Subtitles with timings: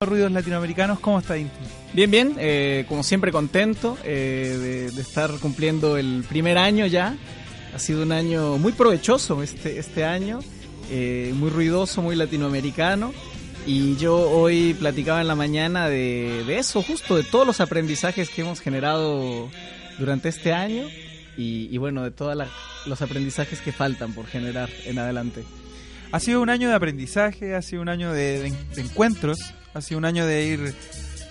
[0.00, 1.58] Ruidos latinoamericanos, ¿cómo está Inti?
[1.92, 7.16] Bien, bien, eh, como siempre contento eh, de, de, estar cumpliendo el primer año ya.
[7.74, 10.38] Ha sido un año muy provechoso este, este año,
[10.88, 13.12] eh, muy ruidoso, muy latinoamericano.
[13.66, 18.30] Y yo hoy platicaba en la mañana de, de eso, justo de todos los aprendizajes
[18.30, 19.50] que hemos generado
[19.98, 20.86] durante este año
[21.36, 22.38] y, y bueno, de todos
[22.86, 25.42] los aprendizajes que faltan por generar en adelante.
[26.12, 29.40] Ha sido un año de aprendizaje, ha sido un año de, de, de encuentros,
[29.74, 30.74] ha sido un año de ir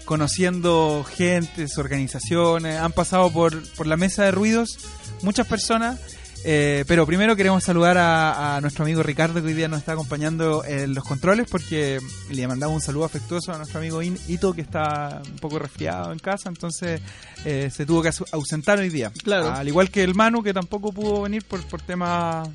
[0.06, 4.80] conociendo gentes, organizaciones, han pasado por, por la mesa de ruidos
[5.22, 6.00] muchas personas
[6.44, 9.94] eh, pero primero queremos saludar a, a, nuestro amigo Ricardo que hoy día nos está
[9.94, 14.62] acompañando en los controles porque le mandamos un saludo afectuoso a nuestro amigo Ito que
[14.62, 17.02] está un poco resfriado en casa, entonces
[17.46, 19.12] eh, se tuvo que ausentar hoy día.
[19.24, 19.52] Claro.
[19.52, 22.52] Al igual que el Manu que tampoco pudo venir por, por temas eh,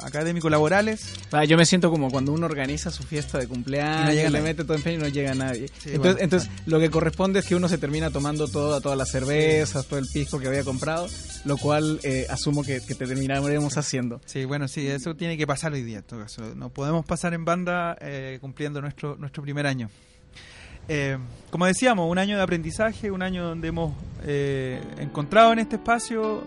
[0.00, 1.14] académicos laborales.
[1.32, 4.30] Ah, yo me siento como cuando uno organiza su fiesta de cumpleaños, y no llega
[4.30, 5.68] le mete todo empeño y no llega nadie.
[5.68, 8.96] Sí, entonces, bueno, entonces lo que corresponde es que uno se termina tomando toda, todas
[8.96, 11.08] las cervezas, todo el pisco que había comprado,
[11.44, 14.20] lo cual eh, asumo que, que te terminaremos haciendo.
[14.24, 16.54] Sí, bueno, sí, eso tiene que pasar hoy día en todo caso.
[16.54, 19.90] No podemos pasar en banda eh, cumpliendo nuestro, nuestro primer año.
[20.88, 21.18] Eh,
[21.50, 26.46] como decíamos, un año de aprendizaje, un año donde hemos eh, encontrado en este espacio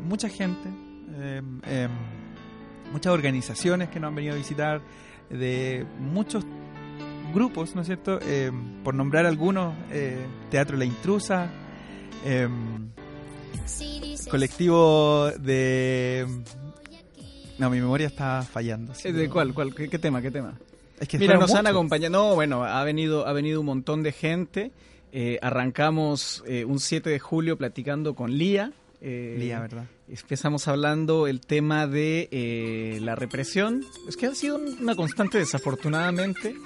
[0.00, 0.68] mucha gente,
[2.92, 4.80] muchas organizaciones que nos han venido a visitar,
[5.28, 6.44] de muchos
[7.34, 8.20] grupos, ¿no es cierto?
[8.82, 9.74] por nombrar algunos,
[10.50, 11.50] Teatro La Intrusa,
[14.34, 16.26] colectivo de...
[17.56, 18.92] No, mi memoria está fallando.
[18.92, 19.54] ¿De cuál?
[19.54, 20.20] cuál qué, ¿Qué tema?
[20.20, 20.58] ¿Qué tema?
[20.98, 21.60] Es que Mira, nos muchos.
[21.60, 22.10] han acompañado.
[22.10, 24.72] No, bueno, ha venido, ha venido un montón de gente.
[25.12, 28.72] Eh, arrancamos eh, un 7 de julio platicando con Lía.
[29.00, 29.84] Eh, Lía, ¿verdad?
[30.08, 33.84] Empezamos hablando el tema de eh, la represión.
[34.08, 36.56] Es que ha sido una constante, desafortunadamente.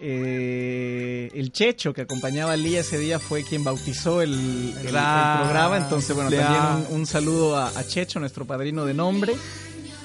[0.00, 4.92] Eh, el Checho que acompañaba a Lía ese día fue quien bautizó el, el, el
[4.92, 5.78] programa.
[5.78, 9.34] Entonces, bueno, también un, un saludo a, a Checho, nuestro padrino de nombre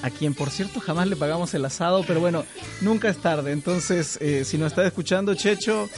[0.02, 2.44] a quien por cierto jamás le pagamos el asado, pero bueno,
[2.80, 3.52] nunca es tarde.
[3.52, 5.88] Entonces, eh, si nos está escuchando, Checho,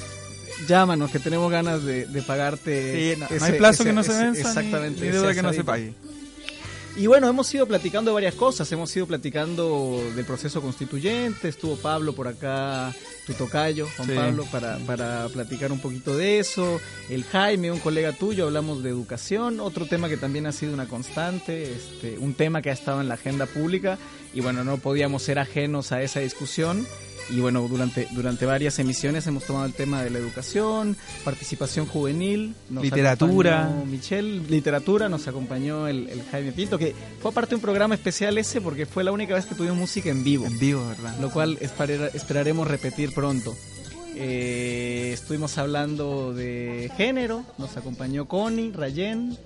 [0.67, 3.15] llámanos, que tenemos ganas de, de pagarte.
[3.15, 5.35] Sí, no, ese, no, hay plazo ese, que no se venza, exactamente, ni, ni deuda
[5.35, 5.95] que no se pague.
[6.95, 11.77] Y bueno, hemos ido platicando de varias cosas, hemos ido platicando del proceso constituyente, estuvo
[11.77, 12.93] Pablo por acá,
[13.27, 14.15] tu tocayo, Juan sí.
[14.15, 18.91] Pablo, para, para platicar un poquito de eso, el Jaime, un colega tuyo, hablamos de
[18.91, 23.01] educación, otro tema que también ha sido una constante, este, un tema que ha estado
[23.01, 23.99] en la agenda pública.
[24.35, 26.87] Y bueno, no podíamos ser ajenos a esa discusión
[27.31, 32.55] y bueno, durante, durante varias emisiones hemos tomado el tema de la educación, participación juvenil,
[32.71, 33.71] nos literatura.
[33.87, 38.39] Michelle, literatura, nos acompañó el, el, Jaime Pinto, que fue aparte de un programa especial
[38.39, 40.47] ese porque fue la única vez que tuvimos música en vivo.
[40.47, 41.19] En vivo, ¿verdad?
[41.21, 43.55] Lo cual esperar, esperaremos repetir pronto.
[44.15, 49.39] Eh, estuvimos hablando de género, nos acompañó Connie, Rayen,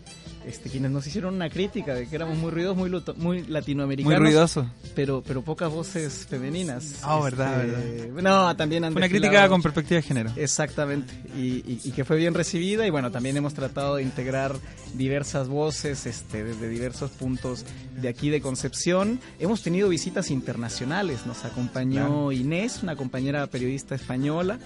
[0.46, 4.18] este, quienes nos hicieron una crítica de que éramos muy ruidosos, muy, muy latinoamericanos.
[4.18, 4.70] Muy ruidoso.
[4.94, 7.00] Pero, pero pocas voces femeninas.
[7.02, 8.22] Ah, oh, verdad, este, verdad.
[8.22, 10.30] No, también han una crítica con perspectiva de género.
[10.36, 11.12] Exactamente.
[11.36, 12.86] Y, y, y, que fue bien recibida.
[12.86, 14.54] Y bueno, también hemos tratado de integrar
[14.94, 17.64] diversas voces este, desde diversos puntos
[17.96, 19.20] de aquí de Concepción.
[19.38, 21.26] Hemos tenido visitas internacionales.
[21.26, 22.32] Nos acompañó.
[22.32, 24.58] Inés, una compañera periodista española.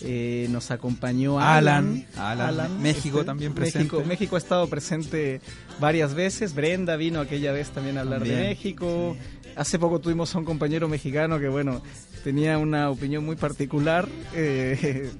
[0.00, 3.78] Eh, nos acompañó Alan, Alan, Alan México este, también presente.
[3.78, 5.40] México, México ha estado presente
[5.80, 6.54] varias veces.
[6.54, 8.38] Brenda vino aquella vez también a hablar también.
[8.38, 9.16] de México.
[9.56, 11.80] Hace poco tuvimos a un compañero mexicano que, bueno,
[12.24, 14.08] tenía una opinión muy particular.
[14.34, 15.10] Eh,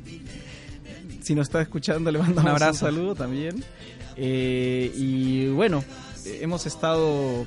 [1.22, 2.86] si nos está escuchando, le mandamos un, abrazo.
[2.86, 3.62] un saludo también.
[4.16, 5.84] Eh, y bueno,
[6.24, 7.46] hemos estado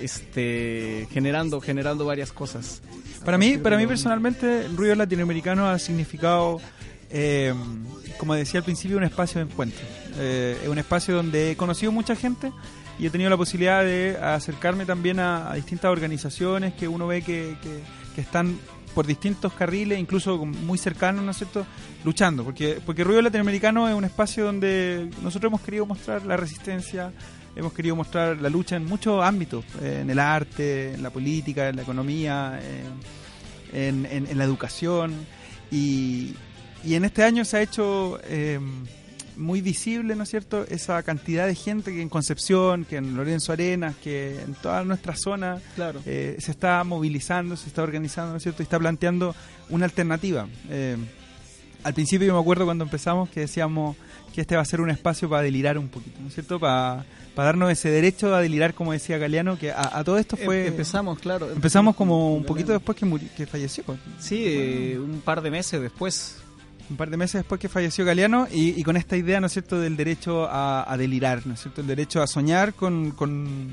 [0.00, 2.82] este, generando, generando varias cosas.
[3.24, 6.60] Para mí, para mí personalmente, el ruido latinoamericano ha significado,
[7.10, 7.54] eh,
[8.18, 9.84] como decía al principio, un espacio de encuentro.
[10.18, 12.52] Eh, es un espacio donde he conocido mucha gente
[12.98, 17.22] y he tenido la posibilidad de acercarme también a, a distintas organizaciones que uno ve
[17.22, 17.80] que, que,
[18.14, 18.58] que, están
[18.94, 21.64] por distintos carriles, incluso muy cercanos, ¿no es cierto?,
[22.04, 22.44] luchando.
[22.44, 27.12] Porque, porque Ruido Latinoamericano es un espacio donde nosotros hemos querido mostrar la resistencia,
[27.56, 31.68] hemos querido mostrar la lucha en muchos ámbitos, eh, en el arte, en la política,
[31.68, 35.14] en la economía, eh, en, en, en, la educación.
[35.70, 36.34] Y,
[36.84, 38.58] y en este año se ha hecho eh,
[39.36, 43.52] muy visible, ¿no es cierto?, esa cantidad de gente que en Concepción, que en Lorenzo
[43.52, 46.00] Arenas, que en toda nuestra zona Claro.
[46.06, 49.34] eh, se está movilizando, se está organizando, ¿no es cierto?, y está planteando
[49.70, 50.46] una alternativa.
[51.82, 53.96] Al principio yo me acuerdo cuando empezamos que decíamos
[54.34, 57.04] que este va a ser un espacio para delirar un poquito, ¿no es cierto?, para,
[57.34, 60.62] para darnos ese derecho a delirar, como decía Galeano, que a, a todo esto fue...
[60.62, 61.50] Em- Empezamos, claro.
[61.50, 63.82] Empezamos como un poquito después que, muri- que falleció.
[63.84, 63.98] pues.
[64.20, 66.36] Sí, eh, un par de meses después.
[66.88, 69.52] un par de meses después que falleció Galeano y, y con esta idea, ¿no es
[69.52, 73.68] cierto?, del derecho a, a delirar, ¿no es cierto?, el derecho a soñar con, con,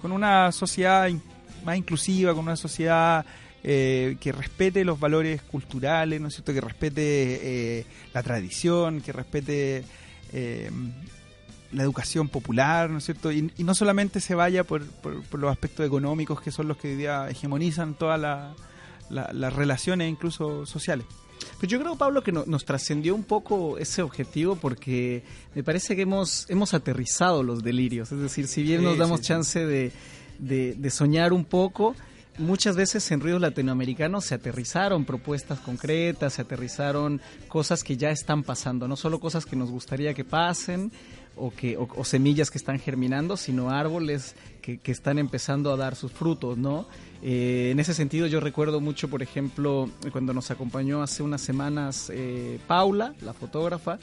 [0.00, 1.22] con una sociedad in-
[1.64, 3.24] más inclusiva, con una sociedad
[3.64, 7.00] eh, que respete los valores culturales, ¿no es cierto?, que respete
[7.80, 9.84] eh, la tradición, que respete
[10.32, 10.70] eh,
[11.72, 15.40] la educación popular, ¿no es cierto?, y, y no solamente se vaya por, por, por
[15.40, 18.54] los aspectos económicos que son los que hoy día hegemonizan todas la-
[19.10, 21.06] la- las relaciones incluso sociales.
[21.58, 25.22] Pues yo creo, Pablo, que no- nos trascendió un poco ese objetivo porque
[25.54, 28.12] me parece que hemos, hemos aterrizado los delirios.
[28.12, 29.28] Es decir, si bien Sí, nos damos sí, sí.
[29.28, 29.90] chance de,
[30.38, 31.94] de- de soñar un poco,
[32.38, 38.42] muchas veces en ruidos latinoamericanos se aterrizaron propuestas concretas, se aterrizaron cosas que ya están
[38.42, 40.92] pasando, no solo cosas que nos gustaría que pasen
[41.36, 45.76] o, que, o, o semillas que están germinando, sino árboles que, que están empezando a
[45.76, 46.86] dar sus frutos, ¿no?
[47.22, 52.10] Eh, en ese sentido yo recuerdo mucho, por ejemplo, cuando nos acompañó hace unas semanas
[52.12, 53.98] eh, Paula, la fotógrafa,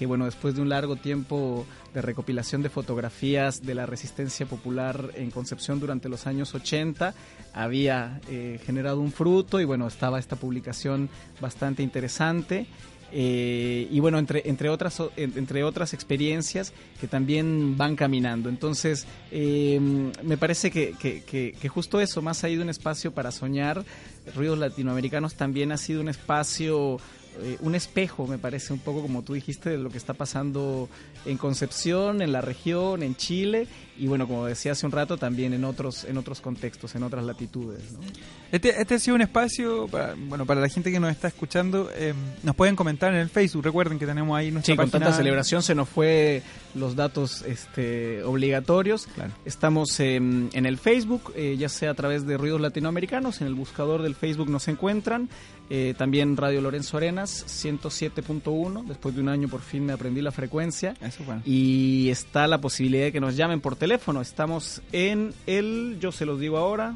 [0.00, 5.10] que bueno, después de un largo tiempo de recopilación de fotografías de la resistencia popular
[5.14, 7.12] en Concepción durante los años 80,
[7.52, 12.66] había eh, generado un fruto y bueno, estaba esta publicación bastante interesante.
[13.12, 18.48] Eh, y bueno, entre, entre, otras, entre otras experiencias que también van caminando.
[18.48, 19.78] Entonces, eh,
[20.22, 23.84] me parece que, que- justo eso, más allá de un espacio para soñar,
[24.34, 26.98] Ruidos Latinoamericanos también ha sido un espacio,
[27.38, 30.88] eh, un espejo, me parece, un poco como tú dijiste, de lo que está pasando
[31.24, 33.66] en Concepción, en la región, en Chile,
[34.00, 37.24] y bueno, como decía hace un rato, también en otros, en otros contextos, en otras
[37.24, 37.92] latitudes.
[37.92, 37.98] ¿no?
[38.50, 41.90] Este, este ha sido un espacio, para, bueno, para la gente que nos está escuchando,
[41.94, 45.06] eh, nos pueden comentar en el Facebook, recuerden que tenemos ahí nuestra Sí, con página.
[45.06, 46.42] tanta celebración se nos fue
[46.74, 49.06] los datos este, obligatorios.
[49.14, 49.32] Claro.
[49.44, 53.54] Estamos en, en el Facebook, eh, ya sea a través de Ruidos Latinoamericanos, en el
[53.54, 55.28] buscador del Facebook nos encuentran.
[55.72, 58.84] Eh, también Radio Lorenzo Arenas, 107.1.
[58.86, 60.94] Después de un año por fin me aprendí la frecuencia.
[61.00, 61.42] Eso, bueno.
[61.44, 63.89] Y está la posibilidad de que nos llamen por teléfono.
[63.94, 66.94] Estamos en el, yo se los digo ahora,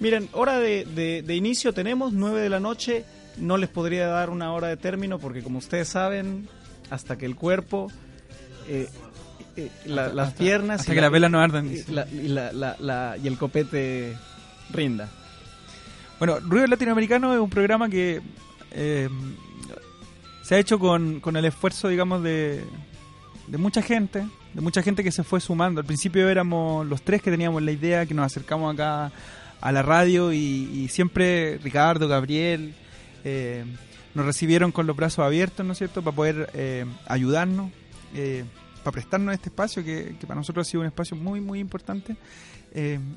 [0.00, 3.04] Miren, hora de, de- de inicio tenemos 9 de la noche.
[3.36, 6.48] No les podría dar una hora de término porque como ustedes saben,
[6.90, 7.90] hasta que el cuerpo,
[8.68, 8.88] eh,
[9.56, 10.80] eh, la- las piernas...
[10.80, 11.70] Hasta y que la- las velas no ardan.
[11.88, 14.16] la- y el copete
[14.72, 15.08] rinda.
[16.18, 18.20] Bueno, Ruido Latinoamericano es un programa que
[18.72, 19.08] eh,
[20.42, 22.64] se ha hecho con, con el esfuerzo, digamos, de,
[23.46, 25.80] de mucha gente, de mucha gente que se fue sumando.
[25.80, 29.12] Al principio éramos los tres que teníamos la idea, que nos acercamos acá
[29.60, 32.74] a la radio y, siempre Ricardo, Gabriel,
[33.24, 33.64] eh,
[34.14, 37.70] nos recibieron con los brazos abiertos, ¿no es cierto?, para poder eh, ayudarnos,
[38.14, 38.44] eh,
[38.82, 42.16] para prestarnos este espacio que, que para nosotros ha sido un espacio muy, muy importante.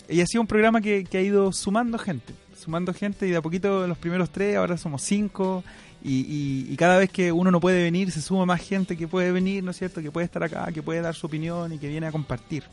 [0.07, 3.41] Y ha sido un programa que ha ido sumando gente, sumando gente y de a
[3.41, 5.63] poquito los primeros tres, ahora somos cinco
[6.03, 9.07] y, y- y cada vez que uno no puede venir se suma más gente que
[9.07, 10.01] puede venir, ¿no es cierto?
[10.01, 12.63] Que puede estar acá, que puede dar su opinión y que viene a compartir.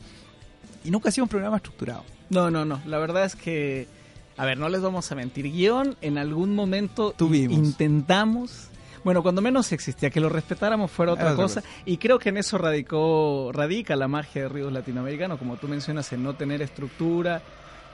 [0.83, 2.03] Y nunca ha sido un programa estructurado.
[2.29, 2.79] No, no, no.
[2.85, 3.87] La verdad es que,
[4.37, 5.51] a ver, no les vamos a mentir.
[5.51, 7.57] Guión, en algún momento Tuvimos.
[7.57, 8.67] intentamos.
[9.03, 11.63] Bueno, cuando menos existía, que lo respetáramos fuera otra otra cosa.
[11.85, 16.11] Y creo que en eso radicó, radica la magia de Ríos Latinoamericanos, como tú mencionas,
[16.13, 17.41] en no tener estructura.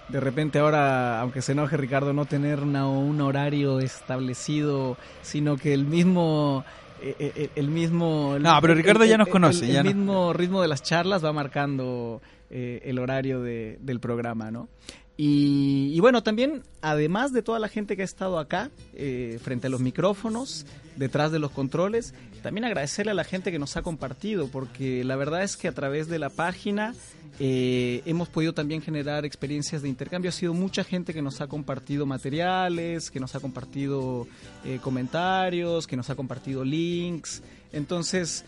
[0.09, 5.74] De repente ahora, aunque se enoje Ricardo, no tener una, un horario establecido, sino que
[5.74, 6.63] el mismo...
[7.01, 9.71] eh, eh, el mismo el- No, pero el- Ricardo el- ya nos el- conoce, el
[9.74, 12.21] ya no- mismo ritmo de las charlas va marcando
[12.51, 14.69] eh, el horario de- del programa, ¿no?
[15.17, 19.69] Y, bueno, también, además de toda la gente que ha estado acá, eh, frente a
[19.69, 20.65] los micrófonos,
[20.97, 22.13] detrás de los controles,
[22.46, 25.72] también agradecerle a la gente que nos ha compartido, porque la verdad es que a
[25.72, 26.94] través de la página
[27.40, 30.30] eh, hemos podido también generar experiencias de intercambio.
[30.30, 34.28] Ha sido mucha gente que nos ha compartido materiales, que nos ha compartido
[34.64, 37.42] eh, comentarios, que nos ha compartido links.
[37.74, 38.46] Entonces,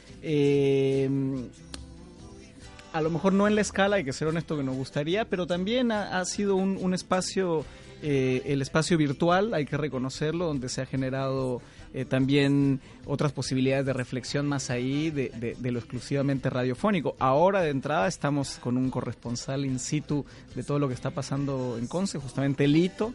[2.93, 5.47] a lo mejor no en la escala, hay que ser honesto que nos gustaría, pero
[5.47, 7.65] también ha, sido un, espacio,
[8.03, 11.63] eh, el espacio virtual, hay que reconocerlo, donde se ha generado
[11.93, 17.15] eh, también otras posibilidades de reflexión más ahí de, de, lo exclusivamente radiofónico.
[17.19, 20.25] Ahora de entrada estamos con un corresponsal in situ
[20.55, 23.13] de todo lo que está pasando en Conce, justamente Lito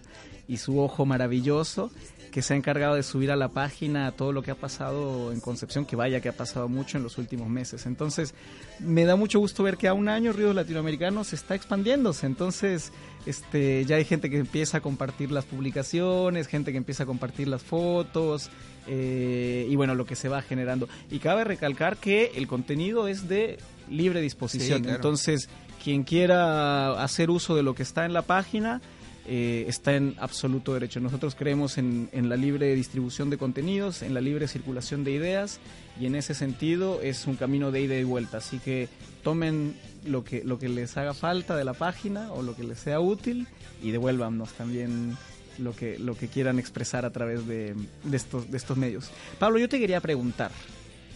[0.48, 1.90] y su ojo maravilloso
[2.32, 5.40] que se ha encargado de subir a la página todo lo que ha pasado en
[5.40, 7.86] Concepción, que vaya que ha pasado mucho en los últimos meses.
[7.86, 8.34] Entonces,
[8.80, 12.26] me da mucho gusto ver que a un año Ríos Latinoamericanos está expandiéndose.
[12.26, 12.90] Entonces,
[13.26, 17.46] este, ya hay gente que empieza a compartir las publicaciones, gente que empieza a compartir
[17.46, 18.50] las fotos,
[18.88, 20.88] eh, y bueno, lo que se va generando.
[21.10, 23.58] Y cabe recalcar que el contenido es de
[23.88, 24.88] libre disposición.
[24.88, 25.48] Entonces,
[25.84, 28.80] quien quiera hacer uso de lo que está en la página,
[29.26, 31.00] eh, está en absoluto derecho.
[31.00, 35.60] Nosotros creemos en, la libre distribución de contenidos, en la libre circulación de ideas
[36.00, 38.38] y en ese sentido es un camino de ida y vuelta.
[38.38, 38.88] Así que
[39.22, 42.78] tomen lo que, lo que les haga falta de la página o lo que les
[42.78, 43.46] sea útil
[43.82, 45.16] y devuélvanos también
[45.58, 47.74] lo que, lo que quieran expresar a través de,
[48.12, 49.10] estos, de estos medios.
[49.38, 50.50] Pablo, yo te quería preguntar,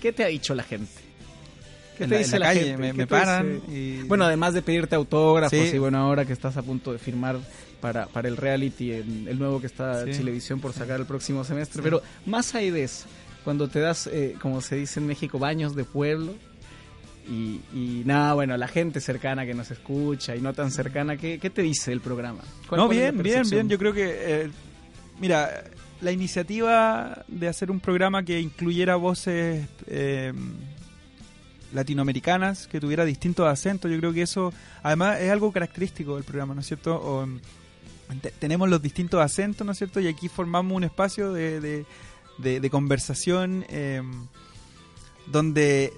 [0.01, 1.07] ¿qué te ha dicho la gente?
[1.99, 2.77] ¿Qué te dice la, calle?
[2.77, 3.63] Me, paran.
[3.69, 4.03] Y...
[4.03, 7.39] Bueno, además de pedirte autógrafos y bueno, ahora que estás a punto de firmar
[7.87, 11.85] para, para el reality, el, nuevo que está en televisión por sacar el próximo semestre.
[11.85, 13.07] Pero más allá de eso,
[13.45, 16.35] cuando te das, eh, como se dice en México, baños de pueblo,
[17.31, 21.39] y, y, nada, bueno, la gente cercana que nos escucha y no tan cercana, ¿qué,
[21.39, 22.41] qué te dice el programa?
[22.73, 23.69] no, bien, bien, bien.
[23.69, 24.51] Yo creo que, eh,
[25.21, 25.63] mira,
[26.01, 30.33] la iniciativa de hacer un programa que incluyera voces eh,
[31.73, 34.53] latinoamericanas, que tuviera distintos acentos, yo creo que eso,
[34.83, 36.97] además, es algo característico del programa, ¿no es cierto?
[36.97, 37.29] O,
[38.39, 40.01] tenemos los distintos acentos, ¿no es cierto?
[40.01, 41.85] Y aquí formamos un espacio de,
[42.39, 44.27] de, conversación em,
[45.27, 45.93] donde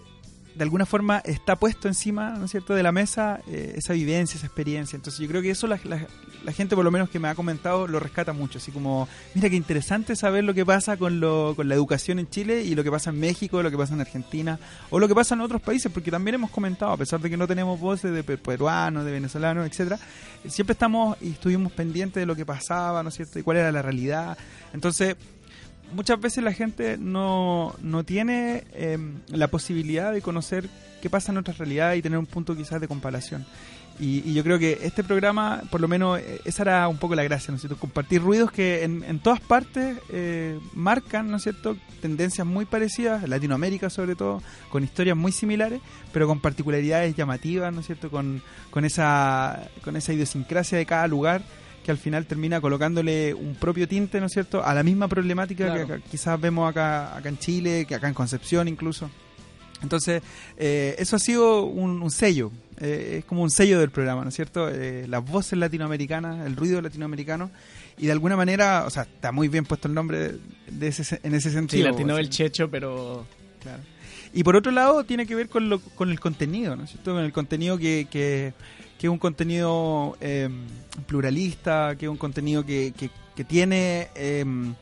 [0.58, 4.36] de alguna forma está puesto encima, ¿no es cierto?, de la mesa eh, esa vivencia,
[4.36, 4.96] esa experiencia.
[4.96, 7.86] Entonces yo creo que eso la, la, gente, por lo menos que me ha comentado,
[7.86, 8.58] lo rescata mucho.
[8.58, 12.28] Así como, mira qué interesante saber lo que pasa con, lo, con la educación en
[12.28, 14.58] Chile y lo que pasa en México, lo que pasa en Argentina
[14.90, 17.36] o lo que pasa en otros países, porque también hemos comentado, a pesar de que
[17.36, 20.00] no tenemos voces de peruanos, de venezolanos, etcétera,
[20.48, 23.70] siempre estamos y estuvimos pendientes de lo que pasaba, ¿no es cierto?, y cuál era
[23.70, 24.36] la realidad.
[24.72, 25.14] Entonces,
[25.92, 30.68] muchas veces la gente no, no tiene em, la posibilidad de conocer
[31.00, 33.46] qué pasa en otras realidades y tener un punto quizás de comparación.
[34.00, 37.24] Y, yo creo que este programa, por lo menos, eh, esa era un poco la
[37.24, 37.76] gracia, ¿no es cierto?
[37.78, 43.28] Compartir ruidos que en, en todas partes eh, marcan, ¿no es cierto?, tendencias muy parecidas,
[43.28, 44.40] Latinoamérica sobre todo,
[44.70, 45.80] con historias muy similares,
[46.12, 48.40] pero con particularidades llamativas, ¿no es cierto?, con,
[48.70, 51.42] con, esa, con esa idiosincrasia de cada lugar
[51.88, 55.86] que al final termina colocándole un propio tinte, ¿no es cierto?, a la misma problemática
[55.86, 59.10] que quizás vemos acá, acá en Chile, que acá en Concepción incluso.
[59.82, 60.20] Entonces,
[60.58, 64.34] eh, eso ha sido un, sello, eh, es como un sello del programa, ¿no es
[64.34, 64.68] cierto?
[64.68, 67.50] Eh, las voces latinoamericanas, el ruido latinoamericano,
[67.96, 70.34] y de alguna manera, o sea, está muy bien puesto el nombre
[70.70, 71.86] de ese, en ese sentido.
[71.86, 73.26] Sí, latino del checho, pero...
[73.62, 73.82] Claro.
[74.34, 77.14] Y por otro lado, tiene que ver con, lo, con el contenido, ¿no es cierto?
[77.14, 78.52] Con el contenido que, que
[78.98, 80.66] que es un contenido em,
[81.06, 82.92] pluralista, que es un contenido que,
[83.34, 84.74] que, tiene em,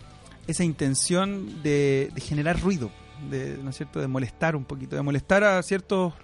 [0.46, 2.90] esa intención de, generar ruido,
[3.30, 4.00] de, ¿no es cierto?
[4.00, 6.14] de molestar un poquito, de molestar a ciertos...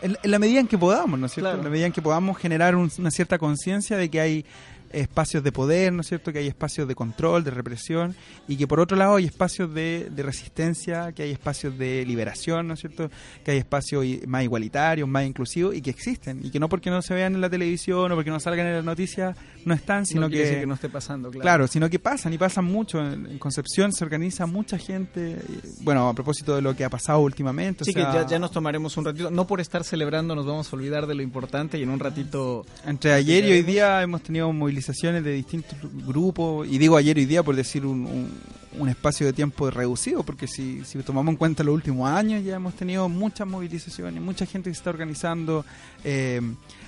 [0.00, 1.52] En, la medida en que podamos, ¿no es cierto?
[1.52, 4.46] En la medida en que podamos generar una cierta conciencia de que hay
[4.94, 6.32] espacios de poder, ¿no es cierto?
[6.32, 8.14] Que hay espacios de control, de represión,
[8.48, 12.74] y que por otro lado hay espacios de, resistencia, que hay espacios de liberación, ¿no
[12.74, 13.10] es cierto?
[13.44, 17.02] Que hay espacios más igualitarios, más inclusivos, y que existen, y que no porque no
[17.02, 20.28] se vean en la televisión o porque no salgan en las noticias, no están, sino
[20.28, 21.42] que, que no esté pasando, claro.
[21.42, 23.00] Claro, sino que pasan, y pasan mucho.
[23.00, 25.36] En, Concepción se organiza mucha gente,
[25.80, 27.84] bueno, a propósito de lo que ha pasado últimamente.
[27.84, 30.76] Sí, que ya, ya nos tomaremos un ratito, no por estar celebrando nos vamos a
[30.76, 32.64] olvidar de lo importante, y en un ratito...
[32.86, 35.76] Entre ayer y hoy día hemos tenido movilizaciones de distintos
[36.06, 38.30] grupos, y digo ayer y día por decir un,
[38.78, 42.56] un, espacio de tiempo reducido, porque si, si, tomamos en cuenta los últimos años ya
[42.56, 45.64] hemos tenido muchas movilizaciones, mucha gente que se está organizando.
[46.04, 46.40] Eh,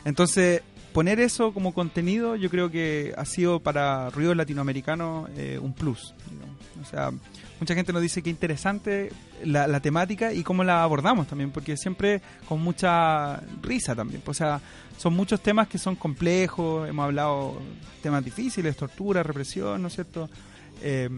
[0.05, 0.63] entonces,
[0.97, 6.15] poner eso como contenido yo creo que ha sido para ruido latinoamericano eh, un plus.
[6.81, 7.11] O sea,
[7.61, 9.13] mucha gente nos dice que interesante
[9.45, 14.23] la, la, temática y cómo la abordamos también, porque siempre con mucha risa también.
[14.25, 14.59] O sea,
[14.97, 17.61] son muchos temas que son complejos, hemos hablado
[18.03, 20.31] temas difíciles, tortura, represión, ¿no es cierto?
[20.83, 21.11] Eh,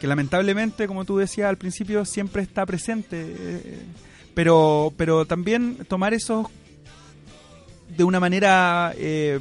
[0.00, 3.22] que lamentablemente, como tú decías al principio, siempre está presente.
[3.22, 3.82] Eh,
[4.32, 6.50] pero, pero también tomar eso
[7.96, 9.38] de una manera eh,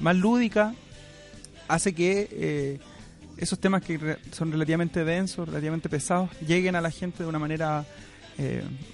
[0.00, 0.74] más lúdica
[1.68, 2.78] hace que
[3.36, 7.84] esos temas que son relativamente densos, relativamente pesados, lleguen a la gente de una manera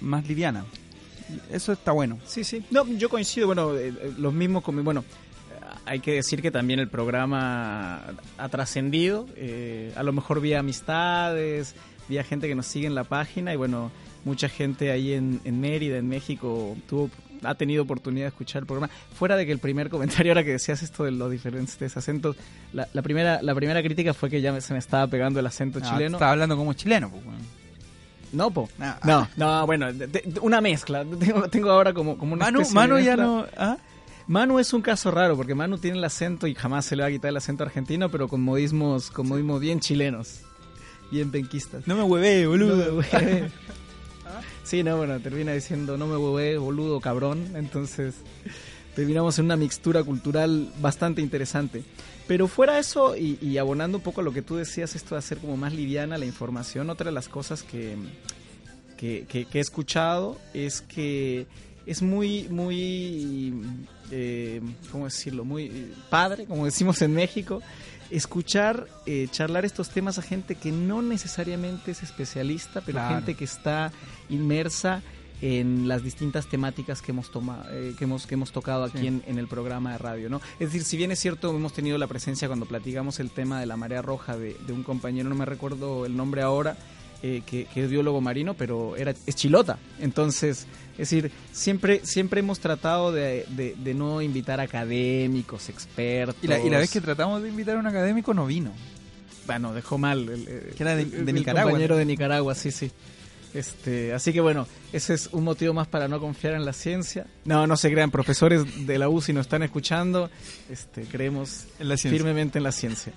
[0.01, 0.65] más liviana
[1.51, 2.19] eso está bueno.
[2.25, 2.63] Sí, sí.
[2.71, 5.03] No, yo coincido, bueno, eh, eh, los mismos con bueno,
[5.85, 8.01] hay que decir que también el programa
[8.37, 11.75] ha trascendido, eh, a lo mejor vía amistades,
[12.07, 13.91] vía gente que nos sigue en la página y bueno,
[14.25, 17.09] mucha gente ahí en, en Mérida, en México, tuvo
[17.43, 18.91] ha tenido oportunidad de escuchar el programa.
[19.13, 22.35] Fuera de que el primer comentario, ahora que decías esto de los diferentes acentos,
[22.73, 25.89] la, primera la primera crítica fue que ya se me estaba pegando el acento ah,
[25.89, 26.17] chileno.
[26.17, 27.23] Estaba hablando como chileno, pues,
[28.31, 28.69] no, po.
[29.03, 29.87] No, no, bueno,
[30.41, 31.05] una mezcla.
[31.51, 33.45] Tengo, ahora como, como una Manu, Manu ya no.
[33.57, 33.77] ¿ah?
[34.27, 37.09] Manu es un caso raro porque Manu tiene el acento y jamás se le va
[37.09, 40.41] a quitar el acento argentino, pero con modismos, con modismos bien chilenos,
[41.11, 41.87] bien penquistas.
[41.87, 43.01] No me hueve, boludo.
[44.63, 47.53] sí, no, bueno, termina diciendo no me hueve, boludo, cabrón.
[47.55, 48.15] Entonces
[48.95, 51.83] terminamos en una mixtura cultural bastante interesante.
[52.27, 55.39] Pero fuera eso, y, abonando un poco a lo que tú decías, esto de hacer
[55.39, 57.95] como más liviana la información, otra de las cosas que,
[58.97, 61.47] que, he escuchado es que
[61.87, 63.63] es muy, muy,
[64.11, 65.43] eh, ¿cómo decirlo?
[65.43, 67.63] Muy padre, como decimos en México,
[68.09, 73.43] escuchar, eh, charlar estos temas a gente que no necesariamente es especialista, pero gente que
[73.43, 73.91] está
[74.29, 75.01] inmersa
[75.41, 79.23] en las distintas temáticas que hemos tomado, eh, que hemos que hemos tocado aquí en,
[79.25, 80.41] el programa de radio, ¿no?
[80.59, 83.65] Es decir, si bien es cierto hemos tenido la presencia cuando platicamos el tema de
[83.65, 86.77] la marea roja de, un compañero, no me recuerdo el nombre ahora,
[87.21, 89.77] eh, que, es biólogo marino, pero era es chilota.
[89.99, 93.45] Entonces, es decir, siempre siempre hemos tratado de,
[93.95, 96.43] no invitar académicos, expertos.
[96.43, 98.71] Y la, vez que tratamos de invitar a un académico no vino.
[99.45, 100.29] Bueno, dejó mal.
[100.29, 100.45] El,
[100.75, 101.71] que era de, Nicaragua.
[101.71, 102.91] compañero de Nicaragua, sí, sí.
[103.53, 107.25] Este, así que bueno, ese es un motivo más para no confiar en la ciencia.
[107.45, 110.29] No, no se crean, profesores de la U si nos están escuchando,
[110.69, 111.65] este, creemos
[111.97, 113.11] firmemente en la ciencia.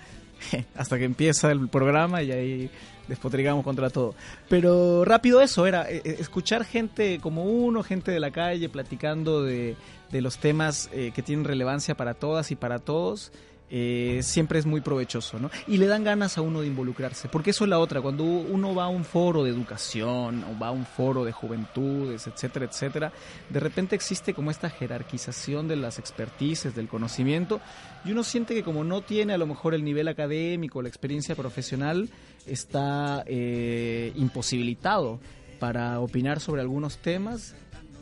[0.74, 2.70] Hasta que empieza el programa y ahí
[3.08, 4.14] despotrigamos contra todo.
[4.48, 9.42] Pero rápido eso, era eh, eh, escuchar gente como uno, gente de la calle, platicando
[9.42, 9.76] de,
[10.10, 13.32] de los temas eh, que tienen relevancia para todas y para todos.
[13.74, 15.50] Eh, siempre es muy provechoso, ¿no?
[15.66, 18.74] Y le dan ganas a uno de involucrarse, porque eso es la otra, cuando uno
[18.74, 23.12] va a un foro de educación o va a un foro de juventudes, etcétera, etcétera,
[23.48, 27.62] de repente existe como esta jerarquización de las expertices, del conocimiento,
[28.04, 31.34] y uno siente que como no tiene a lo mejor el nivel académico, la experiencia
[31.34, 32.10] profesional,
[32.44, 35.18] está eh, imposibilitado
[35.58, 37.54] para opinar sobre algunos temas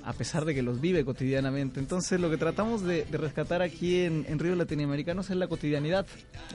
[0.05, 1.81] a pesar de que los vive cotidianamente.
[1.81, 6.07] Entonces lo que tratamos de, rescatar aquí en, en Ríos Latinoamericanos es la cotidianidad.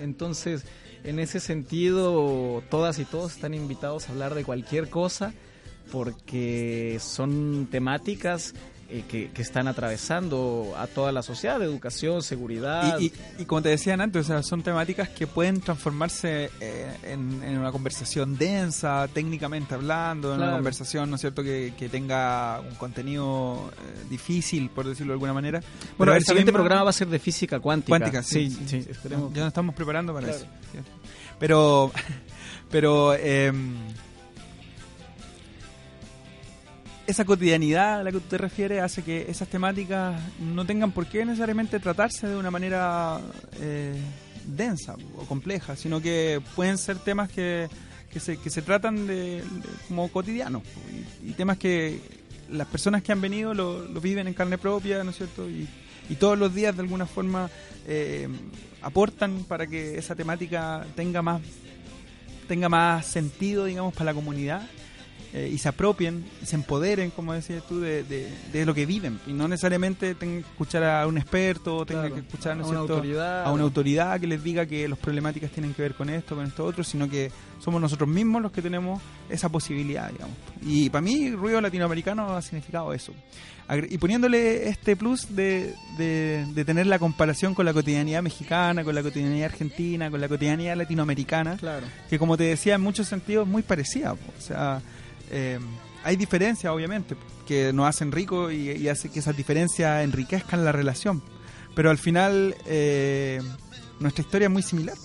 [0.02, 0.66] Entonces,
[1.04, 5.34] en ese sentido, todas y todos están invitados a hablar de cualquier cosa
[5.92, 8.54] porque son temáticas
[8.88, 13.00] eh, que, están atravesando a toda la sociedad, educación, seguridad.
[13.00, 13.10] Y,
[13.46, 19.74] como te decían antes, son temáticas que pueden transformarse eh, en, una conversación densa, técnicamente
[19.74, 25.14] hablando, en una conversación, ¿no es cierto?, que, tenga un contenido eh, difícil, por decirlo
[25.14, 25.62] de alguna manera.
[25.98, 27.90] Bueno, el siguiente programa va a ser de física cuántica.
[27.90, 29.34] Cuántica, sí, sí, esperemos.
[29.34, 30.46] Ya nos estamos preparando para eso.
[31.40, 31.92] Pero,
[32.70, 33.16] pero...
[37.08, 41.06] esa cotidianidad a la que tú te refieres hace que esas temáticas no tengan por
[41.06, 43.20] qué necesariamente tratarse de una manera
[43.60, 43.96] eh,
[44.46, 47.68] densa o compleja, sino que pueden ser temas que,
[48.12, 49.44] que, se, que se tratan de,
[49.88, 50.64] como cotidianos
[51.24, 52.00] y, temas que
[52.50, 55.50] las personas que han venido lo, viven en carne propia, ¿no es cierto?
[55.50, 55.68] Y,
[56.10, 57.50] y todos los días de alguna forma
[57.88, 58.28] eh,
[58.82, 61.42] aportan para que esa temática tenga más
[62.48, 64.62] tenga más sentido, digamos, para la comunidad
[65.38, 69.20] eh, y se apropien, se empoderen, como decías tú, de, de, lo que viven.
[69.28, 73.44] Y no necesariamente tengan que escuchar a un experto, tengan que escuchar a, una autoridad.
[73.44, 76.46] a una autoridad que les diga que las problemáticas tienen que ver con esto, con
[76.46, 80.38] esto otro, sino que somos nosotros mismos los que tenemos esa posibilidad, digamos.
[80.62, 83.12] Y para mí, ruido latinoamericano ha significado eso.
[83.90, 89.04] Y poniéndole este plus de, de, tener la comparación con la cotidianidad mexicana, con la
[89.04, 91.88] cotidianidad argentina, con la cotidianidad latinoamericana, claro.
[92.10, 94.14] que como te decía, en muchos sentidos es muy parecida.
[94.14, 94.82] O sea,
[95.32, 95.60] eh,
[96.04, 97.16] hay diferencias, obviamente,
[97.48, 101.24] que nos hacen ricos y, hace que esas diferencias enriquezcan la relación.
[101.76, 103.42] pero al final eh,
[104.00, 104.96] nuestra historia es muy similar,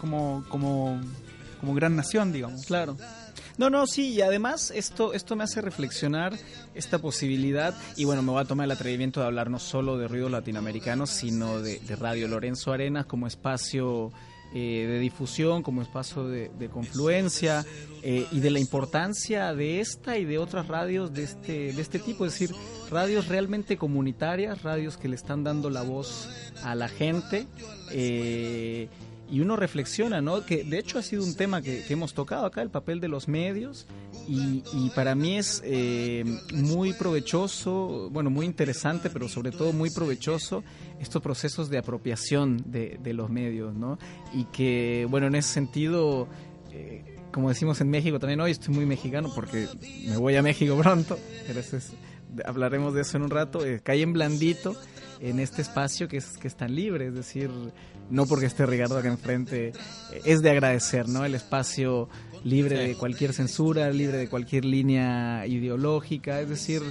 [0.00, 1.00] como, como,
[1.60, 2.66] como gran nación, digamos.
[2.66, 2.96] Claro.
[3.56, 6.36] No, no, sí, y además esto, esto me hace reflexionar
[6.74, 10.06] esta posibilidad, y bueno, me voy a tomar el atrevimiento de hablar no solo de
[10.06, 14.12] ruido latinoamericano, sino de Radio Lorenzo Arenas como espacio
[14.58, 17.64] eh, de difusión, como espacio de, confluencia
[18.02, 22.00] eh, y de la importancia de esta y de otras radios de este, de este
[22.00, 22.56] tipo, es decir,
[22.90, 26.28] radios realmente comunitarias, radios que le están dando la voz
[26.64, 27.46] a la gente.
[27.92, 28.88] Eh,
[29.30, 30.44] y uno reflexiona, ¿no?
[30.44, 33.28] Que de hecho ha sido un tema que, hemos tocado acá, el papel de los
[33.28, 33.86] medios,
[34.26, 34.62] y,
[34.94, 40.64] para mí es eh, muy provechoso, bueno, muy interesante, pero sobre todo muy provechoso
[41.00, 43.98] estos procesos de apropiación de, los medios, ¿no?
[44.34, 46.28] Y que, bueno, en ese sentido...
[46.70, 49.68] Eh, como decimos en México también hoy estoy muy mexicano porque
[50.06, 51.60] me voy a México pronto, pero
[52.44, 54.74] hablaremos de eso en un rato, eh, cae en blandito
[55.20, 57.50] en este espacio que es, que es tan libre, es decir,
[58.10, 59.72] no porque esté Ricardo acá enfrente, eh,
[60.24, 61.24] es de agradecer, ¿no?
[61.24, 62.08] El espacio
[62.44, 66.82] libre de cualquier censura, libre de cualquier línea ideológica, es decir,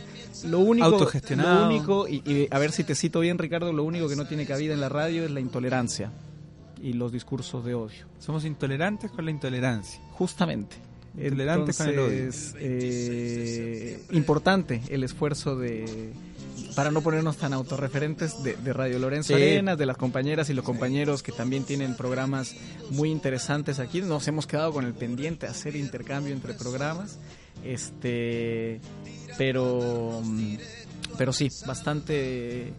[0.44, 4.10] lo único, autogestionado, lo único y, a ver si te cito bien Ricardo, lo único
[4.10, 6.12] que no tiene cabida en la radio es la intolerancia
[6.82, 8.06] y los discursos de odio.
[8.20, 10.00] Somos intolerantes con la intolerancia.
[10.12, 10.87] Justamente.
[11.18, 12.30] Intolerantes con el odio.
[12.60, 16.14] Eh, importante el esfuerzo de
[16.76, 21.24] para no ponernos tan autorreferentes de, Radio Lorenzo Arenas, de las compañeras y los compañeros
[21.24, 22.56] que también tienen programas
[22.92, 24.02] muy interesantes aquí.
[24.02, 27.18] Nos hemos quedado con el pendiente hacer intercambio entre programas.
[27.64, 28.80] Este,
[29.38, 30.22] pero
[31.18, 32.74] pero sí, bastante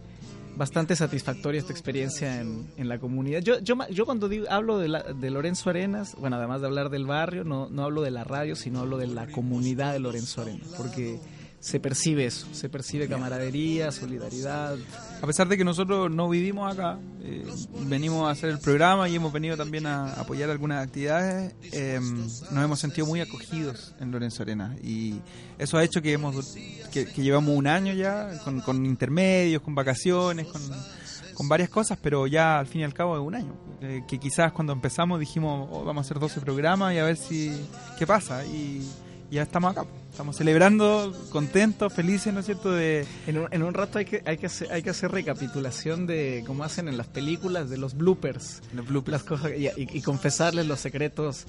[0.59, 3.39] bastante satisfactoria esta experiencia en, en la comunidad.
[3.39, 7.05] Yo, yo, yo cuando digo, hablo de, de Lorenzo Arenas, bueno, además de hablar del
[7.05, 10.67] barrio, no, no hablo de la radio, sino hablo de la comunidad de Lorenzo Arenas,
[10.75, 11.17] porque
[11.59, 14.77] se percibe eso, se percibe camaradería, solidaridad.
[15.21, 17.45] A pesar de que nosotros no vivimos acá, eh,
[17.85, 22.63] venimos a hacer el programa y hemos venido también a apoyar algunas actividades, em, nos
[22.63, 25.19] hemos sentido muy acogidos en Lorenzo Arena y
[25.57, 26.55] eso ha hecho que, hemos,
[26.93, 30.61] que, llevamos un año ya con, intermedios, con vacaciones, con,
[31.33, 33.53] con, varias cosas, pero ya al fin y al cabo es un año.
[33.81, 37.15] Eh, que quizás cuando empezamos dijimos oh, vamos a hacer 12 programas y a ver
[37.17, 37.51] si
[37.97, 38.45] qué pasa
[39.29, 39.85] ya estamos acá.
[40.11, 42.71] Estamos celebrando, contentos, felices, ¿no es cierto?
[42.71, 43.05] De...
[43.27, 46.43] En, un, en un rato hay que, hay, que hacer, hay que hacer recapitulación de
[46.45, 48.61] cómo hacen en las películas, de los bloopers.
[48.73, 49.11] Los bloopers.
[49.11, 51.45] Las cosas, y, confesarles los secretos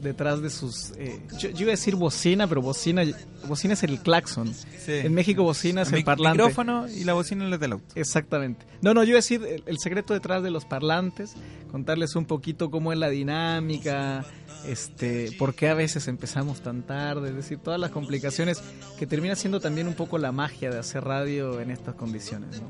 [0.00, 0.92] detrás de sus...
[0.98, 3.02] Eh, yo, iba a decir bocina, pero bocina,
[3.46, 4.52] bocina es el claxon.
[4.86, 6.42] En México bocina es el, parlante.
[6.42, 7.86] El micrófono y la bocina es del auto.
[7.94, 8.66] Exactamente.
[8.82, 11.34] No, no, yo iba a decir el, el secreto detrás de los parlantes,
[11.70, 14.24] contarles un poquito cómo es la dinámica,
[14.66, 18.62] este, por qué a veces empezamos tan tarde, es decir, todas las complicaciones
[18.98, 22.62] que termina siendo también un poco la magia de hacer radio en estas condiciones.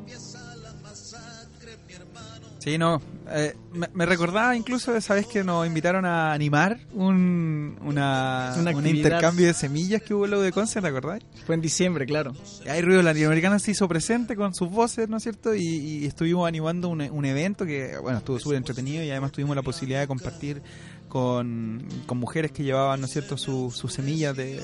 [2.65, 3.03] Sí, no.
[3.29, 3.55] Eh,
[3.93, 9.49] me, recordaba incluso de esa vez que nos invitaron a animar un, una, un intercambio
[9.49, 11.21] de semillas que hubo luego de Conce, ¿te acordás?
[11.45, 12.33] Fue en diciembre, claro.
[12.67, 15.55] Hay Ruido Latinoamericano se hizo presente con sus voces, ¿no es cierto?
[15.55, 19.63] Y, estuvimos animando un, un, evento que, bueno, estuvo súper entretenido y además tuvimos la
[19.63, 20.63] posibilidad de compartir
[21.07, 24.59] con, con mujeres que llevaban, ¿no es cierto?, sus semillas de,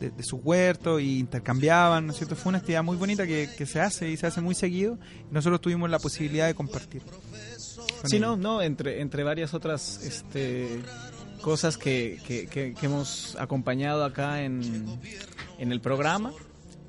[0.00, 2.36] de, su huerto y intercambiaban, ¿no es cierto?
[2.36, 4.98] Fue una actividad muy bonita que, que se hace y se hace muy seguido
[5.30, 7.02] y nosotros tuvimos la posibilidad de compartir.
[8.04, 10.82] Sí, no, no, entre, entre varias otras este,
[11.40, 14.86] cosas que, que, que, hemos acompañado acá en,
[15.58, 16.32] en el programa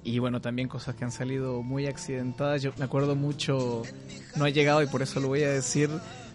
[0.03, 2.61] y bueno, también cosas que han salido muy accidentadas.
[2.61, 3.83] Yo me acuerdo mucho,
[4.35, 5.89] no ha llegado y por eso lo voy a decir,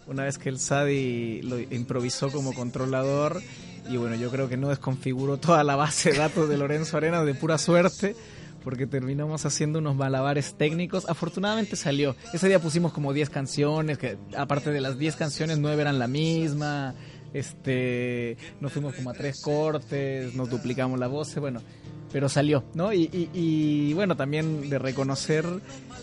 [0.06, 3.40] una vez que el Sadi lo improvisó como controlador
[3.88, 7.24] y bueno, yo creo que no desconfiguró toda la base de datos de Lorenzo Arena
[7.24, 8.14] de pura suerte
[8.62, 11.08] porque terminamos haciendo unos malabares técnicos.
[11.08, 12.16] Afortunadamente salió.
[12.32, 16.06] Ese día pusimos como 10 canciones, que aparte de las 10 canciones, 9 eran la
[16.06, 16.94] misma.
[17.32, 21.62] Este, nos fuimos como a tres cortes, nos duplicamos la voz, bueno,
[22.12, 22.92] pero salió, ¿no?
[22.92, 25.46] Y, y, bueno, también de reconocer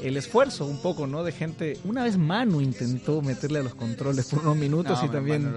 [0.01, 1.23] el esfuerzo un poco, ¿no?
[1.23, 1.77] De gente.
[1.83, 5.53] Una vez Manu intentó meterle a los controles por unos minutos y también.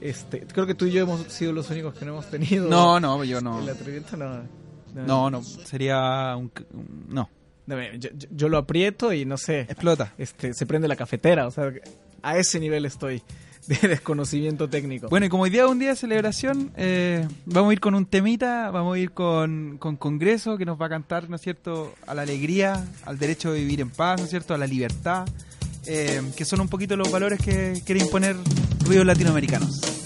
[0.00, 2.68] Este, creo que tú y yo hemos sido los únicos que no hemos tenido.
[2.68, 3.60] No, no, yo no.
[3.60, 4.42] El atrevimiento no.
[4.94, 6.50] No, no, sería un.
[7.08, 7.28] no.
[8.30, 9.60] Yo, lo aprieto y no sé.
[9.60, 10.14] Explota.
[10.18, 11.72] Este, se prende la cafetera, o sea,
[12.22, 13.22] a ese nivel estoy
[13.70, 15.08] de desconocimiento técnico.
[15.08, 17.94] Bueno, y como hoy día es un día de celebración, eh, vamos a ir con
[17.94, 21.42] un temita, vamos a ir con, con Congreso, que nos va a cantar, ¿no es
[21.42, 24.66] cierto?, a la alegría, al derecho de vivir en paz, ¿no es cierto?, a la
[24.66, 25.28] libertad,
[25.86, 28.36] eh, que son un poquito los valores que quiere imponer
[28.84, 29.99] ruidos latinoamericanos.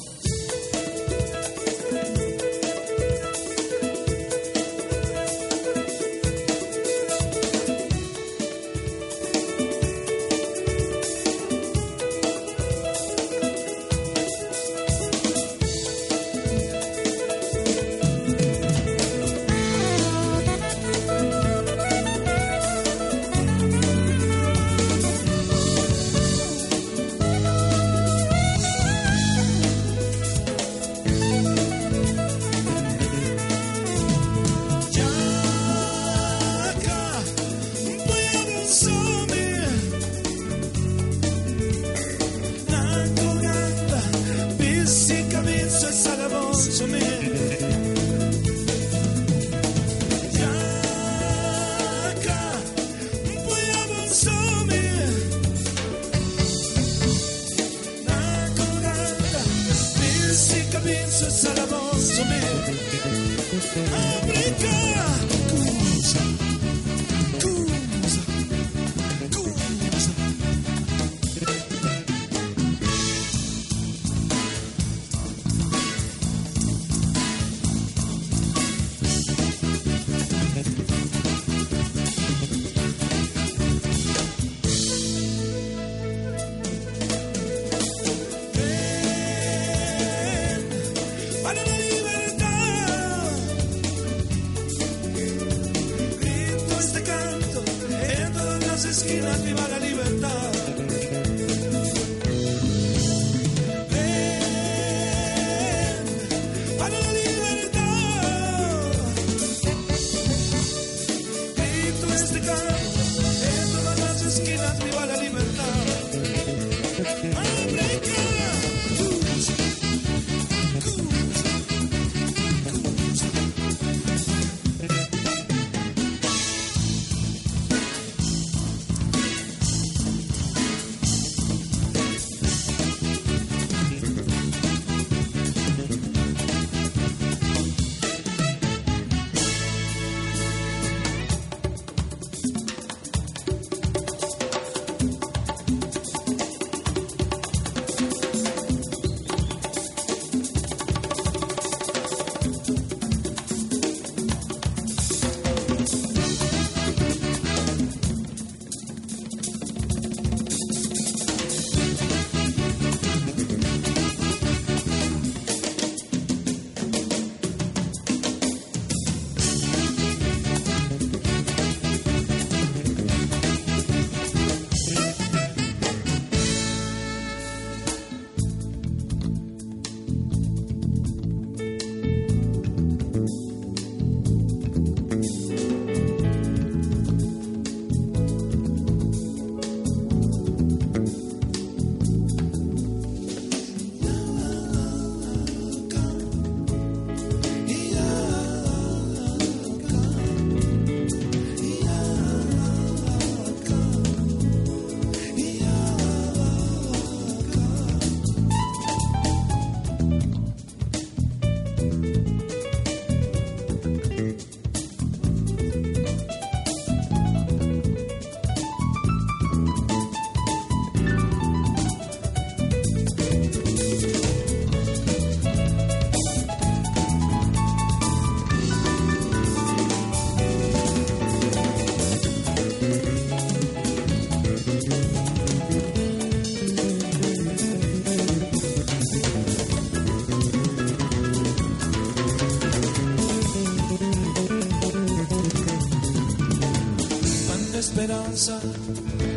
[98.75, 100.24] las esquinas viva la libertad.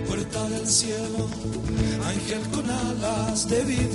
[0.07, 1.29] Puerta del cielo,
[2.05, 3.86] ángel con alas de vidrio,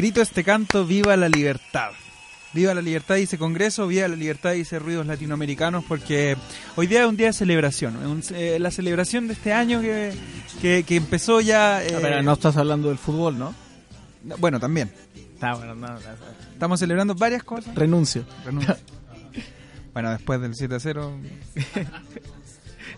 [0.00, 1.90] Grito este canto, viva la libertad.
[2.54, 6.38] Viva la libertad, dice Congreso, viva la libertad, dice Ruidos Latinoamericanos, porque
[6.76, 10.12] hoy día es un día de celebración, un- eh, la celebración de este año que,
[10.62, 11.84] que, que empezó ya...
[11.84, 13.54] eh, A ver, no estás hablando del fútbol, ¿no?
[14.38, 14.90] Bueno, también.
[15.34, 16.00] Está bueno, no, no, no.
[16.52, 17.74] Estamos celebrando varias cosas.
[17.74, 18.24] Renuncio.
[18.44, 18.76] Renuncio.
[19.92, 21.12] bueno, después del 7 a 0,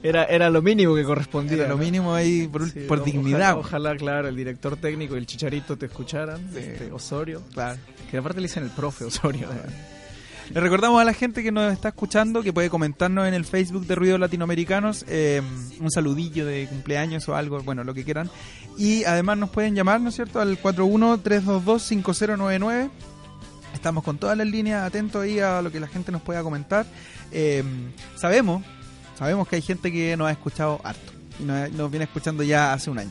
[0.03, 1.59] Era, era lo mínimo que correspondía.
[1.59, 3.57] era lo mínimo ahí por, Sí, por dignidad.
[3.57, 6.59] Ojalá, ojalá, claro, el director técnico y el chicharito te escucharan, Sí.
[6.59, 7.41] este, Osorio.
[7.53, 7.79] Claro.
[8.11, 9.47] Que aparte le dicen el profe Osorio.
[10.53, 13.87] Le recordamos a la gente que nos está escuchando que puede comentarnos en el Facebook
[13.87, 15.41] de Ruidos Latinoamericanos eh,
[15.81, 18.29] un saludillo de cumpleaños o algo, bueno, lo que quieran.
[18.77, 22.91] Y además nos pueden llamar, ¿no es cierto?, al 41-322-5099.
[23.75, 26.85] Estamos con todas las líneas atentos ahí a lo que la gente nos pueda comentar.
[27.31, 27.63] Eh,
[28.17, 28.63] sabemos,
[29.23, 32.73] sabemos que hay gente que nos ha escuchado harto y nos, nos viene escuchando ya
[32.73, 33.11] hace un año.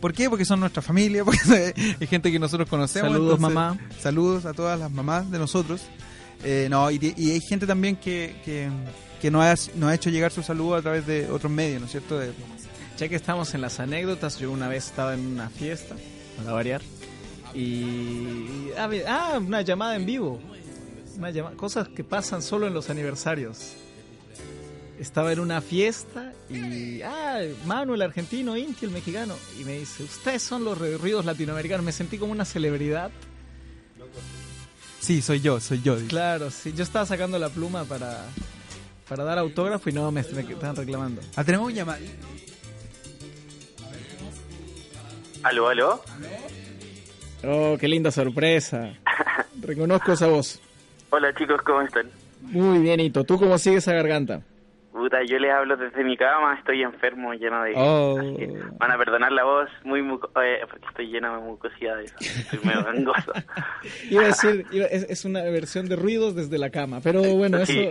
[0.00, 0.28] ¿Por qué?
[0.28, 3.10] Porque son nuestra familia, porque es gente que nosotros conocemos.
[3.12, 3.78] Saludos, mamá.
[4.00, 5.82] Saludos a todas las mamás de nosotros.
[6.44, 8.68] Eh, no, y, y hay gente también que, que,
[9.22, 11.86] que nos, ha, nos ha hecho llegar su saludo a través de otros medios, ¿no
[11.86, 12.18] es cierto?
[12.18, 12.32] De-
[12.98, 15.96] Ya que estamos en las anécdotas, yo una vez estaba en una fiesta,
[16.36, 16.82] para variar,
[17.54, 18.68] y...
[19.08, 20.38] Ah, una llamada en vivo.
[21.16, 23.72] Una llama- Cosas que pasan solo en los aniversarios.
[24.98, 27.02] Estaba en una fiesta y...
[27.02, 29.34] Ah, Manu, el argentino, Inti, el mexicano.
[29.60, 31.84] Y me dice, ustedes son los ruidos latinoamericanos.
[31.84, 33.10] Me sentí como una celebridad.
[35.00, 35.96] Sí, soy yo, soy yo.
[36.08, 36.72] Claro, sí.
[36.74, 38.24] Yo estaba sacando la pluma para,
[39.08, 41.20] para dar autógrafo y no, me, me estaban reclamando.
[41.36, 42.04] Ah, tenemos un llamado.
[45.42, 46.02] Aló, aló.
[47.44, 48.94] Oh, qué linda sorpresa.
[49.60, 50.58] Reconozco esa voz.
[51.10, 52.10] Hola chicos, ¿cómo están?
[52.40, 53.24] Muy bien, Ito.
[53.24, 54.42] ¿Tú cómo sigues esa garganta?
[54.96, 57.72] Puta, yo les hablo desde mi cama, estoy enfermo, lleno de...
[57.76, 58.16] Oh.
[58.78, 62.82] van a perdonar la voz muy muco- eh, porque estoy lleno de mucosidades, estoy medio
[62.84, 63.32] gangoso.
[64.10, 67.58] Iba a decir, iba- es, es una versión de ruidos desde la cama, pero bueno,
[67.58, 67.90] eso, Sí.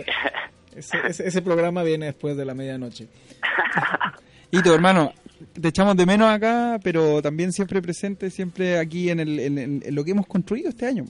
[0.74, 3.06] ese, ese- ese programa viene después de la medianoche.
[4.50, 5.12] Y tu hermano,
[5.60, 9.82] te echamos de menos acá, pero también siempre presente, siempre aquí en, el, en, en-
[9.84, 11.04] en lo que hemos construido este año.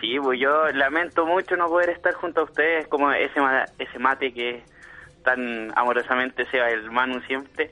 [0.00, 3.40] Sí, pues yo lamento mucho no poder estar junto a ustedes como ese,
[3.78, 4.62] ese mate que
[5.22, 7.70] tan amorosamente se va el Manu siempre,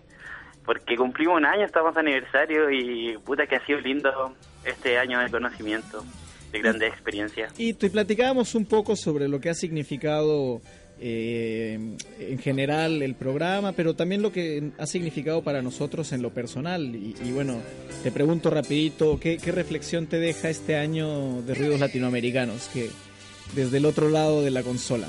[0.65, 4.35] porque cumplimos un año, estamos de aniversario y puta que ha sido lindo
[4.65, 6.05] este año de conocimiento,
[6.53, 7.53] de grandes experiencias.
[7.59, 10.61] Y te platicábamos un poco sobre lo que ha significado
[11.01, 16.31] eh, en general el programa, pero también lo que ha significado para nosotros en lo
[16.31, 16.83] personal.
[16.95, 17.61] Y, y bueno,
[18.03, 22.91] te pregunto rapidito, ¿qué, ¿qué reflexión te deja este año de ruidos latinoamericanos que
[23.55, 25.09] desde el otro lado de la consola?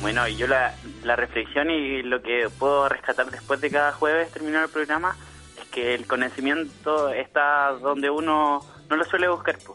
[0.00, 4.32] Bueno, y yo la, la reflexión y lo que puedo rescatar después de cada jueves
[4.32, 5.16] terminar el programa
[5.60, 9.74] es que el conocimiento está donde uno no lo suele buscar, po.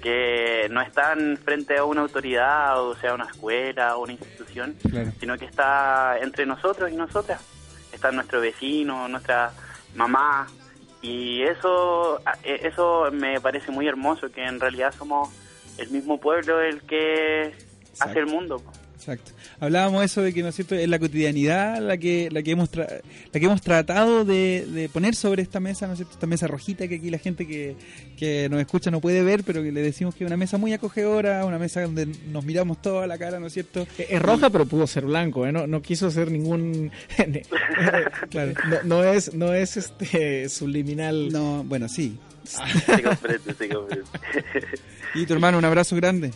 [0.00, 5.10] que no están frente a una autoridad, o sea, una escuela o una institución, Claro.
[5.18, 7.40] sino que está entre nosotros y nosotras.
[7.92, 9.52] Está nuestro vecino, nuestra
[9.94, 10.46] mamá,
[11.00, 15.30] y eso, eh, eso me parece muy hermoso, que en realidad somos
[15.78, 17.54] el mismo pueblo el que
[18.00, 18.58] hace el mundo.
[18.58, 18.72] po.
[18.96, 19.32] Exacto.
[19.60, 22.70] Hablábamos eso de que no es cierto, es la cotidianidad la que la que hemos
[22.72, 22.88] tra-
[23.32, 26.46] la que hemos tratado de, de poner sobre esta mesa, no es cierto, esta mesa
[26.46, 27.76] rojita que aquí la gente que,
[28.16, 30.72] que nos escucha no puede ver, pero que le decimos que es una mesa muy
[30.72, 33.86] acogedora, una mesa donde nos miramos toda la cara, ¿no es cierto?
[33.98, 35.52] Es roja, pero pudo ser blanco, ¿eh?
[35.52, 36.90] No, no quiso ser ningún...
[38.30, 38.52] Claro.
[38.68, 41.30] no, no es, no es este subliminal.
[41.32, 42.16] No, bueno, sí.
[42.44, 44.04] Se comprende, se comprende.
[45.14, 46.30] Y tu hermano, un abrazo grande.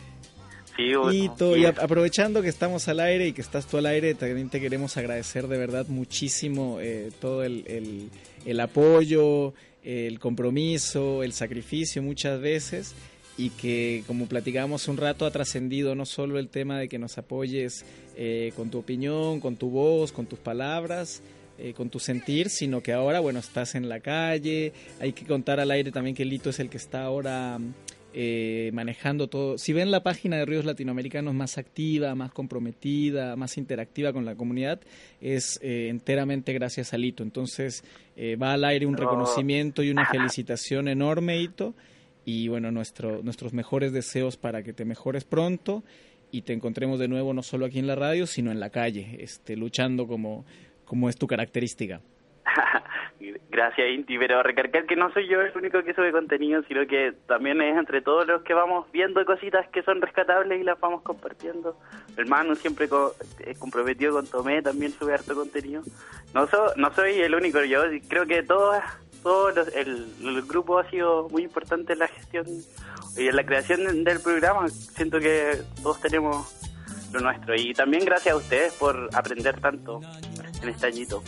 [0.78, 1.12] Sí, bueno,
[1.56, 4.96] Y, aprovechando que estamos al aire y que estás tú al aire, también te queremos
[4.96, 8.10] agradecer de verdad muchísimo eh, todo el, el-
[8.46, 9.52] el apoyo,
[9.84, 12.94] el compromiso, el sacrificio muchas veces
[13.36, 17.18] y que como platicábamos un rato ha trascendido no solo el tema de que nos
[17.18, 17.84] apoyes
[18.16, 21.22] eh, con tu opinión, con tu voz, con tus palabras,
[21.58, 25.58] eh, con tu sentir, sino que ahora, bueno, estás en la calle, hay que contar
[25.60, 27.58] al aire también que Lito es el que está ahora
[28.14, 29.58] eh, manejando todo.
[29.58, 34.34] Si ven la página de Ríos Latinoamericanos más activa, más comprometida, más interactiva con la
[34.34, 34.80] comunidad,
[35.20, 37.22] es eh, enteramente gracias a Lito.
[37.22, 37.84] Entonces
[38.16, 41.74] eh, va al aire un reconocimiento y una felicitación enorme, Ito.
[42.24, 45.84] Y bueno, nuestro, nuestros mejores deseos para que te mejores pronto
[46.30, 49.18] y te encontremos de nuevo no solo aquí en la radio, sino en la calle,
[49.20, 50.44] este, luchando como,
[50.84, 52.00] como es tu característica.
[53.50, 57.12] Gracias, Inti, pero recargar que no soy yo el único que sube contenido, sino que
[57.26, 61.02] también es entre todos los que vamos viendo cositas que son rescatables y las vamos
[61.02, 61.76] compartiendo.
[62.16, 63.14] El Manu siempre co-
[63.58, 65.82] comprometido con Tomé, también sube harto contenido.
[66.34, 68.76] No, so- no soy el único, yo creo que todos
[69.22, 72.46] todo los- el, el grupo ha sido muy importante en la gestión
[73.16, 74.68] y en la creación del programa.
[74.68, 76.67] Siento que todos tenemos
[77.12, 77.54] lo nuestro.
[77.56, 80.00] Y también gracias a ustedes por aprender tanto
[80.62, 81.22] en este añito.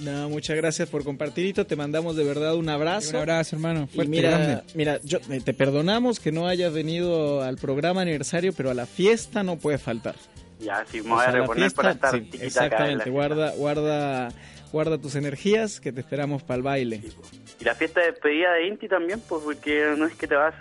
[0.00, 1.66] No, muchas gracias por compartir, Hito.
[1.66, 3.10] Te mandamos de verdad un abrazo.
[3.10, 3.88] Un abrazo, hermano.
[3.92, 4.62] Y mira, grande.
[4.74, 8.86] mira, yo, eh, te perdonamos que no hayas venido al programa aniversario, pero a la
[8.86, 10.14] fiesta no puede faltar.
[10.60, 13.52] Ya, sí, me voy a sea, reponer para fiesta, estar sí, en la exactamente, guarda,
[13.52, 14.28] guarda,
[14.72, 17.00] guarda tus energías que te esperamos para el baile.
[17.02, 17.12] Sí.
[17.60, 20.54] Y la fiesta de despedida de Inti también, pues porque no es que te vas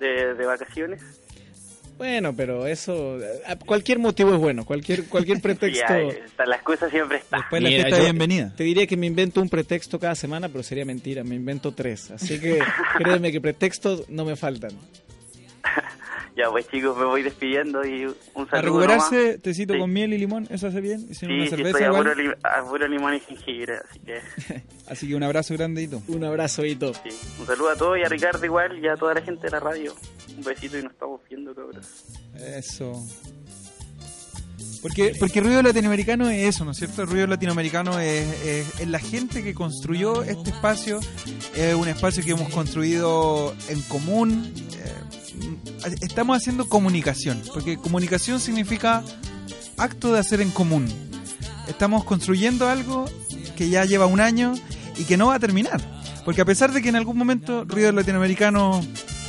[0.00, 1.23] de, de vacaciones.
[1.96, 5.94] Bueno, pero eso, eh, cualquier motivo es bueno, cualquier, cualquier pretexto.
[5.94, 7.38] Está, la excusa siempre está.
[7.38, 8.52] Después la fiesta yo bienvenida.
[8.56, 12.10] Te diría que me invento un pretexto cada semana, pero sería mentira, me invento tres.
[12.10, 12.58] Así que
[12.98, 14.72] créeme que pretextos no me faltan.
[16.36, 18.14] Ya, pues chicos, me voy despidiendo y un
[18.48, 18.56] saludo.
[18.56, 19.42] A recuperarse, nomás.
[19.42, 19.78] tecito Sí.
[19.78, 21.06] con miel y limón, eso hace bien.
[21.08, 24.00] Y Sí, una sí, cerveza estoy a puro, lim- a puro limón y jengibre, así
[24.00, 24.20] que
[24.88, 26.02] Así que un abrazo grandito.
[26.08, 26.92] Un abrazo, Hito.
[26.94, 27.10] sí.
[27.38, 29.60] Un saludo a todos y a Ricardo igual y a toda la gente de la
[29.60, 29.94] radio.
[30.36, 31.86] Un besito y nos estamos viendo, cabros.
[32.34, 32.92] Eso.
[34.82, 37.02] Porque, porque ruido latinoamericano es eso, ¿no es cierto?
[37.02, 41.00] El ruido latinoamericano es, es- es la gente que construyó este espacio,
[41.56, 44.52] es un espacio que hemos construido en común.
[45.86, 49.02] eh, estamos haciendo comunicación, porque comunicación significa
[49.78, 50.86] acto de hacer en común.
[51.66, 53.06] Estamos construyendo algo
[53.56, 54.52] que ya lleva un año
[54.98, 55.80] y que no va a terminar.
[56.24, 58.80] Porque a pesar de que en algún momento ruido latinoamericano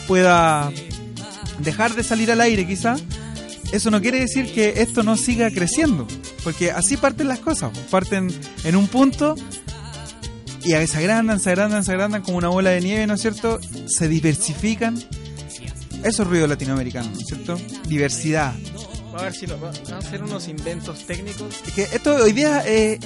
[0.08, 0.72] pueda
[1.60, 2.96] dejar de salir al aire quizá,
[3.76, 6.08] eso no quiere decir que esto no siga creciendo,
[6.44, 9.36] porque así parten las cosas, parten en un punto
[10.64, 13.60] y se agrandan, se agrandan, se agrandan como una bola de nieve, ¿no es cierto?
[13.88, 14.98] Se diversifican.
[16.04, 17.60] Eso es ruido latinoamericano, ¿no es cierto?
[17.88, 18.54] Diversidad.
[19.18, 21.56] A ver si nos va- a hacer unos inventos técnicos.
[21.68, 23.00] Es que esto hoy día eh, eh,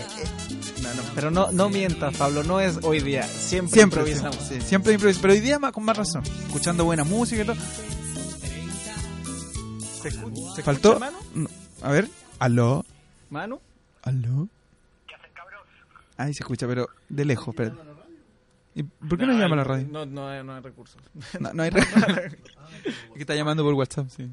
[0.81, 3.23] No, no, pero no, no mientas, Pablo, no es hoy día.
[3.23, 4.37] Siempre, siempre improvisamos.
[4.49, 7.57] sí, siempre improviso, pero hoy día más, con más razón, escuchando buena música y todo.
[10.01, 11.17] ¿Se escu- se Faltó, escucha, Manu?
[11.35, 11.49] no,
[11.81, 12.07] a ver,
[12.39, 12.85] aló,
[13.29, 13.59] ¿Manu?
[14.03, 14.47] aló.
[16.17, 17.77] Ahí se escucha, pero de lejos, espérate.
[18.75, 19.87] ¿Y por qué no, llama a la radio?
[19.89, 21.01] No, no, hay- no hay recursos.
[21.39, 21.81] No, no hay re-
[22.85, 24.29] Es que está llamando por WhatsApp, sí.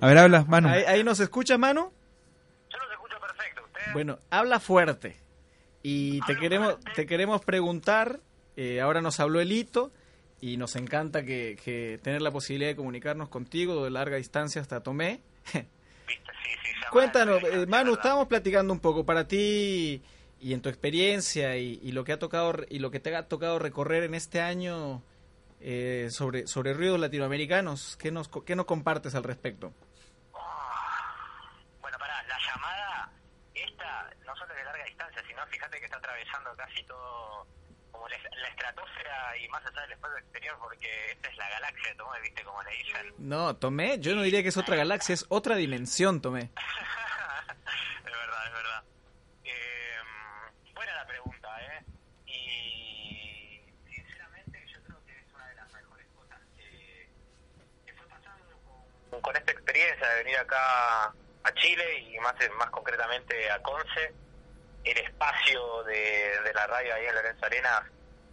[0.00, 0.68] A ver, habla, Manu.
[0.68, 1.90] ¿Ahí, ahí nos escucha, Manu?
[2.70, 3.62] Yo los escucho perfecto.
[3.92, 5.16] Bueno, habla fuerte.
[5.82, 8.20] Y te queremos, te queremos preguntar,
[8.56, 9.92] eh, ahora nos habló Elito,
[10.40, 14.82] y nos encanta que, que tener la posibilidad de comunicarnos contigo de larga distancia hasta
[14.84, 15.20] Tomé.
[16.90, 20.02] Cuéntanos, eh, Manu, estábamos platicando un poco para ti
[20.40, 23.28] y en tu experiencia y, y lo que ha tocado y lo que te ha
[23.28, 25.02] tocado recorrer en este año
[25.60, 27.96] eh, sobre sobre ruidos latinoamericanos.
[27.96, 29.72] ¿Qué nos qué nos compartes al respecto?
[31.80, 33.12] Bueno, pará, la llamada,
[33.54, 37.46] esta no solo de larga distancia, sino fíjate que está atravesando casi todo,
[37.98, 41.94] como la, la estratosfera y más allá del espacio exterior, porque esta es la galaxia,
[41.94, 42.04] ¿no?
[42.22, 43.14] ¿Viste como le dicen?
[43.18, 46.40] No, Tomé, yo no diría que es otra galaxia, es otra dimensión, Tomé.
[46.50, 48.84] es verdad, es verdad.
[49.44, 49.96] Eh,
[50.74, 51.84] buena la pregunta, ¿eh?
[52.26, 53.60] Y
[53.92, 57.08] sinceramente yo creo que es una de las mejores cosas que,
[57.84, 58.54] que fue pasando
[59.10, 64.14] con, con esta experiencia de venir acá a Chile y más, más concretamente a Conce.
[64.88, 67.82] El espacio de, la radio ahí en Lorenzo Arenas,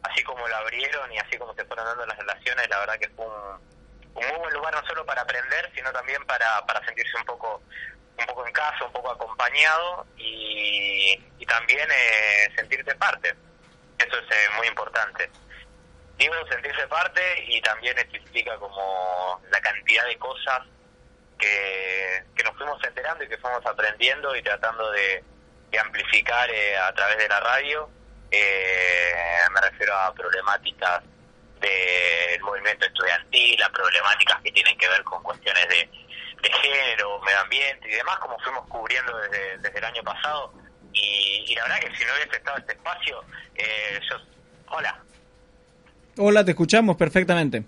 [0.04, 3.10] así como lo abrieron y así como se fueron dando las relaciones, la verdad que
[3.10, 3.60] fue un,
[4.16, 7.62] un muy buen lugar no solo para aprender, sino también para, sentirse un poco
[8.18, 13.36] un poco en casa, un poco acompañado y, también eh, sentirte parte.
[13.98, 15.30] Eso es eh, muy importante.
[16.18, 20.62] Digo, sentirse parte y también implica como la cantidad de cosas
[21.38, 25.24] que nos fuimos enterando y que fuimos aprendiendo y tratando de,
[25.80, 27.90] amplificar eh, a través de la radio.
[28.32, 29.14] Eh,
[29.54, 31.04] me refiero a problemáticas
[31.60, 35.90] del movimiento estudiantil, a problemáticas que tienen que ver con cuestiones de,
[36.42, 40.54] de género, medio ambiente y demás, como fuimos cubriendo desde, desde el año pasado.
[40.94, 43.24] Y, y la verdad que si no hubiese estado este espacio,
[43.56, 44.18] eh, yo...
[44.68, 45.00] Hola.
[46.18, 47.64] Hola, te escuchamos perfectamente.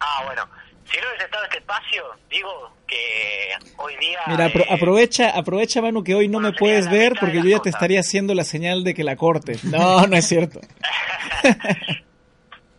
[0.00, 0.48] Ah, bueno.
[0.90, 4.20] Si no hubiese estado este espacio, digo que hoy día...
[4.28, 7.58] Mira, apro- eh, aprovecha, aprovecha, Manu, que hoy no me puedes ver porque yo ya
[7.60, 9.64] te estaría haciendo la señal de que la cortes.
[9.64, 10.60] No, no es cierto.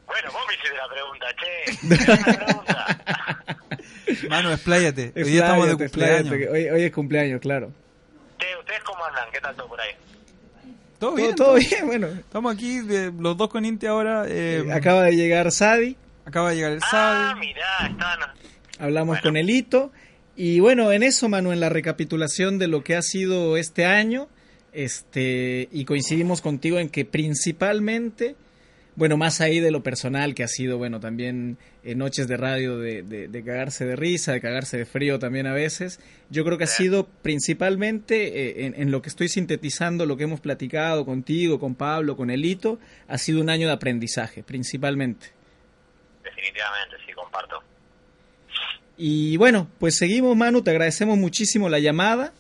[0.07, 1.87] Bueno, vos me hiciste la pregunta, che.
[1.87, 2.97] Me hiciste la pregunta.
[4.29, 5.13] Manu, expláyate.
[5.15, 6.31] Hoy día estamos de cumpleaños.
[6.51, 7.71] Hoy, hoy es cumpleaños, claro.
[8.39, 9.25] Che, ¿ustedes cómo andan?
[9.31, 9.91] ¿Qué tal todo por ahí?
[10.97, 11.35] ¿Todo Todo, bien?
[11.35, 12.07] todo bien, bueno.
[12.07, 14.23] Estamos aquí, de- los dos con Inti ahora.
[14.27, 15.95] eh, Acaba de llegar Sadi,
[16.28, 17.39] acaba de llegar el Ah, sábado.
[17.39, 18.19] mirá, están...
[18.80, 19.23] hablamos Bueno.
[19.23, 19.91] con Elito.
[20.36, 24.28] Y bueno, en eso, Manu, en la recapitulación de lo que ha sido este año,
[24.73, 28.36] este, y coincidimos contigo en que principalmente
[28.95, 32.80] bueno, más ahí de lo personal que ha sido, bueno, también eh, noches de radio
[32.80, 35.99] de, de, de cagarse de risa, de cagarse de frío también a veces.
[36.32, 40.23] Yo creo que ha sido principalmente eh, en, en lo que estoy sintetizando, lo que
[40.23, 45.28] hemos platicado contigo, con Pablo, con Elito, ha sido un año de aprendizaje, principalmente.
[46.28, 47.63] Definitivamente, sí, comparto.
[48.97, 52.34] Y bueno, pues seguimos, Manu, te agradecemos muchísimo la llamada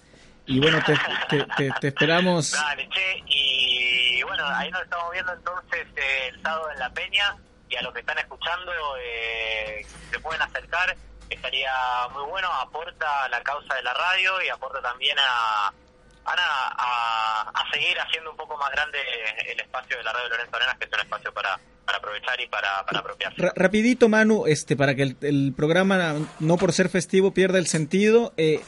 [0.45, 0.97] y bueno, te,
[1.29, 2.51] te, te, te esperamos.
[2.51, 7.35] Dale, che, y bueno, ahí nos estamos viendo entonces eh, el sábado en La Peña
[7.69, 10.95] y a los que están escuchando eh, se pueden acercar,
[11.29, 11.71] estaría
[12.11, 16.75] muy bueno, aporta a la causa de la radio y aporta también a, a, nada,
[16.77, 18.99] a, a seguir haciendo un poco más grande
[19.45, 22.47] el espacio de la radio Lorenzo Arenas, que es un espacio para, para aprovechar y
[22.47, 23.41] para, para apropiarse.
[23.41, 27.65] Ra- rapidito, Manu, este, para que el, el programa, no por ser festivo, pierda el
[27.65, 28.33] sentido.
[28.37, 28.61] Eh,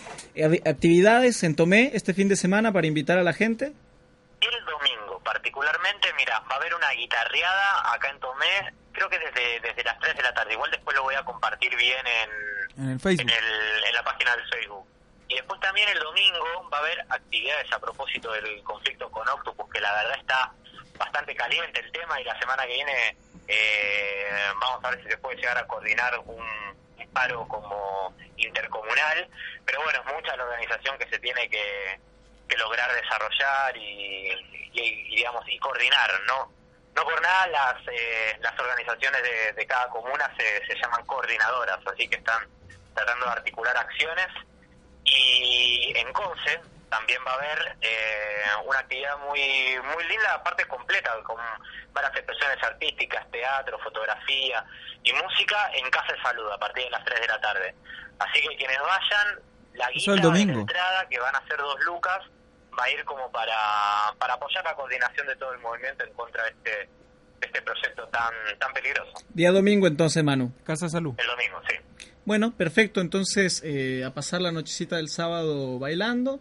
[0.65, 3.65] actividades en Tomé este fin de semana para invitar a la gente.
[4.41, 9.59] El domingo, particularmente, mira, va a haber una guitarreada acá en Tomé, creo que desde,
[9.59, 10.53] desde las 3 de la tarde.
[10.53, 13.21] Igual después lo voy a compartir bien en, En el Facebook.
[13.29, 14.85] en, el- en la página del Facebook.
[15.27, 19.69] Y después también el domingo va a haber actividades a propósito del conflicto con Octopus,
[19.71, 20.51] que la verdad está
[20.99, 25.17] bastante caliente el tema y la semana que viene eh, vamos a ver si se
[25.17, 26.45] puede llegar a coordinar un,
[27.13, 29.27] paro como intercomunal.
[29.65, 31.99] Pero bueno, es mucha la organización que se tiene que,
[32.57, 34.29] lograr desarrollar y,
[35.15, 36.51] digamos y coordinar, ¿no?
[36.93, 41.79] No por nada las eh, las organizaciones de, de cada comuna se, se llaman coordinadoras,
[41.87, 42.45] así que están
[42.93, 44.27] tratando de articular acciones
[45.05, 46.59] y en Conce
[46.89, 49.39] también va a haber eh, una actividad muy
[49.93, 51.37] muy linda, aparte completa, con
[51.93, 54.65] varias expresiones artísticas, teatro, fotografía
[55.03, 57.75] y música en Casa de Salud a partir de las 3 de la tarde.
[58.19, 59.39] Así que quienes vayan,
[59.75, 60.59] la guita el de domingo.
[60.61, 62.19] entrada, que van a ser dos lucas,
[62.77, 63.55] va a ir como para,
[64.17, 68.07] para apoyar la coordinación de todo el movimiento en contra de este, de este proyecto
[68.07, 69.13] tan, tan peligroso.
[69.29, 70.53] Día domingo entonces, Manu.
[70.65, 71.13] Casa de Salud.
[71.17, 71.75] El domingo, sí.
[72.25, 72.99] Bueno, perfecto.
[73.01, 76.39] Entonces, eh, a pasar la nochecita del sábado bailando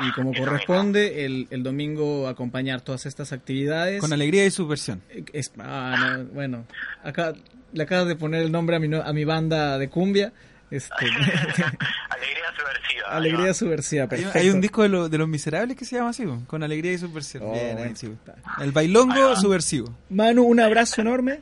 [0.00, 4.00] y como Eso corresponde, el, el domingo acompañar todas estas actividades.
[4.00, 5.02] Con alegría y subversión.
[5.32, 6.66] Es- ah, no, bueno,
[7.02, 7.32] acá
[7.72, 10.32] le acabas de poner el nombre a mi, no- a mi banda de cumbia.
[10.70, 10.94] Este,
[12.10, 13.08] Alegría subversiva.
[13.08, 13.54] Alegría va.
[13.54, 14.38] subversiva, Hay, un- perfecto.
[14.38, 16.98] hay un disco de, lo- de Los Miserables que se llama así, con alegría y
[16.98, 17.42] subversión.
[17.46, 18.18] Oh, Bien, bueno.
[18.60, 19.94] El bailongo subversivo.
[20.10, 21.40] Manu, un abrazo enorme.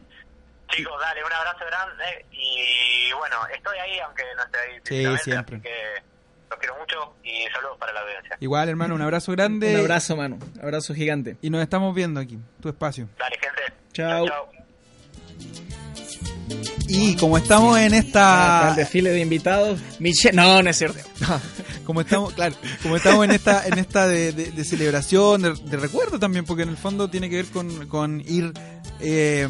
[0.68, 5.56] Chicos, dale, un abrazo grande y bueno, estoy ahí aunque no esté ahí Sí, siempre.
[5.56, 6.02] así que
[6.50, 8.36] los quiero mucho y saludos para la audiencia.
[8.40, 9.74] Igual, hermano, un abrazo grande.
[9.74, 10.38] Un abrazo, Manu.
[10.62, 11.36] Abrazo gigante.
[11.42, 13.08] Y nos estamos viendo aquí, tu espacio.
[13.18, 13.74] Dale, gente.
[13.92, 14.26] Chao.
[14.26, 14.48] chao.
[16.88, 18.70] Y como estamos en esta...
[18.70, 19.80] el desfile de invitados.
[19.98, 20.36] Michelle.
[20.36, 21.00] No, no es cierto.
[21.84, 25.76] como estamos, claro, como estamos en esta, en esta de, de- de celebración, de, de
[25.76, 28.52] recuerdo también, porque en el fondo tiene que ver con, con ir
[29.00, 29.48] eh,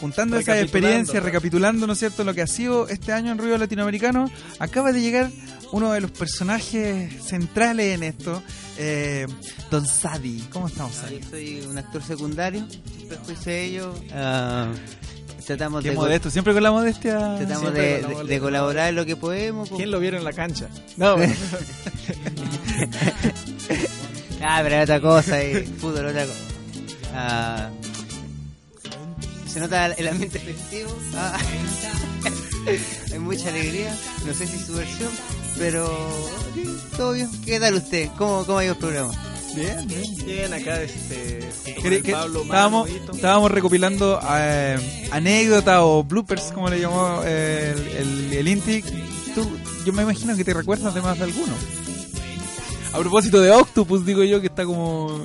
[0.00, 3.58] juntando esas experiencias, recapitulando, ¿no es cierto?, lo que ha sido este año en Río
[3.58, 4.30] Latinoamericano.
[4.58, 5.30] Acaba de llegar
[5.74, 8.42] uno de los personajes centrales en esto,
[8.78, 9.26] eh,
[9.70, 10.40] Don Sadi.
[10.52, 11.18] ¿Cómo estamos, Sadi?
[11.20, 12.64] Yo soy un actor secundario,
[12.96, 13.92] siempre fui sello.
[14.12, 14.68] ah,
[15.44, 17.36] tratamos Qué de, modesto, siempre con la modestia.
[17.38, 19.68] tratamos de, con la de- mole- de colaborar en lo que podemos.
[19.70, 20.68] ¿Quién lo vieron en la cancha?
[20.96, 21.34] No, bueno.
[24.46, 26.38] Ah, pero era otra cosa, eh, fútbol, otra cosa.
[27.14, 27.70] Ah,
[29.46, 30.94] se nota el ambiente festivo.
[31.14, 31.38] ah,
[33.12, 33.96] hay mucha alegría.
[34.26, 35.10] No sé si su versión,
[35.58, 35.88] pero
[36.96, 37.30] todo bien.
[37.44, 38.08] ¿Qué tal usted?
[38.16, 39.12] ¿Cómo, cómo ha ido el programa?
[39.54, 40.16] Bien, bien.
[40.24, 41.48] Bien, acá este.
[42.02, 42.44] que Pablo,
[43.12, 48.82] estábamos recopilando eh, anécdotas o bloopers, como le llamó eh, el, el, el Inti.
[49.34, 49.48] Tú,
[49.84, 51.54] yo me imagino que te recuerdas de más de alguno.
[52.92, 55.20] A propósito de Octopus, digo yo, que está como...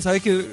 [0.00, 0.46] Sabes que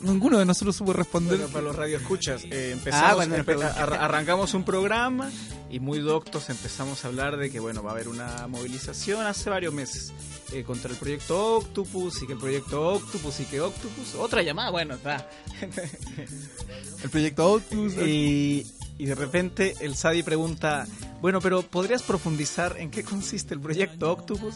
[0.00, 1.36] ninguno de nosotros supo responder.
[1.38, 3.70] Bueno, para los radioescuchas, eh, empezamos, Ah, cuando me empe- pregunté.
[3.80, 5.30] ar- arrancamos un programa
[5.70, 9.50] y muy doctos empezamos a hablar de que bueno va a haber una movilización hace
[9.50, 10.12] varios meses
[10.52, 14.70] eh, contra el proyecto Octopus y que el proyecto Octopus y que Octopus otra llamada
[14.70, 15.28] bueno está
[17.02, 17.92] El proyecto Octopus.
[18.06, 18.66] y,
[18.98, 20.86] y de repente el Sadi pregunta
[21.20, 24.54] bueno pero podrías profundizar en qué consiste el proyecto Octopus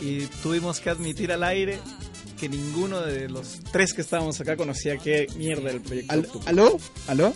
[0.00, 1.78] y tuvimos que admitir al aire
[2.40, 6.48] que ninguno de los tres que estábamos acá conocía qué mierda el proyecto Al- Octopus.
[6.48, 6.78] ¿Aló?
[7.06, 7.32] ¿Aló?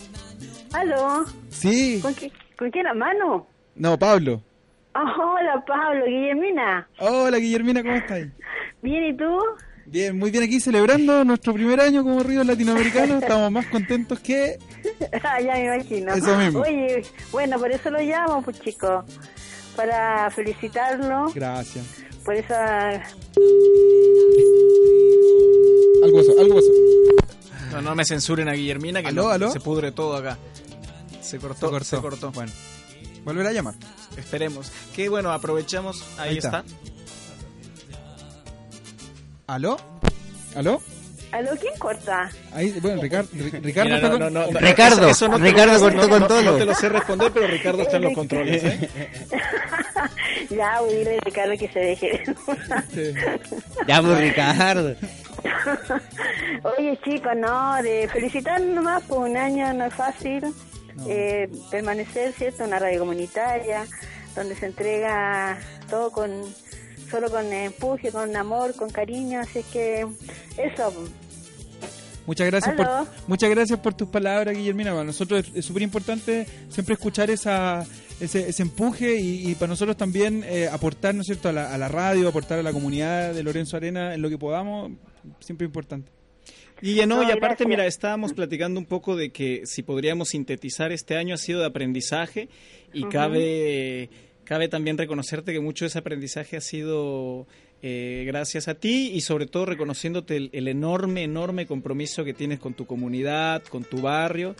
[0.73, 1.25] ¿Aló?
[1.51, 1.99] Sí.
[2.01, 3.47] ¿Con, qué, ¿Con quién la mano?
[3.75, 4.41] No, Pablo.
[4.95, 6.87] Ah, hola, Pablo, Guillermina.
[6.99, 8.27] Hola, Guillermina, ¿cómo estás?
[8.81, 9.37] ¿Bien y tú?
[9.85, 13.17] Bien, muy bien aquí celebrando nuestro primer año como Río Latinoamericano.
[13.21, 14.57] Estamos más contentos que...
[15.23, 16.13] Ah, ya me imagino.
[16.13, 16.59] Eso mismo.
[16.61, 19.03] Oye, bueno, por eso lo llamo, pues chico.
[19.75, 21.85] Para felicitarlo Gracias.
[22.23, 22.89] por esa...
[26.03, 26.67] Algo pasó, algo pasó.
[27.71, 29.51] No, no me censuren a Guillermina que ¿Aló, no- aló?
[29.51, 30.37] se pudre todo acá.
[31.21, 31.85] Se cortó, Se cortó.
[31.85, 32.31] se cortó.
[32.31, 32.51] Bueno,
[33.23, 33.75] volverá a llamar.
[34.15, 34.71] Esperemos.
[34.95, 36.03] Que bueno, aprovechamos.
[36.17, 36.59] Ahí, Ahí está.
[36.59, 36.75] está.
[39.47, 39.77] ¿Aló?
[40.55, 40.81] ¿Aló?
[41.35, 41.51] ¿Aló?
[41.59, 42.29] ¿Quién corta?
[42.53, 46.09] Ahí, bueno, Ricardo, Ricardo Mira, está no, con- no, no, no, Ricardo, eso Ricardo cortó
[46.09, 46.41] con no, todo.
[46.43, 48.63] No te lo sé responder, pero Ricardo está en los controles.
[48.63, 48.89] ¿eh?
[50.49, 52.23] ya, voy a dile a Ricardo que se deje.
[53.85, 54.95] Ya, pues Ricardo.
[56.77, 60.41] Oye, chicos, no, de felicitar nomás por un año no es fácil
[61.05, 62.63] eh, permanecer, ¿cierto?
[62.63, 63.85] Una radio comunitaria
[64.37, 65.57] donde se entrega
[65.89, 66.31] todo con
[67.09, 70.05] solo con empuje, con amor, con cariño, así que
[70.57, 70.93] eso.
[72.25, 72.87] Muchas gracias por
[73.27, 74.91] muchas gracias por tus palabras, Guillermina.
[74.91, 77.85] Para nosotros es- es súper importante siempre escuchar esa
[78.19, 81.73] ese, ese empuje y, y para nosotros también eh, aportar, ¿no es cierto?, a la,
[81.73, 84.91] a la radio, aportar a la comunidad de Lorenzo Arena en lo que podamos,
[85.41, 86.11] siempre importante.
[86.81, 87.67] Y ya no, No, y aparte, gracias.
[87.69, 91.65] mira, estábamos platicando un poco de que si podríamos sintetizar este año ha sido de
[91.67, 92.47] aprendizaje
[92.93, 94.09] y cabe,
[94.45, 97.47] cabe también reconocerte que mucho de ese aprendizaje ha sido
[97.81, 102.59] eh, gracias a ti y sobre todo reconociéndote el, el enorme, enorme compromiso que tienes
[102.59, 104.55] con tu comunidad, con tu barrio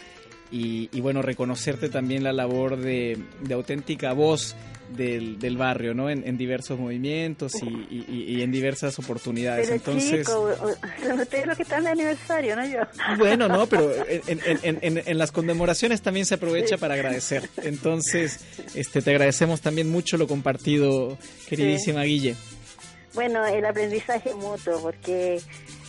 [0.51, 4.55] y, y, bueno, reconocerte también la labor de, de auténtica voz
[4.95, 6.11] del, del barrio, ¿no?
[6.11, 9.65] En, en diversos movimientos y, y- y en diversas oportunidades.
[9.65, 10.19] Pero Entonces...
[10.27, 10.55] chicos,
[11.03, 12.81] son ustedes los que están de aniversario, no yo.
[13.17, 17.49] Bueno, no, pero en, en- en- en- en las conmemoraciones también se aprovecha para agradecer.
[17.63, 18.45] Entonces,
[18.75, 21.17] este, te agradecemos también mucho lo compartido,
[21.49, 22.35] queridísima Guille.
[23.15, 25.41] Bueno, el aprendizaje mutuo, porque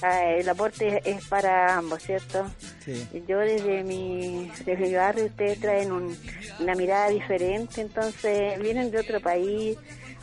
[0.03, 2.47] ah, el aporte es para ambos, ¿cierto?
[2.85, 3.07] Sí.
[3.27, 6.17] Yo desde mi, desde mi barrio, ustedes traen un-
[6.61, 9.77] una mirada diferente, entonces vienen de otro país,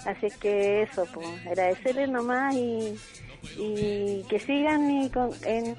[0.05, 2.97] así que eso, pues, agradecerles nomás y,
[3.57, 5.75] y que sigan y con- en, en-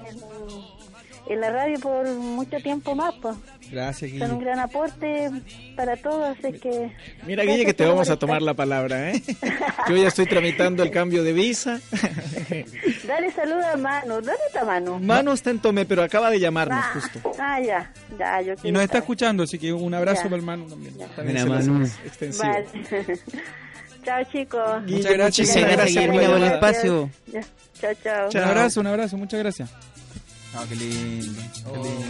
[1.27, 3.35] en la radio por mucho tiempo más, pues.
[3.71, 4.45] Gracias, Son un Guille.
[4.45, 5.31] gran aporte
[5.75, 6.91] para todos, así que...
[7.25, 9.23] Mira, Guille, que te vamos a tomar la palabra, ¿eh?
[9.89, 11.79] Yo ya estoy tramitando el cambio de visa.
[13.07, 14.99] Dale saludo a Manu, ¿dónde está Manu?
[14.99, 17.31] Mano está en Tome, pero acaba de llamarnos Ah, justo.
[17.39, 20.23] ah, ya, ya, yo Y nos está escuchando, así que un abrazo Ya.
[20.25, 20.93] para el hermano también.
[21.15, 21.85] También Mira, Manu.
[22.05, 22.43] extensivo.
[22.47, 22.65] Vale.
[24.05, 24.85] Chao, chicos.
[24.85, 25.47] Guille, Muchas gracias.
[25.47, 27.09] Muchas gracias, gracias por el espacio.
[27.81, 27.93] Chao.
[28.03, 28.29] Chao.
[28.31, 29.71] Un abrazo, un abrazo, muchas gracias.
[30.55, 31.73] Ah, qué lindo, Oh.
[31.73, 32.05] qué lindo.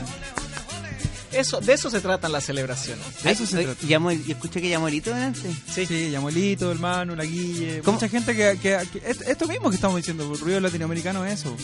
[1.32, 3.04] Eso, de eso se tratan las celebraciones.
[3.22, 3.86] De eso se trata.
[3.86, 5.54] llamó yo escuché que llamó Lito antes.
[5.74, 5.86] Sí.
[5.86, 7.96] Sí, Yamuelito, el Manu, la Guille, ¿Cómo?
[7.96, 11.56] mucha gente que, que- que- esto, mismo que estamos diciendo, el ruido latinoamericano es eso.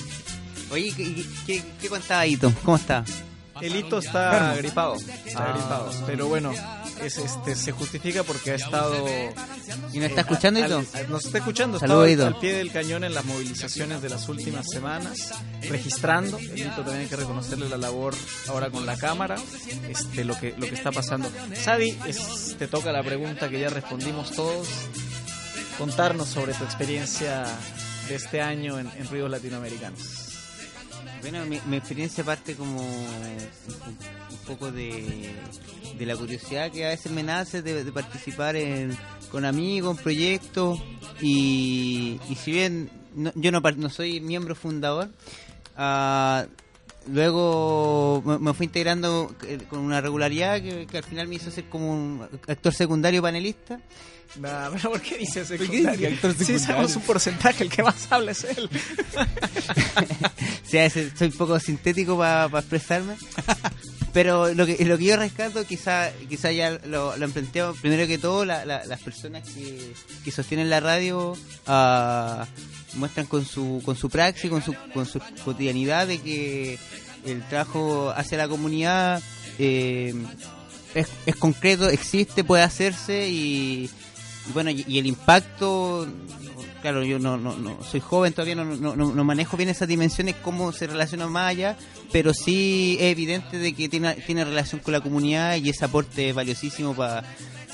[0.72, 2.54] Oye, ¿qué, qué, qué, qué contaba Hito?
[2.66, 3.06] ¿Cómo está?
[3.62, 4.56] El hito está Enfermo.
[4.58, 5.54] gripado, está Ah.
[5.54, 6.52] gripado, pero bueno,
[7.04, 9.06] es, este, se justifica porque ha estado...
[9.94, 10.98] ¿Y no está escuchando, al- Hito?
[10.98, 11.88] al- nos está escuchando, está
[12.28, 15.32] al, pie del cañón en las movilizaciones de las últimas semanas,
[15.70, 18.14] registrando, el hito también hay que reconocerle la labor
[18.48, 19.36] ahora con la cámara,
[19.90, 21.32] este, lo que lo que está pasando.
[21.56, 24.68] Sadi, es- te toca la pregunta que ya respondimos todos,
[25.78, 27.46] contarnos sobre tu experiencia
[28.08, 30.00] de este año en, en Ruidos Latinoamericanos.
[31.22, 35.32] Bueno, mi, mi experiencia parte como un, poco de,
[35.98, 38.98] de la curiosidad que a veces me nace de, participar en,
[39.32, 40.80] con amigos, en proyectos
[41.22, 45.10] y, y si bien no- yo no, soy miembro fundador,
[45.78, 46.46] ah,
[47.08, 51.52] luego me, me fui integrando eh, con una regularidad que, que al final me hizo
[51.52, 53.80] ser como un actor secundario panelista.
[54.40, 56.08] Nah, pero ¿por qué dices qué dice secundario?
[56.10, 58.70] actor Sí, sabemos un porcentaje, el que más habla es él.
[60.66, 63.16] O sea, soy un poco sintético para expresarme.
[64.14, 68.08] Pero lo que, lo que yo rescato, quizá, quizá ya lo, lo han planteado, primero
[68.08, 71.36] que todo, la- la- las personas que, que sostienen la radio
[71.68, 72.46] ah,
[72.94, 76.78] muestran con su, con su praxis, con su, con su cotidianidad de que
[77.26, 79.22] el trabajo hacia la comunidad
[79.60, 80.14] eh,
[80.96, 83.90] es, es concreto, existe, puede hacerse y,
[84.50, 86.08] y bueno, y, y el impacto,
[86.82, 90.36] claro, yo no, no, no soy joven todavía, no, no, no, manejo bien esas dimensiones,
[90.42, 91.78] cómo se relaciona más allá,
[92.12, 96.30] pero sí es evidente de que tiene, tiene relación con la comunidad y ese aporte
[96.30, 97.24] es valiosísimo para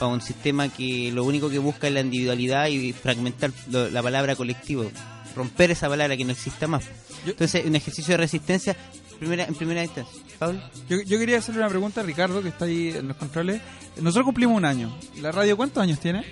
[0.02, 4.36] un sistema que lo único que busca es la individualidad y fragmentar lo- la palabra
[4.36, 4.90] colectivo,
[5.36, 6.84] romper esa palabra que no exista más.
[7.26, 8.76] Entonces, un ejercicio de resistencia
[9.20, 10.22] primera, en primera instancia.
[10.38, 10.62] Pablo.
[10.88, 13.60] Yo, yo quería hacerle una pregunta a Ricardo, que está ahí en los controles.
[14.00, 14.96] Nosotros cumplimos un año.
[15.20, 16.24] ¿La radio cuántos años tiene?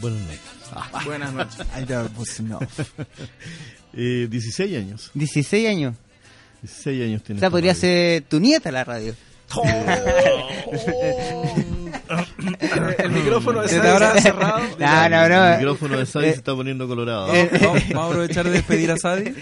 [0.00, 1.04] Buenas noches.
[1.04, 1.66] Buenas noches.
[2.16, 2.58] pues no.
[3.94, 5.10] Eh, 16 años.
[5.14, 5.94] 16 años.
[6.62, 7.38] 16 años tiene.
[7.38, 7.80] O sea, esta podría radio.
[7.80, 9.14] ser tu nieta la radio.
[12.58, 14.60] el, el micrófono de Sadi está cerrado.
[14.78, 15.46] No, no, no.
[15.48, 17.34] El micrófono de Sadi se está poniendo colorado.
[17.34, 19.34] eh, Vamos, vamos a aprovechar de despedir a Sadi.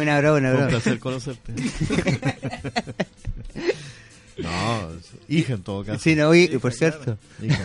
[0.00, 0.68] una broma, una Un broma.
[0.68, 1.54] placer conocerte.
[4.42, 4.88] No,
[5.28, 5.98] hija en todo caso.
[5.98, 7.16] Sí, no, y por cierto.
[7.42, 7.58] Hija,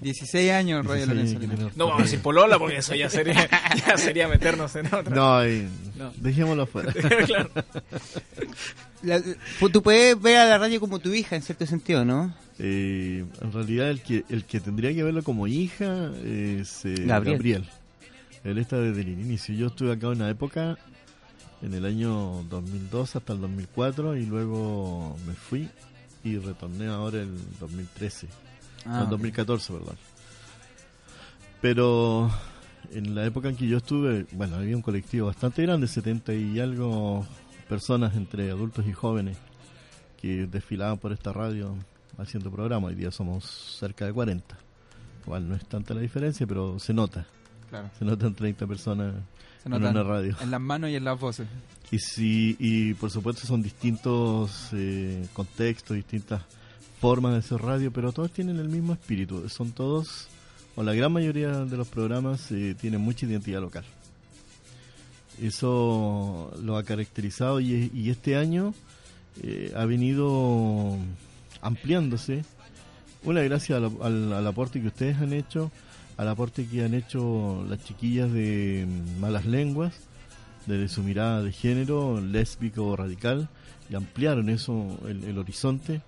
[0.00, 1.38] 16 años, Lorenzo.
[1.76, 3.48] No vamos a decir polola porque eso ya sería,
[3.86, 5.14] ya sería meternos en otra.
[5.14, 5.42] No,
[5.96, 6.12] No.
[6.16, 6.92] dejémoslo afuera.
[7.26, 7.50] claro.
[9.02, 9.22] La-
[9.72, 12.34] tú puedes ver a la radio como tu hija, en cierto sentido, ¿no?
[12.58, 17.36] Eh, en realidad el que el que tendría que verlo como hija es eh, Gabriel.
[17.36, 17.68] Gabriel.
[18.44, 19.54] Él está desde el inicio.
[19.54, 20.78] Yo estuve acá una época,
[21.66, 25.68] en el año 2002 hasta el 2004, y luego me fui
[26.22, 28.28] y retorné ahora el 2013.
[28.84, 29.96] Ah, No, el 2014, perdón.
[31.60, 32.30] Pero
[32.92, 36.60] en la época en que yo estuve, bueno, había un colectivo bastante grande, 70 y
[36.60, 37.26] algo
[37.68, 39.36] personas entre adultos y jóvenes
[40.20, 41.74] que desfilaban por esta radio
[42.16, 42.86] haciendo programa.
[42.86, 44.56] Hoy día somos cerca de 40.
[45.24, 47.26] Igual no es tanta la diferencia, pero se nota.
[47.70, 47.90] Claro.
[47.98, 49.14] Se notan 30 personas
[49.62, 50.36] Se en una radio.
[50.40, 51.46] en las manos y en las voces.
[51.90, 56.42] Y sí, y por supuesto son distintos eh, contextos, distintas
[57.00, 59.48] formas de hacer radio, pero todos tienen el mismo espíritu.
[59.48, 60.28] Son todos,
[60.74, 63.84] o la gran mayoría de los programas, eh, tienen mucha identidad local.
[65.40, 68.72] Eso lo ha caracterizado y, y este año
[69.42, 70.96] eh, ha venido
[71.60, 72.44] ampliándose.
[73.22, 75.70] Una gracias al, al- al aporte que ustedes han hecho,
[76.16, 79.94] al aporte que han hecho las chiquillas de mm, Malas Lenguas,
[80.66, 83.48] desde su mirada de género, lésbico radical,
[83.90, 86.00] y ampliaron eso, el, el horizonte.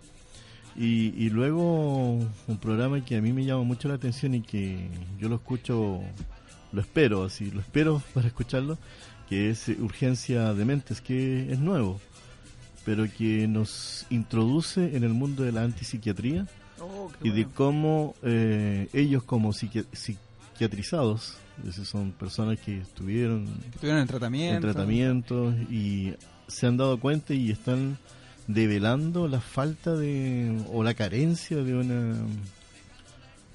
[0.76, 2.12] Y, y luego
[2.46, 4.88] un programa que a mí me llama mucho la atención y que
[5.18, 6.00] yo lo escucho,
[6.72, 8.78] lo espero, así, lo espero para escucharlo,
[9.28, 12.00] que es eh, Urgencia de Mentes, que es nuevo,
[12.84, 16.46] pero que nos introduce en el mundo de la antipsiquiatría
[16.80, 21.36] Oh, y de cómo eh, ellos como psiqui- psiquiatrizados,
[21.84, 24.54] son personas que estuvieron Que estuvieron en tratamiento.
[24.68, 26.14] en tratamientos y
[26.46, 27.98] se han dado cuenta y están
[28.46, 32.16] develando la falta de o la carencia de una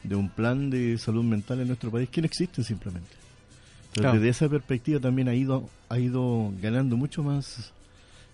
[0.03, 3.07] de un plan de salud mental en nuestro país que no existe simplemente.
[3.09, 4.13] Entonces, Claro.
[4.19, 7.71] desde esa perspectiva también ha ido ha ido ganando mucho más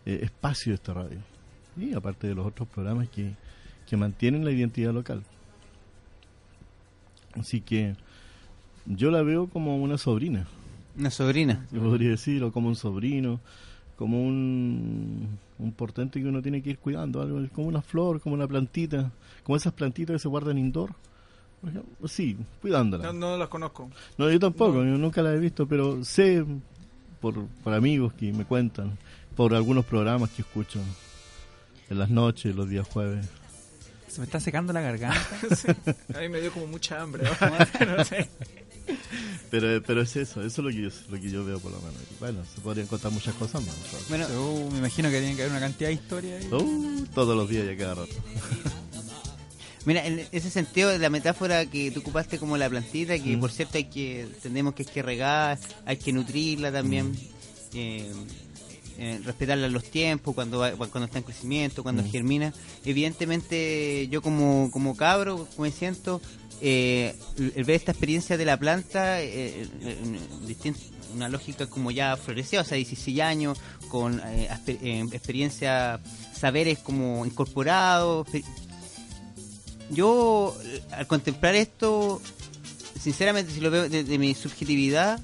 [0.06, 1.20] eh, espacio esta radio
[1.78, 3.32] y aparte de los otros programas que,
[3.90, 5.24] que mantienen la identidad local.
[7.34, 7.96] Así que
[8.86, 10.48] yo la veo como una sobrina
[10.98, 11.66] Una sobrina.
[11.72, 13.40] yo podría decirlo, como un sobrino,
[13.98, 18.36] como un, un portente que uno tiene que ir cuidando, algo como una flor, como
[18.36, 19.12] una plantita,
[19.44, 20.92] como esas plantitas que se guardan indoor.
[21.62, 23.14] Por ejemplo, Sí, cuidándolas.
[23.14, 23.90] No, no las conozco.
[24.18, 24.92] No, yo tampoco, No.
[24.92, 26.46] yo nunca las he visto, pero sé
[27.22, 28.98] por, por amigos que me cuentan,
[29.36, 30.80] por algunos programas que escucho
[31.90, 33.28] en las noches, los días jueves.
[34.10, 35.28] Se me está secando la garganta.
[35.56, 35.68] Sí.
[36.16, 37.24] A mí me dio como mucha hambre.
[37.24, 37.32] ¿no?
[37.98, 38.28] No sé.
[39.52, 41.78] Pero, pero es eso, eso es lo que yo, lo que yo veo por lo
[41.80, 42.02] menos.
[42.12, 43.76] Y Bueno, se podrían contar muchas cosas más.
[44.10, 46.52] Bueno, Uh, me imagino que tiene que haber una cantidad de historias ahí.
[46.52, 48.14] Uh, todos los días y a cada rato.
[49.86, 53.40] Mira, en ese sentido, la metáfora que tú ocupaste como la plantita, que Mm.
[53.40, 57.18] por cierto hay que, entendemos que hay que regar, hay que nutrirla también, Mm.
[57.76, 58.12] eh,
[59.00, 62.12] eh, respetarla los tiempos, cuando cuando está en crecimiento, cuando Mm.
[62.12, 62.54] germina.
[62.86, 66.22] Evidentemente, yo como, como cabro, como me siento,
[66.62, 70.74] eh, el ver esta experiencia de la planta, eh, eh,
[71.16, 74.50] una lógica como ya florecida, o sea, 16 años, con eh,
[75.12, 76.00] experiencia,
[76.38, 78.28] saberes como incorporados,
[79.90, 80.56] yo
[80.92, 82.22] al contemplar esto,
[83.02, 85.20] sinceramente si lo veo desde mi subjetividad,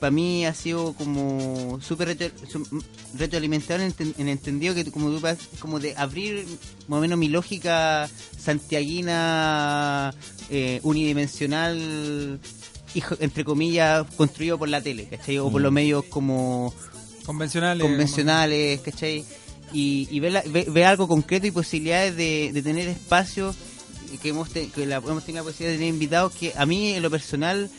[0.00, 2.82] para mí ha sido como súper reto, su-
[3.18, 6.46] retroalimentado en, el enten- en el entendido que tú- como tú vas- como de abrir
[6.88, 8.08] más o menos mi lógica
[8.90, 10.14] santiaguina
[10.50, 12.40] eh, unidimensional
[12.94, 15.38] hijo- entre comillas construido por la tele ¿cachai?
[15.38, 15.64] o por Mm.
[15.64, 16.74] los medios como
[17.24, 17.82] Convencionales.
[17.86, 19.24] convencionales, ¿cachai?
[19.72, 23.54] Y, y ver, la- ve- ver algo concreto y posibilidades de, de tener espacios
[24.20, 26.88] que hemos, te- que la, hemos tenido la posibilidad de tener invitados que a mí
[26.94, 27.70] en lo personal,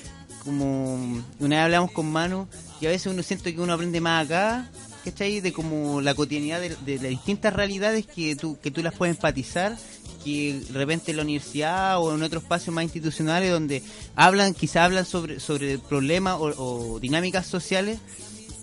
[0.43, 0.95] como
[1.39, 2.47] una vez hablamos con Manu,
[2.79, 4.69] y a veces uno siente que uno aprende más acá,
[5.05, 5.39] ¿cachai?
[5.39, 9.15] De como la cotidianidad de, de las distintas realidades que tú, que tú las puedes
[9.15, 9.77] empatizar
[10.23, 13.81] que de repente en la universidad o en otros espacios más institucionales donde
[14.15, 16.53] hablan, quizá hablan sobre, sobre problemas o,
[16.95, 17.97] o dinámicas sociales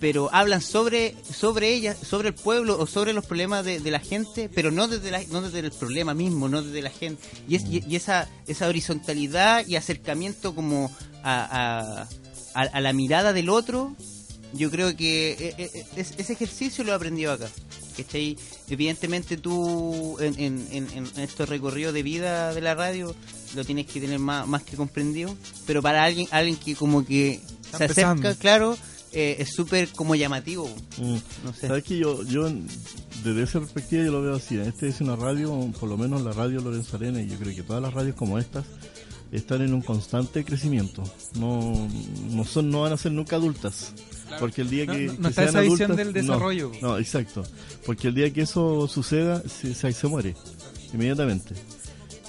[0.00, 3.98] pero hablan sobre sobre ellas, sobre el pueblo o sobre los problemas de, de la
[3.98, 7.20] gente, pero no desde la- no desde el problema mismo, no desde la gente.
[7.48, 10.92] Y, es, y, y esa esa horizontalidad y acercamiento como
[11.22, 12.02] a,
[12.54, 13.94] a, a- a la mirada del otro,
[14.54, 17.48] yo creo que e- e- e- es- ese ejercicio lo he aprendido acá.
[17.96, 18.36] ¿cachai?
[18.68, 23.12] Evidentemente tú en, en, en, en este recorrido de vida de la radio
[23.56, 25.34] lo tienes que tener más, más que comprendido,
[25.66, 28.28] pero para alguien alguien que como que Está se empezando.
[28.28, 28.78] acerca, claro,
[29.12, 30.68] eh, es súper como llamativo.
[30.98, 31.16] Mm.
[31.44, 31.66] No sé.
[31.66, 32.48] Sabes que yo, yo
[33.24, 34.56] desde esa perspectiva yo lo veo así.
[34.58, 37.62] Este es una radio, por lo menos la radio Lorenzo Arena, y yo creo que
[37.64, 38.64] todas las radios como estas
[39.32, 41.02] están en un constante crecimiento.
[41.38, 41.88] No,
[42.30, 43.92] no son, no van a ser nunca adultas.
[44.40, 46.72] Porque el día que, no- no que está sean esa visión adultas, del no, desarrollo.
[46.82, 47.44] No, exacto.
[47.86, 50.34] Porque el día que eso suceda, se, se, se muere
[50.92, 51.54] inmediatamente.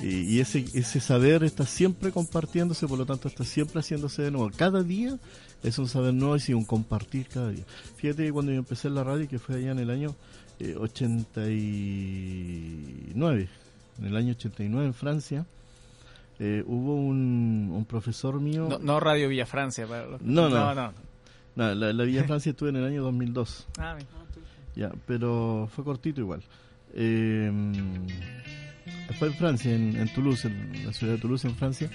[0.01, 4.31] Y, y ese, ese saber está siempre compartiéndose, por lo tanto está siempre haciéndose de
[4.31, 4.49] nuevo.
[4.55, 5.17] Cada día
[5.61, 7.65] es un saber nuevo y un compartir cada día.
[7.97, 10.15] Fíjate que cuando yo empecé en la radio, que fue allá en el año
[10.61, 13.49] eh, 89,
[13.99, 15.45] en el año 89 en Francia,
[16.39, 18.67] eh, hubo un, un profesor mío...
[18.69, 19.85] No, no Radio Villa Francia.
[19.85, 20.73] Para los- No, no.
[20.73, 20.93] no, no.
[21.55, 23.67] No, la, la Villa Francia estuve en el año 2002.
[23.77, 24.07] Ah, mira.
[24.75, 26.41] Ya, pero fue cortito igual.
[26.93, 27.51] Eh,
[29.17, 31.89] fue en Francia, en, en Toulouse, en la ciudad de Toulouse, en Francia.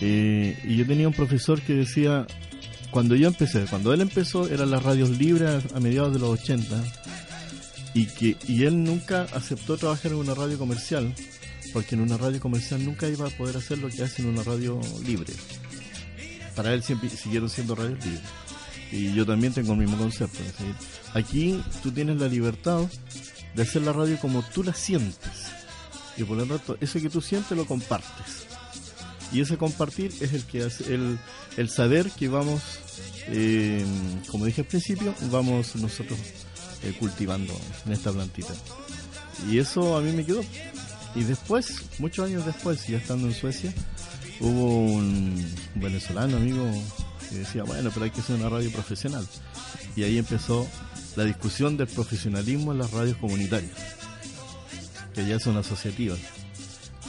[0.00, 2.26] Eh, y yo tenía un profesor que decía,
[2.90, 6.30] cuando yo empecé, cuando él empezó, eran las radios libres a, a mediados de los
[6.40, 6.82] 80.
[7.94, 11.12] Y, que, y él nunca aceptó trabajar en una radio comercial,
[11.72, 14.42] porque en una radio comercial nunca iba a poder hacer lo que hace en una
[14.42, 15.32] radio libre.
[16.54, 18.22] Para él siempre siguieron siendo radios libres.
[18.92, 20.38] Y yo también tengo el mismo concepto.
[21.14, 22.82] Aquí tú tienes la libertad
[23.54, 25.52] de hacer la radio como tú la sientes.
[26.16, 28.46] Y por lo tanto, eso que tú sientes lo compartes.
[29.32, 31.18] Y ese compartir es el que hace, el,
[31.56, 32.60] el saber que vamos,
[33.28, 33.82] eh,
[34.30, 36.18] como dije al principio, vamos nosotros
[36.82, 38.52] eh, cultivando en esta plantita.
[39.50, 40.42] Y eso a mí me quedó.
[41.14, 43.72] Y después, muchos años después, ya estando en Suecia,
[44.40, 45.44] hubo un
[45.74, 46.64] venezolano amigo
[47.28, 49.26] que decía, bueno, pero hay que hacer una radio profesional.
[49.94, 50.66] Y ahí empezó
[51.16, 53.72] la discusión del profesionalismo en las radios comunitarias,
[55.14, 56.18] que ya son asociativas.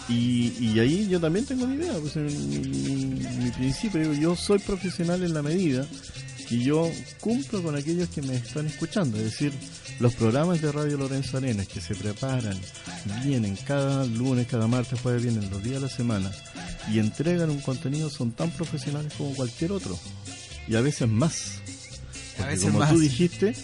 [0.10, 2.58] Y, y ahí yo también tengo mi idea, pues en mi,
[3.44, 5.88] mi principio, digo, yo soy profesional en la medida
[6.48, 6.90] que yo
[7.20, 9.54] cumplo con aquellos que me están escuchando, es decir,
[10.00, 12.58] los programas de Radio Lorenzo Arenas que se preparan,
[13.24, 16.32] vienen cada lunes, cada martes, jueves, vienen los días de la semana
[16.92, 19.98] y entregan un contenido son tan profesionales como cualquier otro
[20.68, 21.60] y a veces más.
[22.38, 22.92] Porque veces como más.
[22.92, 23.56] tú dijiste,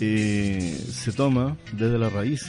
[0.00, 2.42] eh, se toma desde la raíz.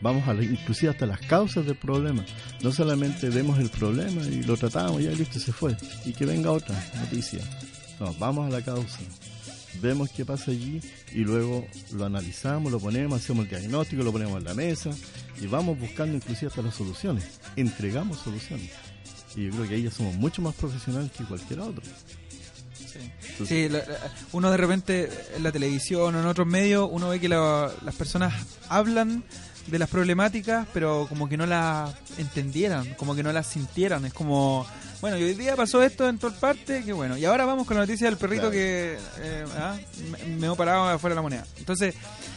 [0.00, 2.24] Vamos a la- inclusive hasta las causas del problema.
[2.62, 5.76] No solamente vemos el problema y lo tratamos, ya listo, se fue.
[6.04, 7.40] Y que venga otra noticia.
[8.00, 8.98] No, vamos a la causa.
[9.80, 10.80] Vemos qué pasa allí
[11.12, 14.90] y luego lo analizamos, lo ponemos, hacemos el diagnóstico, lo ponemos en la mesa
[15.40, 17.24] y vamos buscando inclusive hasta las soluciones.
[17.56, 18.70] Entregamos soluciones.
[19.36, 21.82] Y yo creo que ahí ya somos mucho más profesionales que cualquier otro.
[23.30, 27.08] Entonces, Sí, la- la- uno de repente en la televisión o en otros medios, uno
[27.08, 28.32] ve que la- las personas
[28.68, 29.24] hablan
[29.66, 34.04] de las problemáticas, pero como que no las entendieran, como que no las sintieran.
[34.04, 34.66] Es como,
[35.00, 37.16] bueno, y hoy día pasó esto en toda parte, que bueno.
[37.16, 38.52] Y ahora vamos con la noticia del perrito Claro.
[38.52, 39.76] que eh, ah,
[40.10, 41.46] me, me he parado afuera de la moneda.
[41.58, 41.94] Entonces,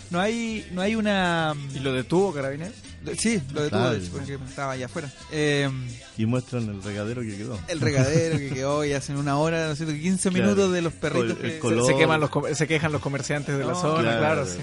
[0.09, 1.53] no hay, no hay una...
[1.75, 2.71] ¿Y lo detuvo, Carabinero?
[3.17, 3.93] Sí, lo detuvo, Claro.
[3.93, 5.11] de hecho, porque estaba allá afuera.
[5.31, 5.69] Eh,
[6.17, 7.59] y muestran el regadero que quedó.
[7.67, 10.43] el regadero que quedó y hacen una hora, no sé, 15 Claro.
[10.45, 11.59] minutos de los perritos el que...
[11.59, 11.85] color.
[11.85, 14.19] Se, se queman los, com- se quejan los comerciantes de la zona, claro.
[14.19, 14.45] claro.
[14.45, 14.57] sí.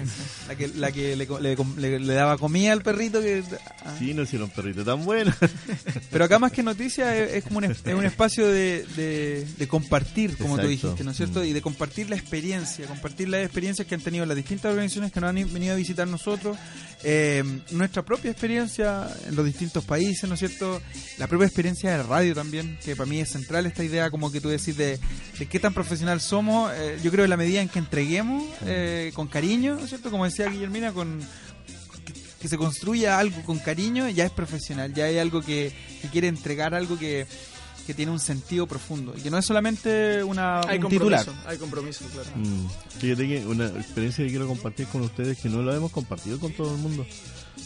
[0.47, 3.21] La que, la que le, le- le- le daba comida al perrito.
[3.21, 3.43] que
[3.85, 3.95] ah.
[3.97, 5.33] Sí, no hicieron perrito tan bueno.
[6.11, 9.67] Pero acá más que noticia es, es como un, es un espacio de, de- de
[9.67, 10.67] compartir, como tú Exacto.
[10.87, 11.39] dijiste, ¿no es cierto?
[11.41, 11.45] Mm.
[11.45, 15.21] Y de compartir la experiencia, compartir las experiencias que han tenido las distintas organizaciones que
[15.21, 16.57] nos han venido a visitar nosotros,
[17.07, 20.81] eh, nuestra propia experiencia en los distintos países, ¿no es cierto?
[21.19, 24.41] La propia experiencia de radio también, que para mí es central esta idea, como que
[24.41, 24.99] tú decís, de,
[25.37, 26.71] de qué tan profesional somos.
[26.73, 30.09] eh, yo creo que la medida en que entreguemos eh, con cariño, ¿no es cierto?
[30.09, 31.19] Como decía Guillermina, con
[32.05, 36.07] que, que se construya algo con cariño, ya es profesional, ya hay algo que, que
[36.09, 37.27] quiere entregar algo que,
[37.85, 41.23] que tiene un sentido profundo y que no es solamente una, Hay un titular.
[41.23, 42.29] compromiso, hay compromiso, claro.
[42.35, 42.67] Mm,
[42.99, 46.51] Fíjate que una experiencia que quiero compartir con ustedes que no la hemos compartido con
[46.53, 47.05] todo el mundo.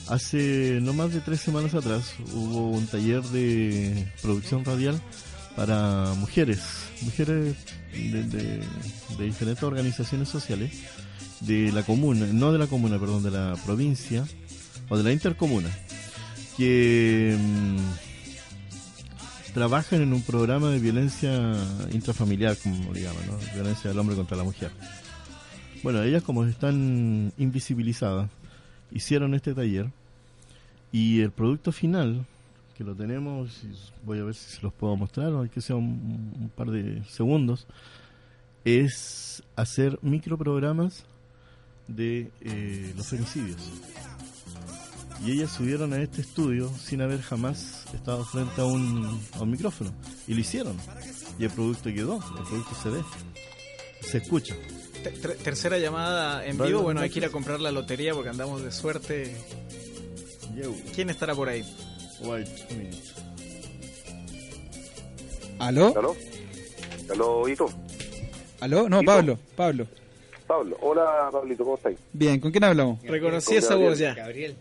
[0.08, 5.00] Hace no más de tres semanas atrás hubo un taller de producción radial
[5.56, 6.60] para mujeres,
[7.02, 7.56] mujeres
[7.94, 8.64] de, de-
[9.18, 10.72] de diferentes organizaciones sociales
[11.42, 14.26] de la comuna, no de la comuna, perdón, de la provincia
[14.90, 15.70] o de la intercomuna,
[16.58, 17.78] que mm,
[19.54, 21.56] trabajan en un programa de violencia
[21.92, 23.38] intrafamiliar, como llaman, ¿no?
[23.54, 24.72] violencia del hombre contra la mujer.
[25.84, 28.30] Bueno, ellas como están invisibilizadas,
[28.92, 29.90] hicieron este taller
[30.92, 32.26] y el producto final,
[32.78, 33.62] que lo tenemos,
[34.06, 37.68] voy a ver si se los puedo mostrar, o sea un, un par de segundos,
[38.66, 41.06] es hacer microprogramas
[41.88, 43.58] de eh, los femicidios.
[45.26, 49.52] Y ellas subieron a este estudio sin haber jamás estado frente a un, a un
[49.52, 49.92] micrófono.
[50.28, 50.78] Y lo hicieron.
[51.38, 53.02] Y el producto quedó, el producto se ve,
[54.02, 54.56] se escucha.
[55.04, 56.84] Te- ter- tercera llamada en Radio vivo.
[56.84, 59.36] Bueno, hay que ir a comprar la lotería porque andamos de suerte.
[60.56, 61.64] Yo, ¿Quién estará por ahí?
[65.60, 65.94] ¿Aló?
[65.98, 66.16] ¿Aló?
[67.12, 67.70] ¿Aló, Hito?
[68.62, 68.88] ¿Aló?
[68.90, 69.06] No, Hito.
[69.12, 69.88] Pablo, Pablo.
[70.48, 70.78] Pablo.
[70.82, 71.98] Hola, Pablito, ¿cómo estáis?
[72.14, 73.02] Bien, ¿con quién hablamos?
[73.04, 74.14] Reconocí Con esa voz ya.
[74.16, 74.56] Gabriel.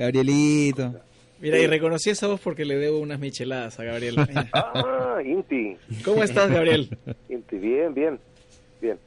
[0.00, 0.94] Gabrielito.
[1.40, 4.16] Mira, y reconocí esa voz porque le debo unas micheladas a Gabriel.
[4.52, 5.76] Ah, Inti.
[6.04, 6.88] ¿Cómo estás, Gabriel?
[7.28, 8.18] Inti, bien, bien.
[8.80, 8.98] Bien.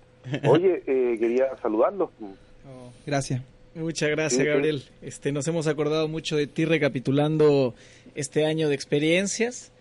[0.46, 2.10] Oye, eh, quería saludarlos.
[3.06, 3.42] Gracias.
[3.76, 4.46] Muchas gracias, Sí, sí.
[4.48, 4.84] Gabriel.
[5.02, 7.74] Este, nos hemos acordado mucho de ti recapitulando
[8.16, 9.72] este año de experiencias.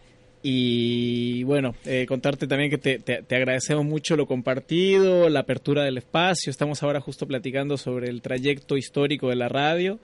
[0.43, 5.85] Y bueno, eh, contarte también que te, te- te agradecemos mucho lo compartido, la apertura
[5.85, 6.51] del espacio.
[6.51, 10.01] Estamos ahora justo platicando sobre el trayecto histórico de la radio,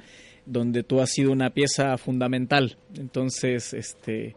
[0.49, 2.76] donde tú has sido una pieza fundamental.
[2.96, 4.34] Entonces, este,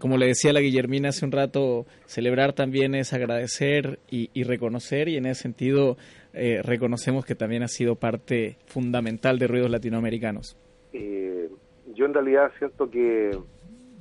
[0.00, 5.08] como le decía la Guillermina hace un rato, celebrar también es agradecer y, y reconocer,
[5.08, 5.96] y en ese sentido
[6.32, 10.56] eh, reconocemos que también ha sido parte fundamental de Ruidos Latinoamericanos.
[10.92, 11.48] Eh,
[11.94, 13.36] yo en realidad siento que,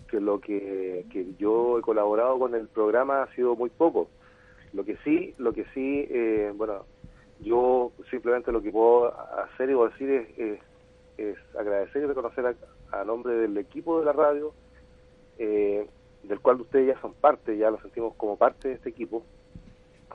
[0.10, 4.10] que lo que, que yo he colaborado con el programa ha sido muy poco.
[4.74, 6.86] Lo que sí, lo que sí, eh, bueno,
[7.41, 10.60] yo simplemente lo que puedo hacer y decir es,
[11.18, 14.53] es agradecer y reconocer a, a nombre del equipo de la radio,
[15.38, 15.88] eh,
[16.24, 19.24] del cual ustedes ya son parte, ya lo sentimos como parte de este equipo,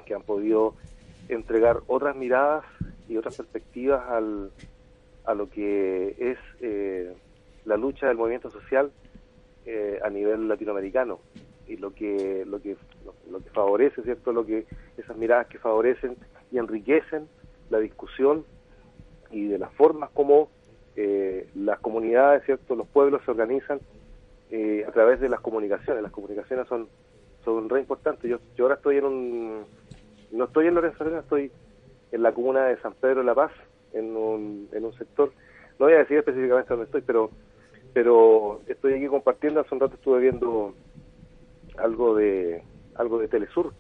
[0.05, 0.75] que han podido
[1.29, 2.65] entregar otras miradas
[3.09, 4.51] y otras perspectivas al,
[5.25, 7.15] a lo que es eh,
[7.65, 8.91] la lucha del movimiento social
[9.67, 11.21] eh, a nivel latinoamericano.
[11.67, 12.77] Y lo que lo que
[13.31, 14.65] lo, que favorece cierto lo que
[14.97, 16.17] esas miradas que favorecen
[16.51, 17.29] y enriquecen
[17.69, 18.47] la discusión
[19.31, 20.49] y de las formas como
[21.01, 23.79] eh, las comunidades cierto los pueblos se organizan
[24.51, 26.03] eh, a través de las comunicaciones.
[26.03, 26.89] Las comunicaciones son
[27.45, 28.29] son re importantes.
[28.29, 29.65] Yo yo ahora estoy en un
[30.33, 31.53] no estoy en Lorenzo Arena estoy
[32.11, 33.53] en la comuna de San Pedro de la Paz
[33.93, 35.31] en un, en un sector.
[35.79, 37.31] No voy a decir específicamente dónde estoy pero
[37.93, 39.61] pero estoy aquí compartiendo.
[39.61, 40.75] Hace un rato estuve viendo
[41.77, 42.65] algo de
[42.97, 43.73] algo de Telesur.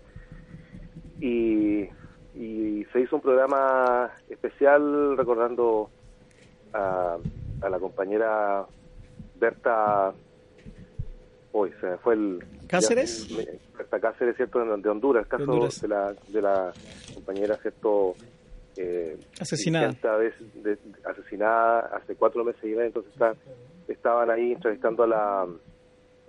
[1.20, 1.88] Y,
[2.36, 5.90] y se hizo un programa especial recordando
[6.72, 7.16] a,
[7.62, 8.64] a la compañera
[9.40, 10.12] Berta
[11.52, 13.28] hoy se fue el ¿Cáceres?
[13.28, 13.42] ya,
[13.76, 15.80] Berta Cáceres cierto de, Honduras el caso De Honduras.
[15.80, 16.72] de la de la
[17.14, 18.14] compañera cierto
[18.76, 19.88] eh, Asesinada.
[20.18, 23.34] vez de- de- asesinada hace cuatro meses y medio entonces está-
[23.88, 25.42] estaban ahí entrevistando a la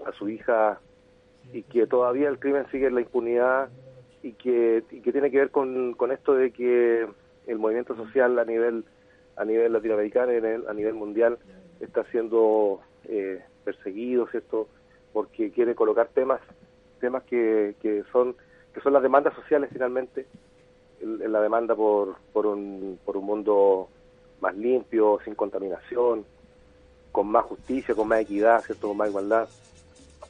[0.05, 0.79] a su hija
[1.51, 3.69] y que todavía el crimen sigue en la impunidad
[4.23, 7.07] y que, y que tiene que ver con, con esto de que
[7.47, 8.85] el movimiento social a nivel
[9.39, 11.37] a nivel latinoamericano y a nivel, a nivel mundial
[11.79, 14.67] está siendo eh, perseguido cierto
[15.13, 16.41] porque quiere colocar temas
[16.99, 18.35] temas que, que son
[18.73, 20.27] que son las demandas sociales finalmente.
[21.01, 23.89] El- en la demanda por, por un por un mundo
[24.41, 26.25] más limpio sin contaminación
[27.11, 29.47] con más justicia con más equidad cierto con más igualdad.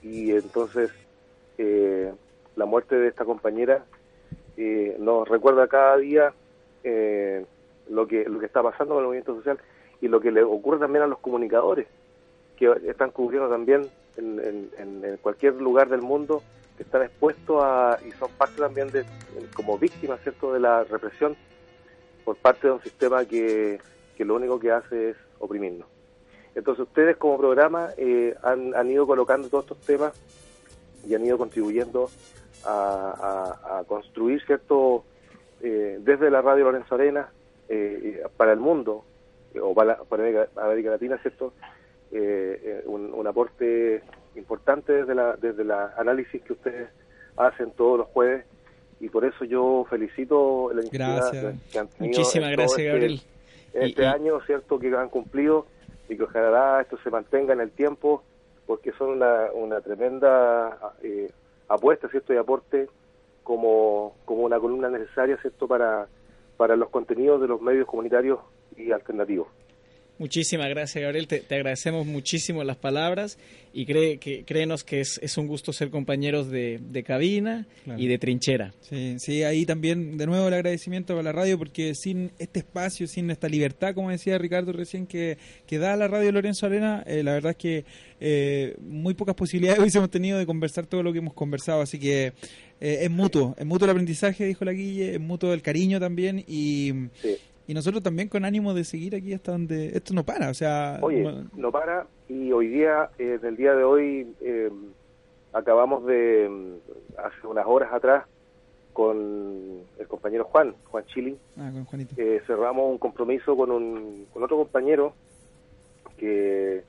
[0.04, 0.92] Y entonces
[1.58, 2.14] eh,
[2.56, 3.84] la muerte de esta compañera
[4.58, 6.34] eh, nos recuerda cada día
[6.84, 7.46] eh,
[7.90, 9.60] lo que lo que está pasando con el movimiento social
[10.02, 11.88] y lo que le ocurre también a los comunicadores
[12.58, 13.88] que están cubriendo también
[14.18, 16.42] en, en- en- cualquier lugar del mundo
[16.78, 19.04] que están expuestos a y son parte también de
[19.54, 21.36] como víctimas cierto de la represión
[22.26, 23.80] por parte de un sistema que,
[24.16, 25.88] que lo único que hace es oprimirnos
[26.56, 30.14] entonces ustedes como programa eh, han, han ido colocando todos estos temas
[31.08, 32.10] y han ido contribuyendo
[32.66, 35.06] a, a- a construir, ¿cierto?
[35.62, 37.30] Eh, desde la radio Lorenzo Arena
[37.70, 39.06] eh, para el mundo,
[39.54, 40.24] eh, o para, para
[40.58, 41.54] América, Latina, ¿cierto?
[42.12, 44.02] Eh, eh, un, un aporte
[44.36, 46.90] importante desde la desde la análisis que ustedes
[47.38, 48.46] hacen todos los jueves
[49.00, 51.32] y por eso yo felicito la iniciativa
[51.72, 53.22] que- han tenido Muchísimas gracias, este- Gabriel.
[53.74, 54.80] este y- año, ¿cierto?
[54.80, 55.68] Que han cumplido
[56.10, 58.24] y que ojalá esto se mantenga en el tiempo,
[58.66, 61.30] porque son una, una tremenda eh,
[61.68, 62.34] apuesta, ¿cierto?
[62.34, 62.88] Y aporte
[63.44, 65.68] como, como una columna necesaria, ¿cierto?
[65.68, 66.08] Para,
[66.60, 68.38] para los contenidos de los medios comunitarios
[68.76, 69.48] y alternativos.
[70.18, 71.28] Muchísimas gracias, Gabriel.
[71.30, 73.40] Te, te agradecemos muchísimo las palabras
[73.72, 77.98] y cree, que, créenos que es, es un gusto ser compañeros de, de cabina Claro.
[78.02, 78.74] y de trinchera.
[78.82, 83.08] Sí, sí, ahí también de nuevo el agradecimiento a la radio porque sin este espacio,
[83.08, 87.24] sin esta libertad, como decía Ricardo recién, que, que da la radio Lorenzo Arena, eh,
[87.24, 87.86] la verdad es que
[88.20, 92.34] eh, muy pocas posibilidades hubiésemos tenido de conversar todo lo que hemos conversado, así que
[92.82, 96.40] eh, es mutuo, es mutuo el aprendizaje, dijo la Guille, es mutuo el cariño también
[96.48, 97.38] y, Sí.
[97.68, 101.00] y nosotros también con ánimo de seguir aquí hasta donde esto no para, o sea,
[101.02, 104.70] Oye, no- no para y hoy día, eh, en el día de hoy, eh,
[105.54, 108.26] acabamos de, mm, hace unas horas atrás,
[108.94, 112.16] con el compañero Juan, Juan Chili, ah, con Juanito.
[112.18, 115.14] eh, cerramos un compromiso con, un, con otro compañero
[116.18, 116.84] que,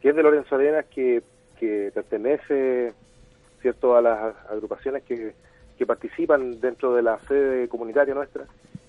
[0.00, 1.22] que es de Lorenzo Arenas, que,
[1.58, 2.92] que pertenece
[3.64, 5.32] cierto a las agrupaciones que,
[5.78, 8.44] que participan dentro de la sede comunitaria nuestra,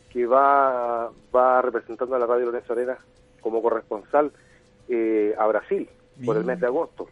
[0.10, 2.98] que va, va representando a la radio Lorenzo Arenas
[3.40, 4.34] como corresponsal
[4.90, 5.88] eh, a Brasil
[6.26, 7.08] por el mes de agosto.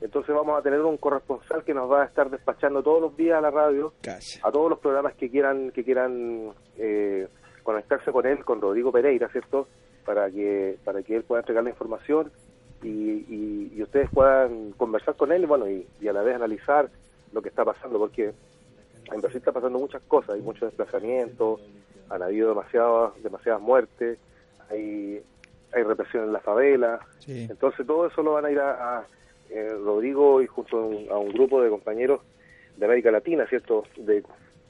[0.00, 3.36] Entonces vamos a tener un corresponsal que nos va a estar despachando todos los días
[3.36, 3.92] a la radio
[4.44, 7.26] a todos los programas que quieran que quieran eh,
[7.64, 9.66] conectarse con él, con Rodrigo Pereira, ¿cierto?
[10.04, 12.30] Para que para que él pueda entregar la información
[12.82, 16.90] y, y- y ustedes puedan conversar con él, bueno, y, y a la vez analizar
[17.32, 18.32] lo que está pasando, porque
[19.12, 21.60] en Brasil está pasando muchas cosas, hay muchos desplazamientos,
[22.08, 24.18] han habido demasiadas demasiadas muertes,
[24.70, 25.22] hay
[25.72, 27.46] hay represión en la favela, Sí.
[27.50, 29.06] entonces todo eso lo van a ir a, a,
[29.50, 32.20] eh, Rodrigo y junto a un, a un grupo de compañeros
[32.76, 33.84] de América Latina, ¿cierto?
[33.96, 34.22] De,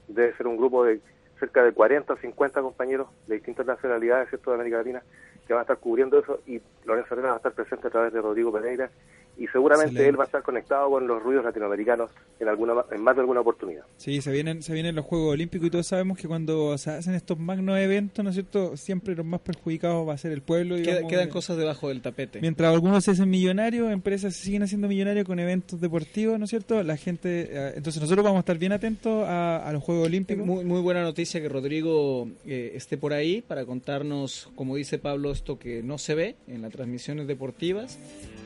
[0.09, 1.01] debe ser un grupo de
[1.39, 4.51] cerca de 40 o 50 compañeros de distintas nacionalidades, ¿cierto?
[4.51, 5.03] De América Latina,
[5.47, 8.13] que van a estar cubriendo eso y Lorenzo Arena va a estar presente a través
[8.13, 8.91] de Rodrigo Pereira
[9.39, 10.11] y seguramente Excelente.
[10.11, 12.11] él va a estar conectado con los ruidos latinoamericanos
[12.41, 13.85] en alguna en más de alguna oportunidad.
[13.97, 17.15] Sí, se vienen, se vienen los Juegos Olímpicos y todos sabemos que cuando se hacen
[17.15, 18.77] estos magnos eventos, ¿no es cierto?
[18.77, 20.77] Siempre los más perjudicados va a ser el pueblo.
[20.77, 22.41] Queda- digamos, quedan eh, cosas debajo del tapete.
[22.41, 26.51] Mientras algunos se hacen millonarios, empresas se siguen haciendo millonarios con eventos deportivos, ¿no es
[26.51, 26.83] cierto?
[26.83, 30.47] La gente, eh, entonces nosotros vamos a estar bien atentos a, a los Juegos Olímpicos.
[30.47, 35.31] Muy, muy buena noticia que Rodrigo eh, esté por ahí para contarnos, como dice Pablo,
[35.31, 37.99] esto que no se ve en las transmisiones deportivas.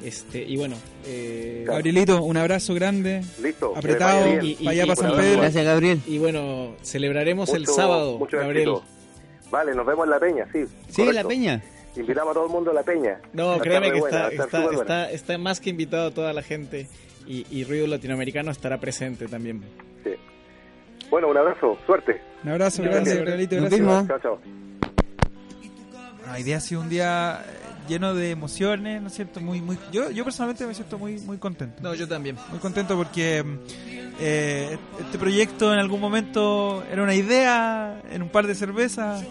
[0.05, 0.77] Este Y bueno,
[1.07, 3.73] eh, Gabrielito, un abrazo grande, Listo.
[3.77, 5.41] apretado, y- y- allá y- para San Pedro.
[5.41, 6.01] Gracias, Gabriel.
[6.07, 8.69] y bueno, celebraremos el Mucho- sábado, mucho Gabriel.
[8.69, 8.85] éxito.
[9.51, 10.65] Vale, nos vemos en la peña, sí.
[10.89, 11.13] Sí, correcto.
[11.23, 11.63] la peña.
[11.97, 13.19] Invitamos a todo el mundo a la peña.
[13.33, 16.43] No, a créeme que buena, está, a está, está, está más que invitado toda la
[16.43, 16.87] gente
[17.27, 19.61] y, y Ruido Latinoamericano estará presente también.
[20.05, 20.11] Sí.
[21.11, 22.21] Bueno, un abrazo, suerte.
[22.45, 23.05] Un abrazo Gracias.
[23.17, 24.07] grande, Gabrielito, gracias.
[24.07, 24.39] Chao, chao.
[26.19, 27.51] Bueno, hoy día ha sido un día eh,
[27.91, 29.41] lleno de emociones, ¿no es cierto?
[29.41, 31.83] Muy, muy, yo, yo personalmente me siento muy, muy contento.
[31.83, 32.37] No, yo también.
[32.51, 33.45] Muy contento porque
[34.21, 39.25] eh, este proyecto en algún momento era una idea, en un par de cervezas.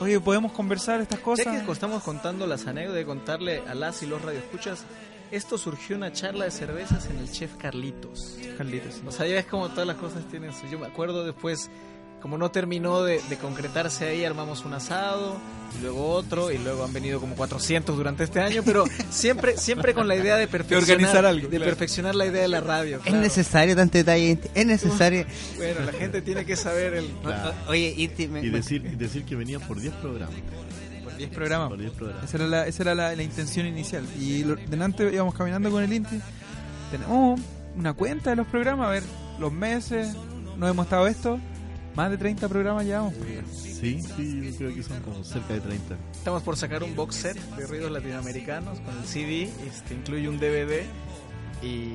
[0.00, 1.46] Oye, podemos conversar estas cosas.
[1.46, 4.84] Ya que estamos contando las anécdotas de contarle a las y los radioescuchas,
[5.30, 8.38] esto surgió una charla de cervezas en el chef Carlitos.
[8.56, 9.02] Carlitos.
[9.06, 10.66] O sea, ya ves como todas las cosas tienen su...
[10.68, 11.68] Yo me acuerdo después,
[12.20, 15.36] como no terminó de, de concretarse ahí, armamos un asado,
[15.78, 19.94] y luego otro, y luego han venido como 400 durante este año, pero siempre siempre
[19.94, 21.64] con la idea de perfeccionar, organizar algo, de claro.
[21.70, 23.00] perfeccionar la idea de la radio.
[23.04, 25.26] Es necesario tanto detalle, es necesario.
[25.56, 27.06] Bueno, la gente tiene que saber el...
[27.22, 27.52] Claro.
[27.68, 30.34] Oye, Inti, me- Y decir, y decir que venía por 10 programas.
[31.04, 31.68] Por 10 programas.
[31.68, 32.24] Por 10 programas.
[32.24, 34.04] Esa era, la, esa era la, la intención inicial.
[34.18, 36.18] Y lo- delante íbamos caminando con el Inti.
[36.90, 37.38] Tenemos
[37.76, 39.02] una cuenta de los programas, a ver,
[39.38, 40.14] los meses,
[40.56, 41.38] no hemos estado esto.
[41.98, 43.12] Más de 30 programas llevamos.
[43.52, 45.96] Sí, sí, yo creo que son como cerca de 30.
[46.12, 50.38] Estamos por sacar un box set de ruidos latinoamericanos con el CD, este incluye un
[50.38, 50.84] DVD
[51.60, 51.94] y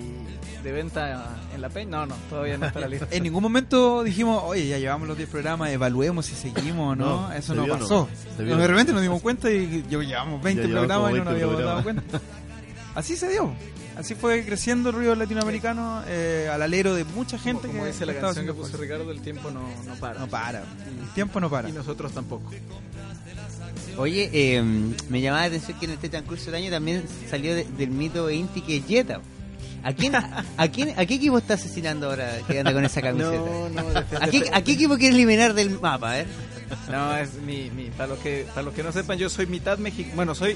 [0.61, 1.91] de venta en la peña.
[1.91, 3.07] No, no, todavía no está la lista.
[3.11, 7.29] En ningún momento dijimos, oye, ya llevamos los 10 programas, evaluemos si seguimos o no.
[7.29, 8.09] No, Eso no pasó.
[8.37, 11.23] vio de repente nos dimos cuenta y yo llevamos 20 Ya llevamos programas y no
[11.23, 12.21] nos 20 habíamos dado cuenta.
[12.95, 13.53] Así se dio.
[13.97, 18.05] Así fue creciendo el ruido latinoamericano eh, al alero de mucha gente Como que dice
[18.05, 18.75] la canción que puso.
[18.77, 20.19] Ricardo, el tiempo no, no para.
[20.19, 20.59] No para.
[20.59, 21.69] El tiempo no para.
[21.69, 22.51] Y nosotros tampoco.
[23.97, 24.63] Oye, eh,
[25.09, 28.29] me llamaba la atención que en este transcurso del año también salió de- del mito
[28.31, 29.21] Inti que es Jetta.
[29.83, 30.15] ¿A quién,
[30.57, 33.35] a, quién, ¿A qué equipo está asesinando ahora que anda con esa camiseta?
[33.37, 33.83] No, no,
[34.19, 36.19] ¿A qué, a qué equipo quiere eliminar del mapa?
[36.19, 36.25] Eh?
[36.89, 39.77] No, es mi, mi para los que para los que no sepan, yo soy mitad
[39.77, 40.55] mexicano, bueno, soy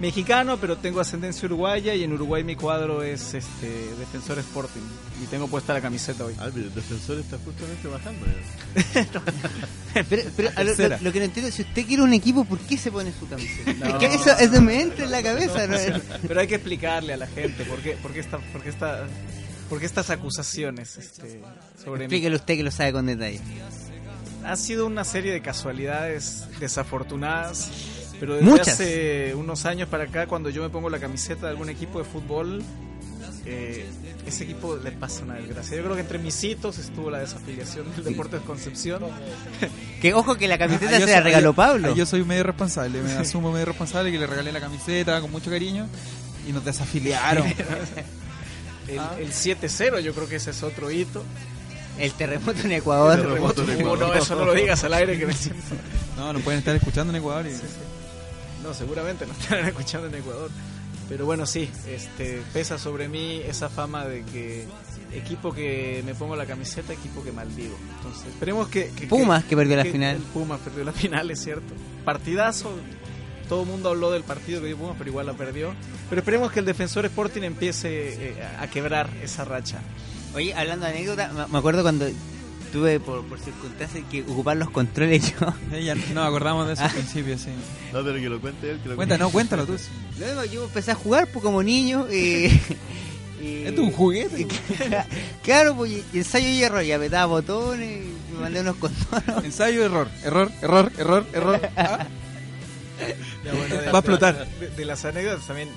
[0.00, 3.68] mexicano, pero tengo ascendencia uruguaya y en Uruguay mi cuadro es este
[3.98, 4.82] Defensor Sporting
[5.22, 6.34] y tengo puesta la camiseta hoy.
[6.38, 8.26] Ah, pero el defensor está justamente bajando.
[8.26, 9.22] ya.
[10.10, 12.76] Pero, pero a lo, lo- que no entiendo, si usted quiere un equipo, ¿por qué
[12.76, 13.72] se pone su camiseta?
[13.78, 13.86] No.
[13.86, 15.66] Es que eso, eso me entra en la cabeza.
[15.66, 15.78] ¿no?
[16.28, 19.06] Pero hay que explicarle a la gente por qué, por qué, esta, por qué, esta,
[19.70, 21.40] por qué estas acusaciones este,
[21.82, 22.04] sobre mí.
[22.04, 23.40] Explíquelo usted que lo sabe con detalle.
[24.44, 27.70] Ha sido una serie de casualidades desafortunadas,
[28.20, 28.68] pero desde Muchas.
[28.68, 32.04] hace unos años para acá, cuando yo me pongo la camiseta de algún equipo de
[32.04, 32.62] fútbol,
[33.44, 33.86] eh,
[34.26, 35.76] ese equipo le pasa una desgracia.
[35.76, 39.02] Yo creo que entre mis hitos estuvo la desafiliación del Deportes Concepción.
[40.00, 41.94] Que ojo que la camiseta Ah, se la regaló Pablo.
[41.94, 45.50] Yo soy medio responsable, me asumo medio responsable que le regalé la camiseta con mucho
[45.50, 45.86] cariño
[46.48, 47.46] y nos desafiliaron.
[48.88, 49.16] El, Ah.
[49.18, 51.24] el 7-0, yo creo que ese es otro hito.
[51.98, 53.20] El terremoto en Ecuador.
[53.20, 53.98] Terremoto en Uh, Ecuador.
[54.10, 55.60] no, eso no lo digas al aire que me siento.
[56.16, 57.46] No, nos pueden estar escuchando en Ecuador.
[57.46, 57.50] Y...
[58.66, 60.50] No, seguramente no estarán escuchando en Ecuador.
[61.08, 64.64] Pero bueno, sí, este, pesa sobre mí esa fama de que
[65.12, 67.76] equipo que me pongo la camiseta, equipo que maldigo.
[67.98, 68.88] Entonces, esperemos que...
[68.90, 70.16] que- Pumas, que perdió la que- final.
[70.34, 71.74] Pumas perdió la final, es cierto.
[72.04, 72.70] Partidazo.
[73.48, 75.72] Todo el mundo habló del partido que dio Pumas, pero igual la perdió.
[76.10, 79.78] Pero esperemos que el defensor Sporting empiece eh, a quebrar esa racha.
[80.34, 82.06] Oye, hablando de anécdota, me acuerdo cuando
[82.72, 85.46] tuve por, por circunstancias que ocupar los controles yo.
[85.72, 87.50] Eh, ya nos acordamos de eso al principio, sí.
[87.92, 88.80] No, pero que lo cuente él.
[88.82, 89.24] Que lo Cuenta, cuente.
[89.24, 89.76] no, cuéntalo tú.
[90.18, 92.06] Luego yo empecé a jugar pues, como niño.
[92.10, 92.72] Esto
[93.40, 94.46] es un juguete.
[95.42, 96.82] claro, pues ensayo y error.
[96.82, 99.44] Y apretaba botones, y me mandé unos contornos.
[99.44, 101.60] Ensayo, error, error, error, error, error.
[102.98, 103.08] Ah,
[103.44, 104.48] Ya, bueno, de- Va a explotar.
[104.58, 105.68] De, de las anécdotas también,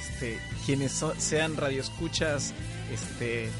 [0.00, 2.54] este, quienes so- sean radioescuchas
[2.94, 3.50] este,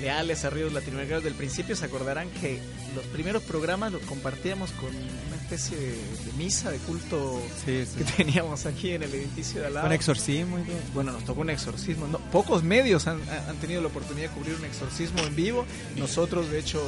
[0.00, 2.58] leales a Ríos Latinoamericanos del principio se acordarán que
[2.94, 7.98] los primeros programas los compartíamos con una especie de, de misa, de culto Sí, sí.
[7.98, 9.86] que teníamos aquí en el edificio de al lado.
[9.86, 10.76] Con exorcismo y todo.
[10.94, 12.06] Bueno, nos tocó un exorcismo.
[12.08, 15.64] No, pocos medios han, han tenido la oportunidad de cubrir un exorcismo en vivo.
[15.96, 16.80] Nosotros, de hecho,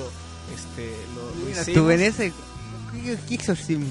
[0.54, 1.68] este, lo, lo hicimos.
[1.68, 2.32] Estuve en ese.
[3.04, 3.86] ¿Qué, qué exorcismo?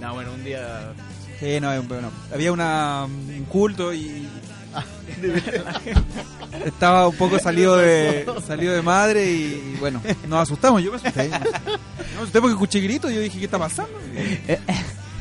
[0.00, 0.92] No, bueno, un día
[1.40, 4.26] Sí, no, bueno, había una, un culto y
[6.64, 11.28] estaba un poco salido de salido de madre y bueno, nos asustamos, yo me asusté.
[11.28, 13.92] Me asusté porque escuché gritos y yo dije, ¿qué está pasando?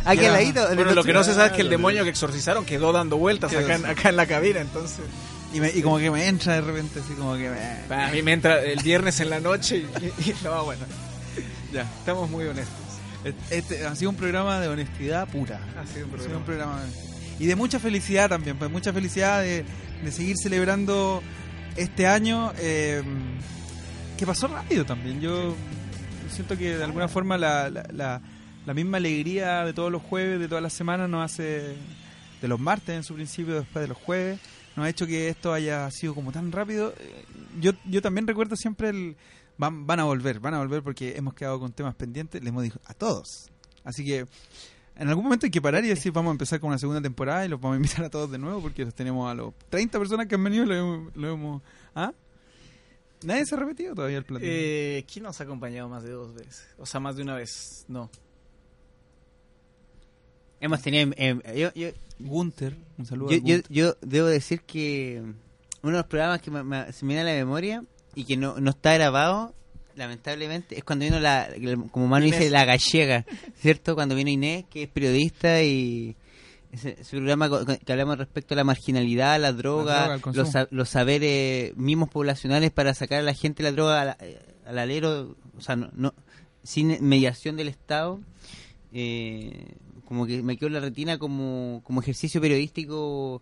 [0.05, 0.65] Aquí al ladito.
[0.75, 3.51] Bueno, lo que no se sabe es que el demonio que exorcizaron quedó dando vueltas
[3.53, 3.91] acá en, así.
[3.99, 4.99] acá en la cabina, entonces...
[5.53, 7.95] Y, me- y como que me entra de repente, así como que me...
[7.95, 10.81] A mí me entra el viernes en la noche y, y- no, bueno,
[11.71, 12.75] ya, estamos muy honestos.
[13.51, 15.61] Este ha sido un programa de honestidad pura.
[15.81, 16.79] Ha sido un Ha sido un programa.
[16.79, 16.81] programa
[17.43, 19.65] y de mucha felicidad también, pues mucha felicidad de,
[20.03, 21.21] de seguir celebrando
[21.75, 23.03] este año eh,
[24.17, 25.19] que pasó rápido también.
[25.19, 25.55] Yo
[26.31, 28.21] siento que de alguna forma la, la, la-
[28.65, 31.75] la misma alegría de todos los jueves, de todas las semanas, nos hace,
[32.41, 34.39] de los martes en su principio, después de los jueves,
[34.77, 36.93] nos ha hecho que esto haya sido como tan rápido.
[36.97, 37.25] Eh,
[37.59, 39.17] Yo, yo también recuerdo siempre el...
[39.57, 42.63] Van, van a volver, van a volver porque hemos quedado con temas pendientes, les hemos
[42.63, 43.51] dicho a todos.
[43.83, 44.25] Así que
[44.95, 47.45] en algún momento hay que parar y decir, vamos a empezar con una segunda temporada
[47.45, 49.97] y los vamos a invitar a todos de nuevo porque los tenemos a los 30
[49.99, 51.15] personas que han venido, lo hemos...
[51.15, 51.61] Lo hemos
[51.95, 52.13] ¿Ah?
[53.23, 54.51] Nadie se ha repetido todavía el platillo.
[54.53, 56.67] Eh, ¿Quién nos ha acompañado más de dos veces?
[56.77, 58.09] O sea, más de una vez, no.
[60.59, 61.11] Hemos tenido.
[61.17, 61.89] eh, yo, yo,
[62.19, 63.71] Gunter, un saludo yo, a yo, Gunter.
[63.71, 65.21] yo debo decir que
[65.81, 67.83] uno de los programas que me- me- se me viene a la memoria
[68.15, 69.53] y que no, no está grabado,
[69.95, 71.49] lamentablemente, es cuando vino la,
[71.91, 73.25] como Manu dice, la gallega,
[73.55, 73.95] ¿cierto?
[73.95, 76.15] Cuando vino Inés, que es periodista y
[76.71, 77.49] ese, ese programa
[77.85, 83.19] que hablamos respecto a la marginalidad, la droga, los, los saberes mismos poblacionales para sacar
[83.19, 84.17] a la gente la droga al,
[84.65, 86.13] al alero, o sea, no, no-
[86.63, 88.19] sin mediación del Estado.
[88.93, 89.65] Eh,
[90.05, 93.41] como que me quedó en la retina como, como ejercicio periodístico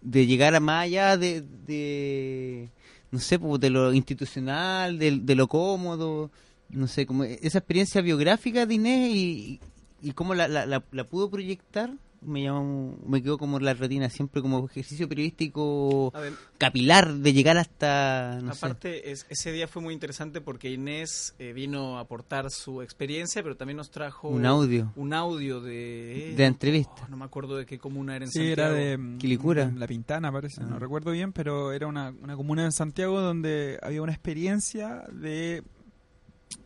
[0.00, 2.70] de llegar a más allá de, de
[3.10, 6.30] no sé, pues, de lo institucional, de, de lo cómodo,
[6.68, 9.60] no sé, como esa experiencia biográfica de Inés y,
[10.02, 13.74] y cómo la, la, la, la pudo proyectar, me llamó, me quedó como en la
[13.74, 18.58] retina siempre como ejercicio periodístico ver, capilar de llegar hasta, no sé.
[18.66, 23.42] aparte, es- ese día fue muy interesante porque Inés eh, vino a aportar su experiencia,
[23.42, 24.92] pero también nos trajo Un audio.
[24.96, 26.34] un audio de...
[26.36, 27.02] De la entrevista.
[27.04, 28.70] Oh, no me acuerdo de qué comuna era en Sí, Santiago.
[28.74, 29.72] era de mm, Quilicura.
[29.76, 30.66] La Pintana, parece, Ah.
[30.68, 35.62] no recuerdo bien, pero era una, una comuna en Santiago donde había una experiencia de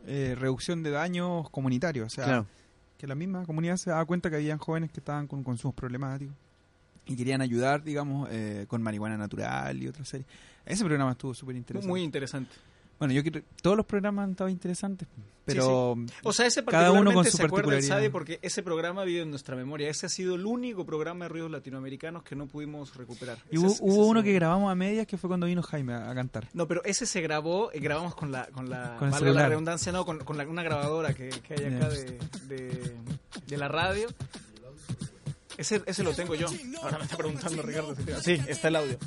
[0.06, 2.06] eh, reducción de daños comunitarios.
[2.06, 2.46] O sea, Claro.
[3.02, 6.36] Que la misma comunidad se daba cuenta que habían jóvenes que estaban con consumos problemáticos
[7.04, 10.28] y querían ayudar, digamos, eh, con marihuana natural y otras series.
[10.64, 11.88] Ese programa estuvo súper interesante.
[11.88, 12.52] Muy interesante.
[13.02, 15.08] Bueno, yo quiero, todos los programas han estado interesantes,
[15.44, 17.88] pero O sea, ese cada uno con particularmente su se particularidad.
[17.88, 19.88] Sade porque ese programa vive en nuestra memoria.
[19.90, 23.38] Ese ha sido el único programa de ríos latinoamericanos que no pudimos recuperar.
[23.50, 25.62] Y Ese hubo, ese es uno un- que grabamos a medias que fue cuando vino
[25.64, 26.46] Jaime a, a cantar.
[26.54, 29.90] No, pero ese se grabó, eh, grabamos con la, con la, Con valga la redundancia,
[29.90, 32.94] no, con, con la- una grabadora que, que hay acá de,
[33.48, 34.06] de la radio.
[35.56, 36.46] Ese, ese lo tengo yo.
[36.82, 37.94] Ahora me está preguntando Ricardo.
[38.22, 38.98] Sí, está el audio.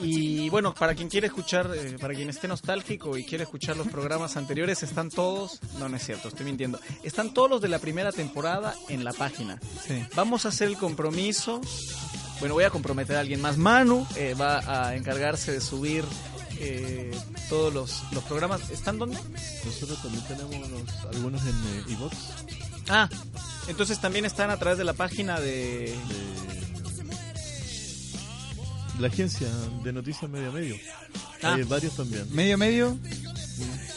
[0.00, 3.88] Y bueno, para quien quiere escuchar, eh, para quien esté nostálgico y quiere escuchar los
[3.88, 7.78] programas anteriores, están todos, no, no es cierto, estoy mintiendo, están todos los de la
[7.78, 9.58] primera temporada en la página.
[9.86, 10.04] Sí.
[10.14, 11.60] Vamos a hacer el compromiso.
[12.40, 13.56] Bueno, voy a comprometer a alguien más.
[13.56, 16.04] Manu eh, va a encargarse de subir
[16.58, 17.10] eh,
[17.48, 18.68] todos los, los programas.
[18.70, 19.16] ¿Están dónde?
[19.64, 22.14] Nosotros también tenemos los- algunos en eh, iVoox,
[22.88, 23.08] Ah,
[23.68, 25.94] entonces también están a través de la página de...
[28.94, 29.48] de la agencia
[29.82, 30.76] de noticias Medio Medio.
[31.42, 31.54] Ah.
[31.54, 32.26] Hay varios también.
[32.34, 32.96] Medio medio.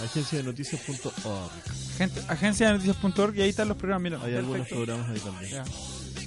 [0.03, 1.51] Agenciadenoticias.org.
[1.97, 4.11] Gente, agencia de noticias.org y ahí están los programas.
[4.11, 5.51] Mira, Hay algunos programas ahí también.
[5.51, 5.63] Ya.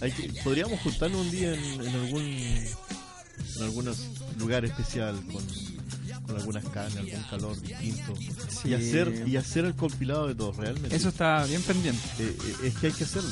[0.00, 3.94] Hay que- podríamos juntarnos un día en, en algún en algún
[4.38, 5.44] lugar especial con,
[6.31, 8.69] con algunas carnes, algún calor distinto Sí.
[8.70, 10.94] y hacer y hacer el compilado de todo realmente.
[10.94, 12.01] Eso está bien pendiente.
[12.19, 13.31] Eh, eh, es que hay que hacerlo.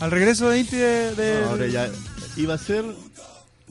[0.00, 1.14] Al regreso de Inti de...
[1.14, 1.88] de- Ahora ya
[2.36, 2.84] iba a ser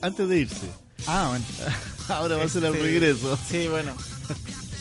[0.00, 0.66] antes de irse.
[1.06, 1.44] Ah, bueno.
[2.08, 3.38] Ahora va a ser al Este, regreso.
[3.48, 3.92] Sí, bueno.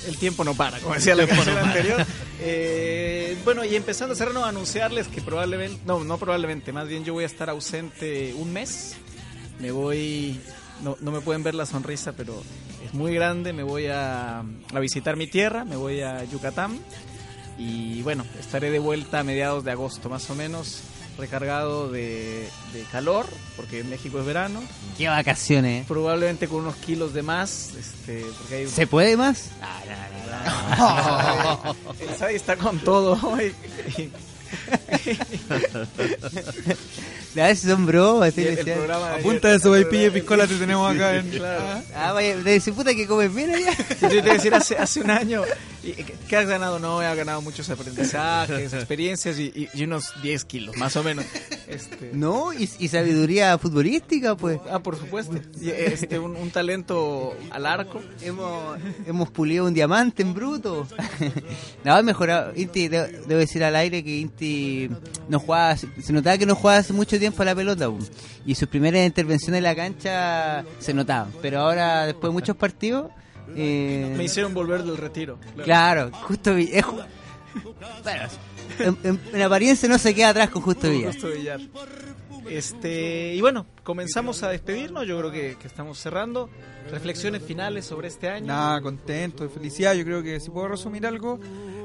[0.07, 2.05] El tiempo no para, como decía la canción anterior.
[2.39, 7.13] Eh, bueno, y empezando a cerrarnos, anunciarles que probablemente, no, no probablemente, más bien yo
[7.13, 8.93] voy a estar ausente un mes.
[9.59, 10.39] Me voy,
[10.83, 12.41] no, no me pueden ver la sonrisa, pero
[12.85, 13.53] es muy grande.
[13.53, 16.79] Me voy a, a visitar mi tierra, me voy a Yucatán.
[17.57, 20.81] Y bueno, estaré de vuelta a mediados de agosto, más o menos,
[21.17, 23.25] recargado de, de calor,
[23.57, 24.61] porque en México es verano.
[24.97, 25.81] Qué vacaciones.
[25.83, 25.85] eh.
[25.85, 29.49] Probablemente con unos kilos de más, este, porque hay ¿Se puede más?
[31.99, 33.53] El Sai está con todo hoy.
[37.35, 38.33] A veces son bromas.
[38.33, 38.75] Sí, el, el decía.
[38.75, 41.29] programa A de punta de sopaipilla y piscola te tenemos acá en...
[41.39, 41.63] Claro.
[41.95, 43.71] Ah, vaya, de decir puta que comes bien allá.
[44.01, 45.43] Yo te iba a decir hace, hace un año,
[46.27, 46.79] ¿qué has ganado?
[46.79, 51.25] No, he ganado muchos aprendizajes, experiencias y, y- y unos 10 kilos, más o menos.
[51.67, 54.59] Este, No, y, y sabiduría futbolística, pues.
[54.71, 55.37] Ah, por supuesto.
[55.61, 58.01] Y, este, un, un talento al arco.
[58.21, 60.87] Hemos, hemos pulido un diamante en bruto.
[61.83, 62.51] no, ha mejorado.
[62.55, 64.89] Inti, de- debo decir al aire que Inti
[65.27, 67.87] no jugaba, se notaba que no jugaba hace mucho tiempo a la pelota.
[67.89, 67.99] po.
[68.45, 71.31] Y sus primeras intervenciones en la cancha se notaban.
[71.41, 73.11] Pero ahora, después de muchos partidos.
[73.55, 75.39] Eh, Me hicieron volver del retiro.
[75.63, 77.05] Claro, justo Vi- es bueno,
[78.79, 81.07] en, en- en apariencia no se queda atrás con Justo Villa.
[81.07, 81.59] Justo Villar.
[82.49, 85.05] Este, y bueno, comenzamos a despedirnos.
[85.07, 86.49] Yo creo que, que estamos cerrando.
[86.91, 88.47] Reflexiones finales sobre este año.
[88.47, 89.93] Nada, contento, de felicidad.
[89.93, 91.39] Yo creo que si puedo resumir algo,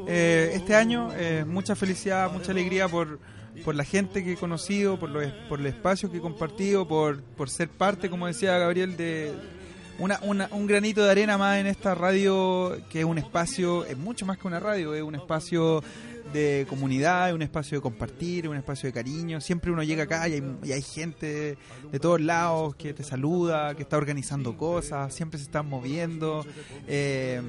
[0.06, 3.18] eh, este año eh, mucha felicidad, mucha alegría por,
[3.64, 7.20] por la gente que he conocido, por, los, por el espacio que he compartido, por,
[7.22, 9.32] por ser parte, como decía Gabriel, de
[9.98, 13.96] una, una- un granito de arena más en esta radio, que es un espacio, es
[13.96, 15.82] mucho más que una radio, es un espacio
[16.32, 19.40] de comunidad, es un espacio de compartir, es un espacio de cariño.
[19.40, 21.56] Siempre uno llega acá y hay, y hay gente
[21.92, 26.44] de todos lados que te saluda, que está organizando cosas, siempre se están moviendo.
[26.88, 27.40] Eh,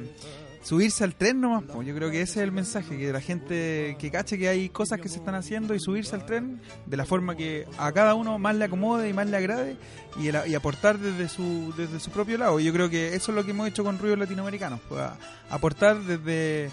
[0.66, 1.84] subirse al tren nomás, po.
[1.84, 5.00] yo creo que ese es el mensaje, que la gente que cache que hay cosas
[5.00, 8.40] que se están haciendo y subirse al tren de la forma que a cada uno
[8.40, 9.78] más le acomode y más le agrade
[10.20, 12.60] y, el- y aportar desde su, desde su propio lado.
[12.60, 15.04] Yo creo que eso es lo que hemos hecho con Ruidos Latinoamericanos, pues,
[15.52, 16.72] aportar desde...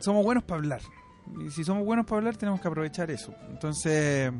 [0.00, 0.80] Somos buenos para hablar.
[1.46, 3.32] Y si somos buenos para hablar, tenemos que aprovechar eso.
[3.50, 4.32] Entonces,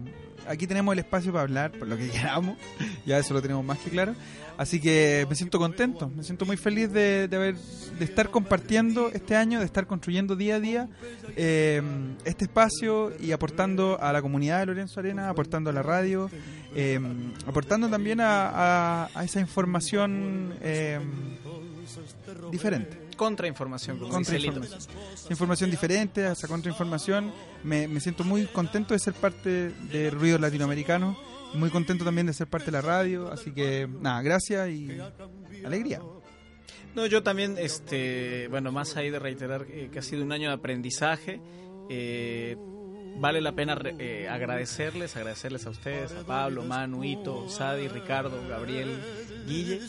[0.50, 2.58] aquí tenemos el espacio para hablar, por lo que queramos.
[3.06, 4.14] Ya eso lo tenemos más que claro.
[4.58, 9.08] Así que me siento contento, me siento muy feliz de, de haber, de estar compartiendo
[9.08, 10.88] este año, de estar construyendo día a día
[11.34, 11.80] eh,
[12.26, 16.30] este espacio y aportando a la comunidad de Lorenzo Arena, aportando a la radio,
[16.74, 17.00] eh,
[17.46, 21.00] aportando también a, esa información eh,
[22.50, 24.80] diferente Contrainformación, como contrainformación.
[25.30, 27.32] Información diferente, a esa contrainformación.
[27.64, 31.16] Me, me siento muy contento de ser parte de Ruidos Latinoamericanos.
[31.54, 33.30] Muy contento también de ser parte de la radio.
[33.32, 34.98] Así que, nada, gracias y
[35.64, 36.00] alegría.
[36.94, 40.48] No, yo también, este, bueno, más ahí de reiterar eh, que ha sido un año
[40.48, 41.40] de aprendizaje.
[41.88, 42.56] eh,
[43.18, 48.40] vale la pena re- eh, agradecerles, agradecerles a ustedes, a Pablo, Manu, Ito, Sadi, Ricardo,
[48.48, 48.98] Gabriel,
[49.46, 49.80] Guille.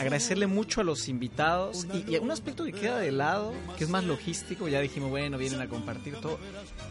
[0.00, 4.04] Agradecerle mucho a los invitados y, un aspecto que queda de lado, que es más
[4.04, 6.38] logístico, ya dijimos, bueno, vienen a compartir todo.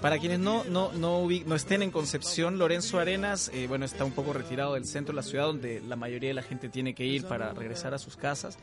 [0.02, 4.12] Para quienes no, no, no, no estén en Concepción, Lorenzo Arenas, eh, bueno, está un
[4.12, 7.06] poco retirado del centro de la ciudad donde la mayoría de la gente tiene que
[7.06, 8.58] ir para regresar a sus casas.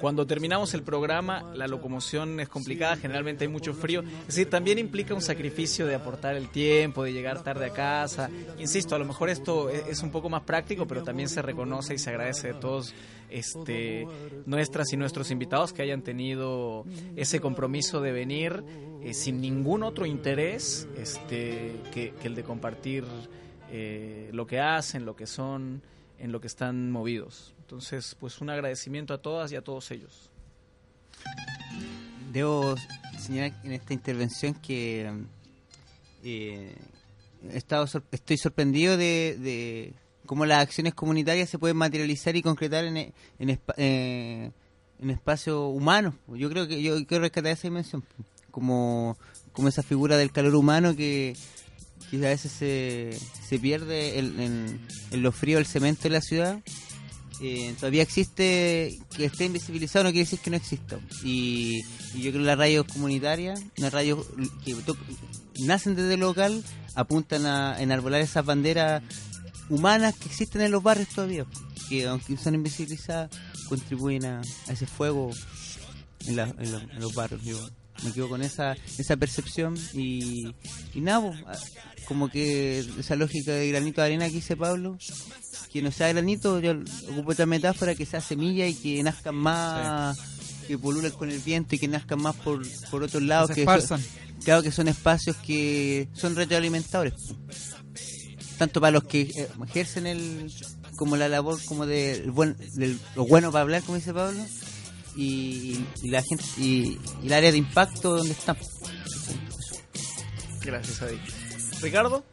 [0.00, 4.02] Cuando terminamos el programa, la locomoción es complicada, generalmente hay mucho frío.
[4.22, 8.30] Es decir, también implica un sacrificio de aportar el tiempo, de llegar tarde a casa.
[8.58, 11.94] Insisto, a lo mejor esto e- es un poco más práctico, pero también se reconoce
[11.94, 12.94] y se agradece de todos
[13.30, 14.06] este,
[14.46, 16.84] nuestras y nuestros invitados que hayan tenido
[17.16, 18.64] ese compromiso de venir
[19.02, 23.04] eh, sin ningún otro interés este, que, el de compartir
[23.70, 25.82] eh, lo que hacen, lo que son,
[26.18, 27.54] en lo que están movidos.
[27.60, 30.30] Entonces, pues un agradecimiento a todas y a todos ellos.
[32.32, 32.74] Debo
[33.18, 35.10] señalar en esta intervención que
[36.24, 36.74] eh,
[37.50, 39.92] he estoy sorprendido de
[40.28, 44.50] cómo las acciones comunitarias se pueden materializar y concretar en, en, eh,
[45.00, 46.14] en espacios humanos.
[46.28, 48.04] Yo creo que yo quiero rescatar esa dimensión,
[48.52, 49.16] como,
[49.52, 51.34] como esa figura del calor humano que,
[52.10, 54.80] que a veces se, se pierde en, en,
[55.10, 56.60] en lo frío del cemento de la ciudad
[57.40, 60.98] eh, todavía existe, que esté invisibilizado no quiere decir que no exista.
[61.22, 61.82] Y,
[62.14, 64.26] yo creo que las radios comunitarias, las radios
[64.64, 64.74] que
[65.64, 66.64] nacen desde el local,
[66.94, 69.02] apuntan a enarbolar esas banderas
[69.70, 71.44] humanas que existen en los barrios todavía,
[71.88, 73.30] que aunque son invisibilizadas,
[73.68, 75.30] contribuyen a, a ese fuego
[76.26, 77.42] en, la- en los- en los barrios.
[77.44, 77.58] Yo
[78.04, 80.46] me quedo con esa, esa percepción y,
[80.94, 81.58] y nada, po, a-
[82.06, 84.96] como que esa lógica de granito de arena que dice Pablo,
[85.72, 86.72] que no sea granito, yo
[87.12, 90.16] ocupo esta metáfora, que sea semilla y que nazcan más,
[90.66, 93.48] que pululen con el viento y que nazcan más por, por otros lados.
[93.54, 94.04] se que son-
[94.44, 97.12] claro que son espacios que son retroalimentadores.
[98.58, 100.50] Tanto para los que eh, ejercen el
[100.96, 104.40] como la labor como de el buen, del- lo bueno para hablar, como dice Pablo,
[105.16, 108.56] y, y la gente y, y el área de impacto donde están.
[110.62, 111.18] Gracias, Adi.
[111.80, 112.24] Ricardo.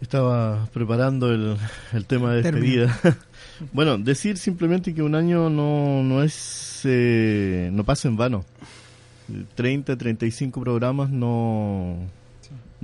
[0.00, 1.56] Estaba preparando el,
[1.92, 2.98] el tema de despedida.
[3.72, 8.44] bueno, decir simplemente que un año no, no es eh, no pasa en vano.
[9.54, 11.96] 30, 35 programas no,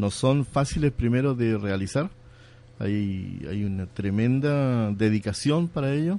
[0.00, 2.10] no son fáciles primero de realizar.
[2.78, 6.18] Hay, hay una tremenda dedicación para ello.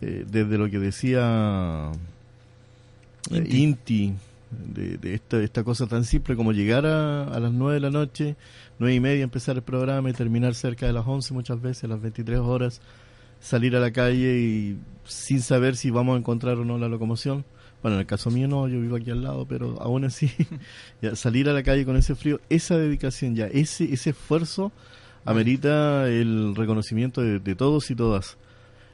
[0.00, 1.92] Eh, desde lo que decía
[3.30, 4.14] eh, Inti.
[4.50, 7.90] De, de esta, esta cosa tan simple como llegar a, a las 9 de la
[7.90, 8.36] noche,
[8.78, 11.88] nueve y media empezar el programa y terminar cerca de las 11 muchas veces, a
[11.88, 12.80] las 23 horas,
[13.40, 17.44] salir a la calle y sin saber si vamos a encontrar o no la locomoción.
[17.86, 20.28] Bueno, en el caso mío no, yo vivo aquí al lado, pero aún así,
[21.14, 24.72] salir a la calle con ese frío, esa dedicación ya, ese, ese esfuerzo
[25.24, 28.38] amerita el reconocimiento de, todos y todas.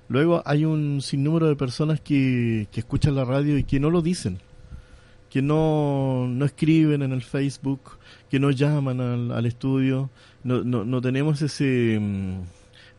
[0.09, 4.03] Luego hay un sinnúmero de personas que, que escuchan la radio y que no lo
[4.03, 4.41] dicen,
[5.31, 7.93] que no, no escriben en el Facebook,
[8.29, 10.11] que no llaman al, al estudio,
[10.45, 12.41] no, no, no tenemos ese, mm,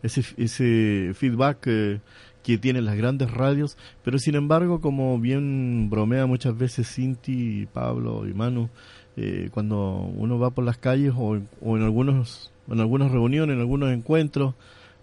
[0.01, 2.01] ese, ese feedback eh,
[2.43, 8.27] que tienen las grandes radios, pero sin embargo, como bien bromea muchas veces Cinti, Pablo
[8.27, 8.69] y Manu,
[9.15, 13.59] eh, cuando uno va por las calles o, o en algunos en algunas reuniones, en
[13.59, 14.55] algunos encuentros,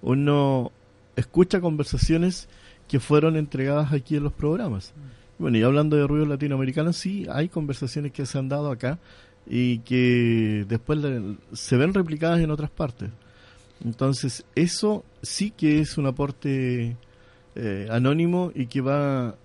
[0.02, 0.72] uno
[1.16, 2.48] escucha conversaciones
[2.88, 4.92] que fueron entregadas aquí en los programas.
[5.38, 8.98] Bueno, y hablando de ruidos latinoamericanos, sí, hay conversaciones que se han dado acá
[9.46, 11.00] y que después
[11.52, 13.10] se ven replicadas en otras partes.
[13.84, 16.96] Entonces, eso sí que es un aporte
[17.54, 19.36] eh, anónimo y que va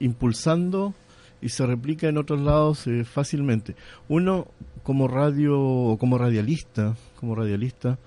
[0.00, 0.94] impulsando
[1.40, 3.74] y se replica en otros lados eh, fácilmente.
[4.08, 4.48] Uno
[4.82, 7.98] como radio, como radialista, como radialista,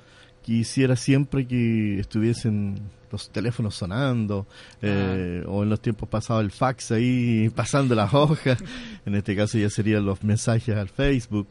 [0.41, 2.81] quisiera siempre que estuviesen
[3.11, 4.47] los teléfonos sonando,
[4.81, 8.63] eh, o en los tiempos pasados el fax ahí pasando las hojas,
[9.05, 11.49] en este caso ya serían los mensajes al Facebook,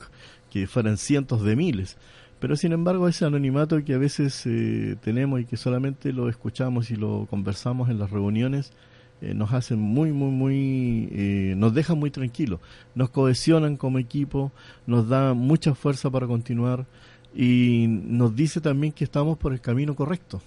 [0.50, 1.96] que fueran cientos de miles.
[2.40, 6.90] Pero sin embargo ese anonimato que a veces eh, tenemos y que solamente lo escuchamos
[6.90, 8.72] y lo conversamos en las reuniones,
[9.20, 12.58] eh, nos hacen muy, muy, muy, eh, nos dejan muy tranquilos,
[12.94, 14.50] nos cohesionan como equipo,
[14.86, 16.86] nos da mucha fuerza para continuar
[17.34, 20.40] y nos dice también que estamos por el camino correcto.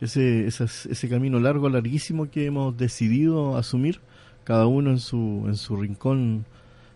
[0.00, 4.00] Ese, ese, ese camino largo, larguísimo que hemos decidido asumir,
[4.42, 6.44] cada uno en su, en su rincón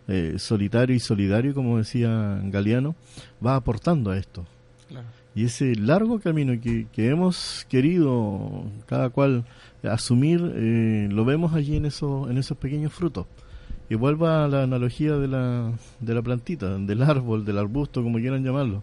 [0.09, 2.95] eh, solitario y solidario, como decía Galeano,
[3.45, 4.47] va aportando a esto.
[4.89, 5.07] Claro.
[5.35, 9.45] Y ese largo camino que, que hemos querido cada cual
[9.85, 13.27] asumir, eh, lo vemos allí en, esos en esos pequeños frutos.
[13.89, 18.19] Y vuelvo a la analogía de la, de la plantita, del árbol, del arbusto, como
[18.19, 18.83] quieran llamarlo.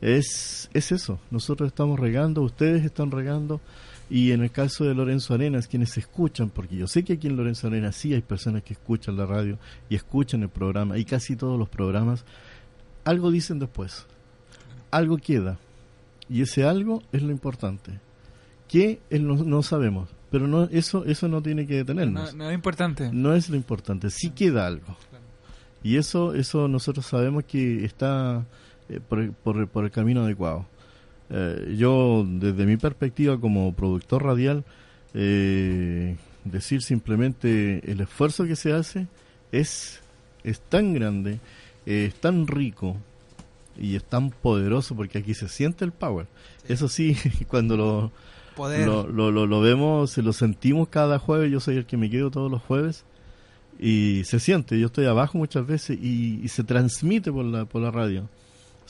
[0.00, 3.60] Es, es eso, nosotros estamos regando, ustedes están regando,
[4.14, 7.36] y en el caso de Lorenzo Arenas, quienes escuchan, porque yo sé que aquí en
[7.36, 9.58] Lorenzo Arenas sí hay personas que escuchan la radio
[9.88, 12.24] y escuchan el programa, y casi todos los programas,
[13.04, 14.04] algo dicen después,
[14.90, 15.56] algo queda,
[16.28, 18.00] y ese algo es lo importante.
[18.68, 19.00] ¿Qué?
[19.10, 22.34] No, no sabemos, pero no eso eso no tiene que No, detenernos.
[22.34, 23.10] no es importante.
[23.12, 24.94] No es lo importante, sí queda algo.
[25.82, 28.44] Y eso eso nosotros sabemos que está
[28.88, 29.34] eh, por,
[29.68, 30.66] por el camino adecuado.
[31.32, 34.64] Eh, yo, desde mi perspectiva como productor radial,
[35.14, 39.06] eh, decir simplemente el esfuerzo que se hace
[39.50, 40.00] es,
[40.44, 41.40] es tan grande,
[41.86, 42.96] eh, es tan rico
[43.78, 46.26] y es tan poderoso porque aquí se siente el power.
[46.68, 47.16] Eso sí,
[47.48, 48.12] cuando lo,
[48.54, 48.86] Poder.
[48.86, 52.30] lo, lo, lo, lo vemos, lo sentimos cada jueves, yo soy el que me quedo
[52.30, 53.04] todos los jueves
[53.78, 57.80] y se siente, yo estoy abajo muchas veces y, y se transmite por la, por
[57.80, 58.28] la radio,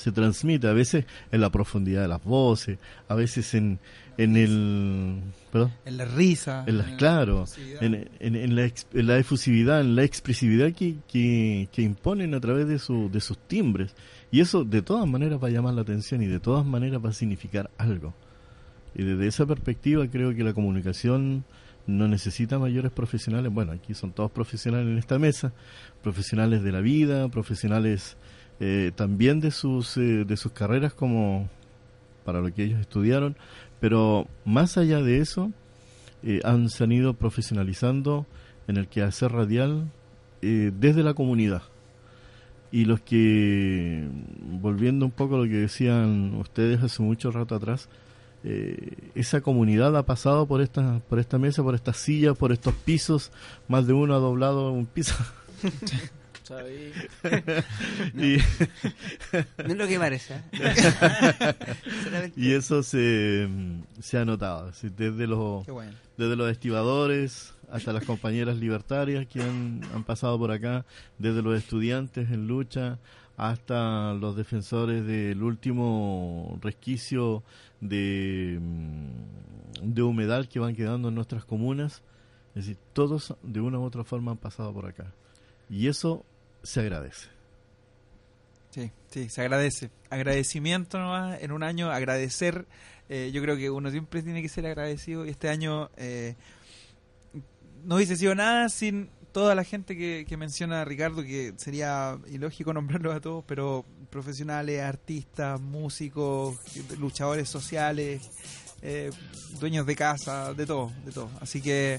[0.02, 3.78] se transmite a veces en la profundidad de las voces, a veces en,
[4.18, 5.20] en el...
[5.50, 5.72] Perdón.
[5.84, 6.64] En la risa.
[6.66, 7.82] En la- en la claro, efusividad.
[7.82, 12.34] en, en- en la, ex- en la efusividad, en la expresividad que, que, que imponen
[12.34, 13.94] a través de, su, de sus timbres.
[14.30, 17.10] Y eso de todas maneras va a llamar la atención y de todas maneras va
[17.10, 18.14] a significar algo.
[18.94, 21.44] Y desde esa perspectiva creo que la comunicación
[21.86, 23.52] no necesita mayores profesionales.
[23.52, 25.52] Bueno, aquí son todos profesionales en esta mesa,
[26.02, 28.16] profesionales de la vida, profesionales
[28.64, 31.48] eh, también de sus, eh, de sus carreras como
[32.24, 33.34] para lo que ellos estudiaron,
[33.80, 35.50] pero más allá de eso,
[36.22, 38.24] eh, han, se han ido profesionalizando
[38.68, 39.90] en el quehacer radial
[40.40, 41.62] desde la comunidad.
[42.70, 44.08] Y los que,
[44.40, 47.88] volviendo un poco a lo que decían ustedes hace mucho rato atrás,
[49.14, 53.32] esa comunidad ha pasado por esta, por esta mesa, por estas sillas, por estos pisos,
[53.66, 55.14] más de uno ha doblado un piso.
[58.14, 58.38] no, y...
[59.58, 60.34] no es lo que parece.
[60.52, 62.32] ¿eh?
[62.36, 63.48] y eso se,
[64.00, 65.66] se ha notado, desde los,
[66.16, 70.84] desde los estibadores hasta las compañeras libertarias que han, han pasado por acá,
[71.18, 72.98] desde los estudiantes en lucha
[73.36, 77.42] hasta los defensores del último resquicio
[77.80, 78.60] de,
[79.82, 82.02] de humedal que van quedando en nuestras comunas.
[82.54, 85.12] Es decir, todos de una u otra forma han pasado por acá.
[85.70, 86.24] Y eso
[86.62, 87.28] se agradece.
[88.70, 89.90] Sí, sí, se agradece.
[90.10, 92.66] Agradecimiento nomás en un año, agradecer.
[93.08, 96.36] Eh, yo creo que uno siempre tiene que ser agradecido y este año eh,
[97.84, 102.72] no hubiese sido nada sin toda la gente que, que menciona Ricardo, que sería ilógico
[102.72, 106.56] nombrarlos a todos, pero profesionales, artistas, músicos,
[106.98, 108.30] luchadores sociales,
[108.82, 109.10] eh,
[109.58, 111.30] dueños de casa, de todo, de todo.
[111.40, 111.98] Así que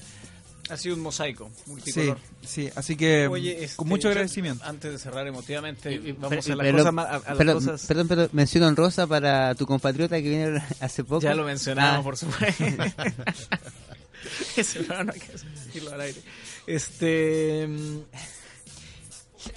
[0.70, 2.18] ha sido un mosaico multicolor.
[2.42, 4.64] Sí, sí así que este, con mucho agradecimiento.
[4.64, 7.86] Antes de cerrar emotivamente, vamos a, las, cosas, a, perdón, cosas.
[7.86, 11.20] Perdón, pero menciono en rosa para tu compatriota que viene hace poco.
[11.20, 12.02] Ya lo mencionamos, ah.
[12.02, 12.64] por supuesto.
[14.56, 16.20] Ese no, no hay que decirlo al aire.
[16.66, 17.68] Este.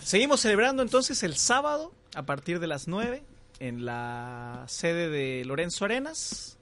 [0.04, 3.24] Seguimos celebrando entonces el sábado a partir de las 9
[3.60, 6.57] en la sede de Lorenzo Arenas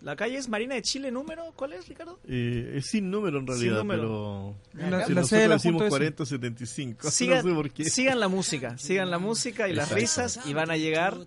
[0.00, 1.52] la calle es Marina de Chile, ¿número?
[1.56, 2.20] ¿Cuál es, Ricardo?
[2.28, 7.10] Eh, es sin número en realidad, pero la, si la nosotros decimos 4075.
[7.10, 7.84] Sigan, no sé por qué.
[7.84, 11.18] sigan la música, sigan la música y las risas y van a llegar.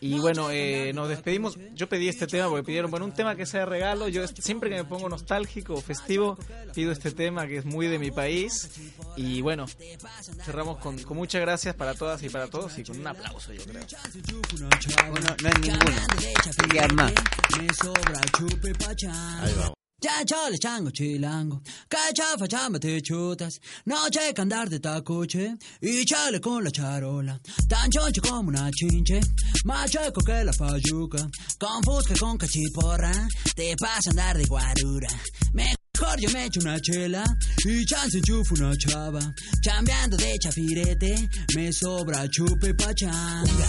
[0.00, 1.58] Y bueno, eh, nos despedimos.
[1.74, 4.08] Yo pedí este tema porque pidieron, bueno, un tema que sea regalo.
[4.08, 6.38] Yo siempre que me pongo nostálgico o festivo,
[6.72, 8.70] pido este tema que es muy de mi país.
[9.16, 9.66] Y bueno,
[10.44, 13.62] cerramos con, con muchas gracias para todas y para todos y con un aplauso, yo
[13.64, 13.82] creo.
[15.10, 15.90] Bueno, no es ninguno.
[18.36, 19.74] Chupe Ahí vamos.
[20.02, 21.60] Ya chole chango chilango,
[21.90, 27.38] cachafa chamba te chutas, noche que andar de tacoche y chale con la charola,
[27.68, 29.20] tan choncho como una chinche,
[29.64, 31.28] más chueco que la fayuca,
[31.58, 33.12] con fusca con cachiporra,
[33.54, 35.08] te pasa a andar de guarura.
[35.52, 37.22] Mejor yo me echo una chela.
[37.66, 39.20] Y chance enchufo una chava,
[39.62, 43.66] chambeando de chafirete, me sobra chupe pachanga.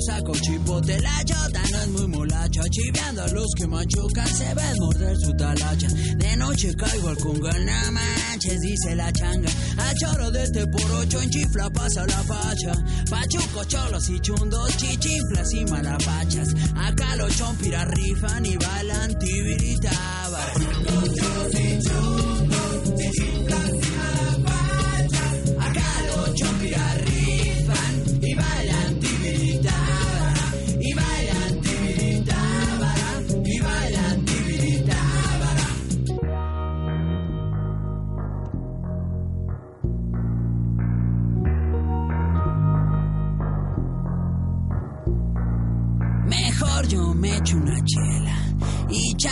[0.00, 4.78] Saco chipote la chota no es muy molacha chiveando a los que machucan se ven
[4.78, 5.88] morder su talacha.
[6.16, 9.50] De noche caigo al conga no manches dice la changa.
[9.78, 12.72] A choro de este por ocho en chifla pasa la pacha
[13.10, 16.54] pachuco cholos y chundos chichinflas y malapachas.
[16.76, 20.44] Acá los chompiras rifan y bailan tibiritaba.
[20.44, 22.29] acá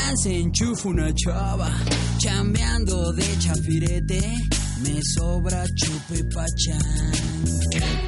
[0.09, 1.71] y chance enchufo una chava.
[2.19, 4.21] Chambeando de chafirete,
[4.83, 8.08] me sobra chupe pachán.